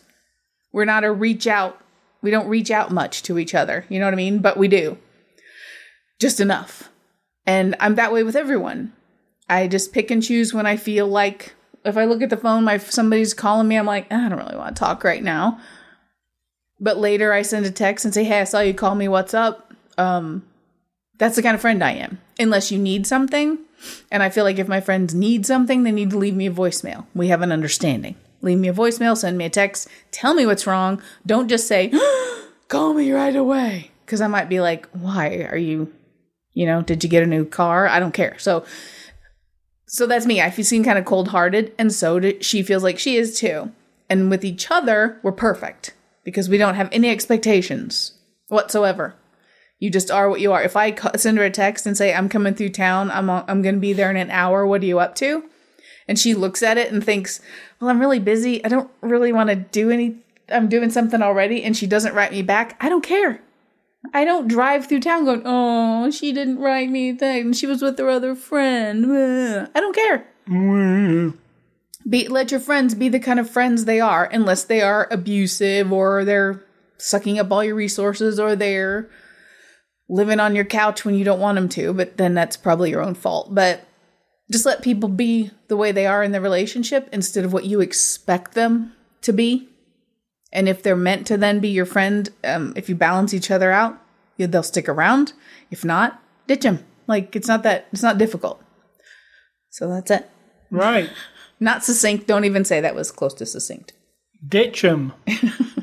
We're 0.71 0.85
not 0.85 1.03
a 1.03 1.11
reach 1.11 1.47
out. 1.47 1.81
We 2.21 2.31
don't 2.31 2.47
reach 2.47 2.71
out 2.71 2.93
much 2.93 3.23
to 3.23 3.39
each 3.39 3.55
other. 3.55 3.87
You 3.89 3.99
know 3.99 4.05
what 4.05 4.13
I 4.13 4.19
mean? 4.19 4.41
But 4.41 4.59
we 4.59 4.69
do. 4.69 4.99
Just 6.21 6.41
enough. 6.41 6.91
And 7.47 7.75
I'm 7.81 7.95
that 7.95 8.13
way 8.13 8.23
with 8.23 8.37
everyone. 8.37 8.93
I 9.49 9.67
just 9.67 9.95
pick 9.95 10.11
and 10.11 10.23
choose 10.23 10.53
when 10.53 10.67
I 10.67 10.77
feel 10.77 11.09
like 11.09 11.55
if 11.87 11.97
I 11.97 12.05
look 12.05 12.21
at 12.21 12.29
the 12.29 12.37
phone, 12.37 12.65
my 12.65 12.77
somebody's 12.77 13.33
calling 13.33 13.67
me, 13.67 13.77
I'm 13.77 13.87
like, 13.87 14.13
I 14.13 14.29
don't 14.29 14.39
really 14.39 14.59
want 14.59 14.77
to 14.77 14.81
talk 14.81 15.05
right 15.05 15.23
now. 15.23 15.59
But 16.79 16.99
later 16.99 17.33
I 17.33 17.41
send 17.41 17.65
a 17.65 17.71
text 17.71 18.05
and 18.05 18.13
say, 18.13 18.25
Hey, 18.25 18.43
I 18.43 18.45
saw 18.45 18.61
you 18.61 18.75
call 18.75 18.95
me, 18.95 19.09
what's 19.09 19.33
up? 19.33 19.73
Um, 19.97 20.45
that's 21.21 21.37
the 21.37 21.43
kind 21.43 21.55
of 21.55 21.61
friend 21.61 21.85
I 21.85 21.93
am. 21.93 22.19
Unless 22.39 22.73
you 22.73 22.79
need 22.79 23.07
something. 23.07 23.59
And 24.11 24.23
I 24.23 24.31
feel 24.31 24.43
like 24.43 24.59
if 24.59 24.69
my 24.69 24.81
friends 24.81 25.15
need 25.15 25.45
something, 25.45 25.83
they 25.83 25.93
need 25.93 26.11
to 26.11 26.19
leave 26.19 26.35
me 26.35 26.47
a 26.47 26.51
voicemail. 26.51 27.05
We 27.15 27.29
have 27.29 27.43
an 27.43 27.53
understanding. 27.53 28.17
Leave 28.41 28.59
me 28.59 28.69
a 28.69 28.73
voicemail, 28.73 29.15
send 29.15 29.37
me 29.37 29.45
a 29.45 29.51
text, 29.51 29.87
tell 30.13 30.33
me 30.33 30.47
what's 30.47 30.67
wrong. 30.67 31.03
Don't 31.27 31.49
just 31.49 31.69
say, 31.69 31.93
call 32.69 32.95
me 32.95 33.13
right 33.13 33.37
away. 33.37 33.91
Because 34.07 34.23
I 34.23 34.29
might 34.29 34.49
be 34.49 34.61
like, 34.61 34.89
why 34.93 35.47
are 35.51 35.59
you, 35.59 35.93
you 36.55 36.65
know, 36.65 36.81
did 36.81 37.05
you 37.05 37.11
get 37.11 37.23
a 37.23 37.27
new 37.27 37.45
car? 37.45 37.87
I 37.87 38.01
don't 38.01 38.15
care. 38.15 38.39
So, 38.39 38.65
so 39.87 40.07
that's 40.07 40.25
me. 40.25 40.41
I 40.41 40.49
seem 40.49 40.83
kind 40.83 40.99
of 40.99 41.05
cold 41.05 41.29
hearted, 41.29 41.75
and 41.79 41.93
so 41.93 42.19
do, 42.19 42.41
she 42.41 42.63
feels 42.63 42.83
like 42.83 42.99
she 42.99 43.17
is 43.17 43.39
too. 43.39 43.71
And 44.09 44.31
with 44.31 44.43
each 44.43 44.71
other, 44.71 45.21
we're 45.23 45.33
perfect 45.33 45.93
because 46.25 46.49
we 46.49 46.57
don't 46.57 46.77
have 46.77 46.89
any 46.93 47.11
expectations 47.11 48.15
whatsoever. 48.49 49.17
You 49.81 49.91
just 49.91 50.11
are 50.11 50.29
what 50.29 50.41
you 50.41 50.53
are. 50.53 50.63
If 50.63 50.77
I 50.77 50.95
send 51.17 51.39
her 51.39 51.45
a 51.45 51.51
text 51.51 51.87
and 51.87 51.97
say 51.97 52.15
I'm 52.15 52.29
coming 52.29 52.55
through 52.55 52.69
town, 52.69 53.11
I'm 53.11 53.29
I'm 53.31 53.63
going 53.63 53.77
to 53.77 53.81
be 53.81 53.95
there 53.95 54.11
in 54.11 54.17
an 54.17 54.31
hour. 54.31 54.67
What 54.67 54.83
are 54.83 54.87
you 54.87 55.01
up 55.01 55.15
to? 55.17 55.43
And 56.07 56.19
she 56.19 56.35
looks 56.35 56.63
at 56.63 56.77
it 56.77 56.93
and 56.93 57.03
thinks, 57.03 57.41
"Well, 57.81 57.89
I'm 57.89 57.99
really 57.99 58.19
busy. 58.19 58.65
I 58.65 58.69
don't 58.69 58.91
really 59.01 59.33
want 59.33 59.49
to 59.49 59.57
do 59.57 59.91
any. 59.91 60.17
I'm 60.51 60.69
doing 60.69 60.91
something 60.91 61.23
already." 61.23 61.65
And 61.65 61.75
she 61.77 61.87
doesn't 61.87 62.15
write 62.15 62.31
me 62.31 62.43
back. 62.43 62.77
I 62.81 62.89
don't 62.91 63.03
care. 63.03 63.41
I 64.13 64.25
don't 64.25 64.49
drive 64.49 64.87
through 64.87 65.01
town 65.01 65.25
going, 65.25 65.43
"Oh, 65.45 66.11
she 66.11 66.33
didn't 66.33 66.59
write 66.59 66.91
me 66.91 67.13
that, 67.13 67.41
and 67.41 67.57
she 67.57 67.67
was 67.67 67.81
with 67.81 67.99
her 67.99 68.11
other 68.11 68.35
friend." 68.35 69.07
I 69.75 69.81
don't 69.81 69.95
care. 69.95 70.27
Be 72.09 72.29
let 72.29 72.51
your 72.51 72.61
friends 72.61 72.95
be 72.95 73.09
the 73.09 73.21
kind 73.21 73.39
of 73.41 73.49
friends 73.49 73.85
they 73.85 74.01
are, 74.01 74.25
unless 74.31 74.65
they 74.65 74.83
are 74.83 75.09
abusive 75.11 75.91
or 75.93 76.25
they're 76.25 76.63
sucking 76.99 77.39
up 77.39 77.51
all 77.51 77.65
your 77.65 77.75
resources 77.75 78.39
or 78.39 78.57
they're 78.57 79.09
living 80.11 80.41
on 80.41 80.57
your 80.57 80.65
couch 80.65 81.05
when 81.05 81.15
you 81.15 81.25
don't 81.25 81.41
want 81.41 81.57
them 81.57 81.69
to. 81.71 81.95
But 81.95 82.17
then 82.17 82.35
that's 82.35 82.57
probably 82.57 82.91
your 82.91 83.03
own 83.03 83.15
fault. 83.15 83.55
But 83.55 83.87
just 84.51 84.67
let 84.67 84.83
people 84.83 85.09
be 85.09 85.51
the 85.69 85.77
way 85.77 85.93
they 85.93 86.07
are 86.07 86.23
in 86.23 86.33
the 86.33 86.41
relationship 86.41 87.09
instead 87.13 87.45
of 87.45 87.53
what 87.53 87.65
you 87.65 87.81
expect 87.81 88.55
them 88.55 88.93
to 89.23 89.33
be. 89.33 89.69
And 90.53 90.69
if 90.69 90.83
they're 90.83 90.97
meant 90.97 91.29
to 91.29 91.37
then 91.37 91.61
be 91.61 91.69
your 91.69 91.87
friend, 91.87 92.29
um, 92.43 92.73
if 92.75 92.89
you 92.89 92.97
balance 92.97 93.33
each 93.33 93.51
other 93.51 93.71
out, 93.71 93.97
they'll 94.37 94.63
stick 94.65 94.89
around. 94.89 95.33
If 95.71 95.85
not, 95.85 96.21
ditch 96.49 96.63
them. 96.63 96.85
Like 97.07 97.37
it's 97.37 97.49
not 97.49 97.63
that 97.63 97.87
it's 97.93 98.03
not 98.03 98.19
difficult. 98.19 98.63
So 99.71 99.89
that's 99.89 100.11
it. 100.11 100.29
Right. 100.71 101.11
Not 101.63 101.85
succinct. 101.85 102.27
Don't 102.27 102.47
even 102.47 102.65
say 102.65 102.81
that 102.81 102.95
was 102.95 103.13
close 103.13 103.35
to 103.35 103.45
succinct. 103.45 103.93
Ditch 104.49 104.83
'em 104.83 105.13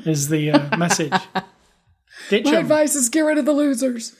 is 0.04 0.28
the 0.28 0.50
uh, 0.50 0.76
message. 0.76 1.12
Ditch 2.28 2.46
'em. 2.46 2.54
advice 2.54 2.94
is 2.94 3.08
get 3.08 3.20
rid 3.22 3.38
of 3.38 3.44
the 3.44 3.52
losers. 3.52 4.14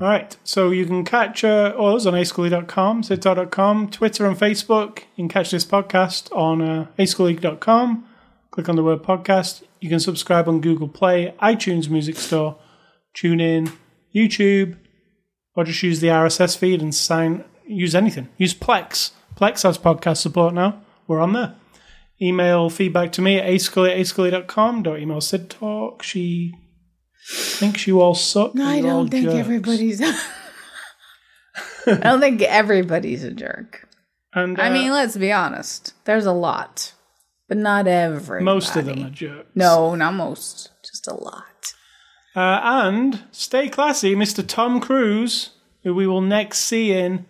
All 0.00 0.06
right. 0.06 0.36
So 0.44 0.70
you 0.70 0.86
can 0.86 1.04
catch 1.04 1.42
uh, 1.42 1.74
us 1.76 2.06
on 2.06 2.14
ascully.com, 2.14 3.02
sitar.com, 3.02 3.90
Twitter 3.90 4.26
and 4.26 4.36
Facebook. 4.38 5.00
You 5.16 5.24
can 5.24 5.28
catch 5.28 5.50
this 5.50 5.64
podcast 5.64 6.34
on 6.36 6.62
uh, 6.62 6.86
ascully.com. 6.98 8.06
Click 8.52 8.68
on 8.68 8.76
the 8.76 8.84
word 8.84 9.02
podcast. 9.02 9.64
You 9.80 9.88
can 9.88 10.00
subscribe 10.00 10.48
on 10.48 10.60
Google 10.60 10.88
Play, 10.88 11.34
iTunes 11.42 11.88
Music 11.88 12.16
Store, 12.16 12.58
TuneIn, 13.16 13.72
YouTube, 14.14 14.76
or 15.54 15.64
just 15.64 15.82
use 15.82 16.00
the 16.00 16.08
RSS 16.08 16.56
feed 16.56 16.80
and 16.80 16.94
sign. 16.94 17.44
Use 17.66 17.94
anything. 17.94 18.28
Use 18.38 18.54
Plex. 18.54 19.10
Plex 19.36 19.62
has 19.64 19.78
podcast 19.78 20.18
support 20.18 20.54
now. 20.54 20.80
We're 21.06 21.20
on 21.20 21.32
there. 21.32 21.54
Email 22.20 22.70
feedback 22.70 23.12
to 23.12 23.22
me 23.22 23.38
at 23.38 23.46
ascully 23.46 23.90
at 23.90 23.96
ascully.com. 23.98 24.82
Don't 24.84 25.00
email 25.00 25.20
Sid 25.20 25.50
Talk. 25.50 26.02
She 26.02 26.54
thinks 27.28 27.86
you 27.86 28.00
all 28.00 28.14
suck. 28.14 28.54
and 28.54 28.62
I 28.62 28.80
don't 28.80 29.08
think 29.08 29.24
jerks. 29.24 29.36
everybody's. 29.36 30.00
I 31.86 31.94
don't 31.94 32.20
think 32.20 32.42
everybody's 32.42 33.24
a 33.24 33.30
jerk. 33.30 33.88
And 34.32 34.60
I 34.60 34.68
uh, 34.68 34.72
mean, 34.72 34.92
let's 34.92 35.16
be 35.16 35.32
honest. 35.32 35.94
There's 36.04 36.26
a 36.26 36.32
lot, 36.32 36.92
but 37.48 37.56
not 37.56 37.86
everybody. 37.86 38.44
most 38.44 38.76
of 38.76 38.84
them 38.84 39.04
are 39.04 39.10
jerks. 39.10 39.48
No, 39.54 39.94
not 39.94 40.14
most. 40.14 40.70
Just 40.82 41.06
a 41.06 41.14
lot. 41.14 41.74
Uh, 42.36 42.60
and 42.62 43.22
stay 43.32 43.68
classy, 43.68 44.14
Mr. 44.14 44.46
Tom 44.46 44.80
Cruise, 44.80 45.50
who 45.82 45.94
we 45.94 46.06
will 46.06 46.20
next 46.20 46.60
see 46.60 46.92
in 46.92 47.26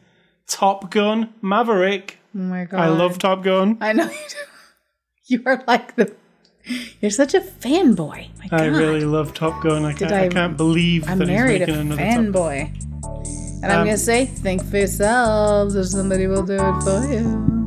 Top 0.46 0.90
Gun 0.90 1.32
Maverick. 1.40 2.18
Oh 2.34 2.40
my 2.40 2.64
god. 2.64 2.80
I 2.80 2.88
love 2.88 3.18
Top 3.18 3.42
Gun. 3.42 3.78
I 3.80 3.92
know 3.92 4.04
you 4.04 4.10
do. 4.10 4.36
You 5.30 5.42
are 5.44 5.62
like 5.66 5.94
the. 5.96 6.14
You're 7.00 7.10
such 7.10 7.34
a 7.34 7.40
fanboy. 7.40 8.28
My 8.38 8.48
God. 8.48 8.60
I 8.60 8.66
really 8.66 9.04
love 9.04 9.34
Top 9.34 9.62
Gun. 9.62 9.84
I 9.84 9.92
can't, 9.94 10.12
I, 10.12 10.24
I- 10.24 10.28
can't 10.28 10.56
believe 10.56 11.08
I'm 11.08 11.18
that 11.18 11.28
he's 11.28 11.36
married 11.36 11.62
a 11.62 11.66
making 11.68 11.90
Top 11.90 11.98
fanboy. 11.98 12.84
And 13.62 13.72
I'm 13.72 13.80
Um, 13.80 13.86
gonna 13.86 13.96
say, 13.98 14.26
think 14.26 14.64
for 14.64 14.76
yourselves, 14.78 15.74
or 15.74 15.84
somebody 15.84 16.26
will 16.28 16.44
do 16.44 16.54
it 16.54 16.82
for 16.82 17.04
you. 17.12 17.57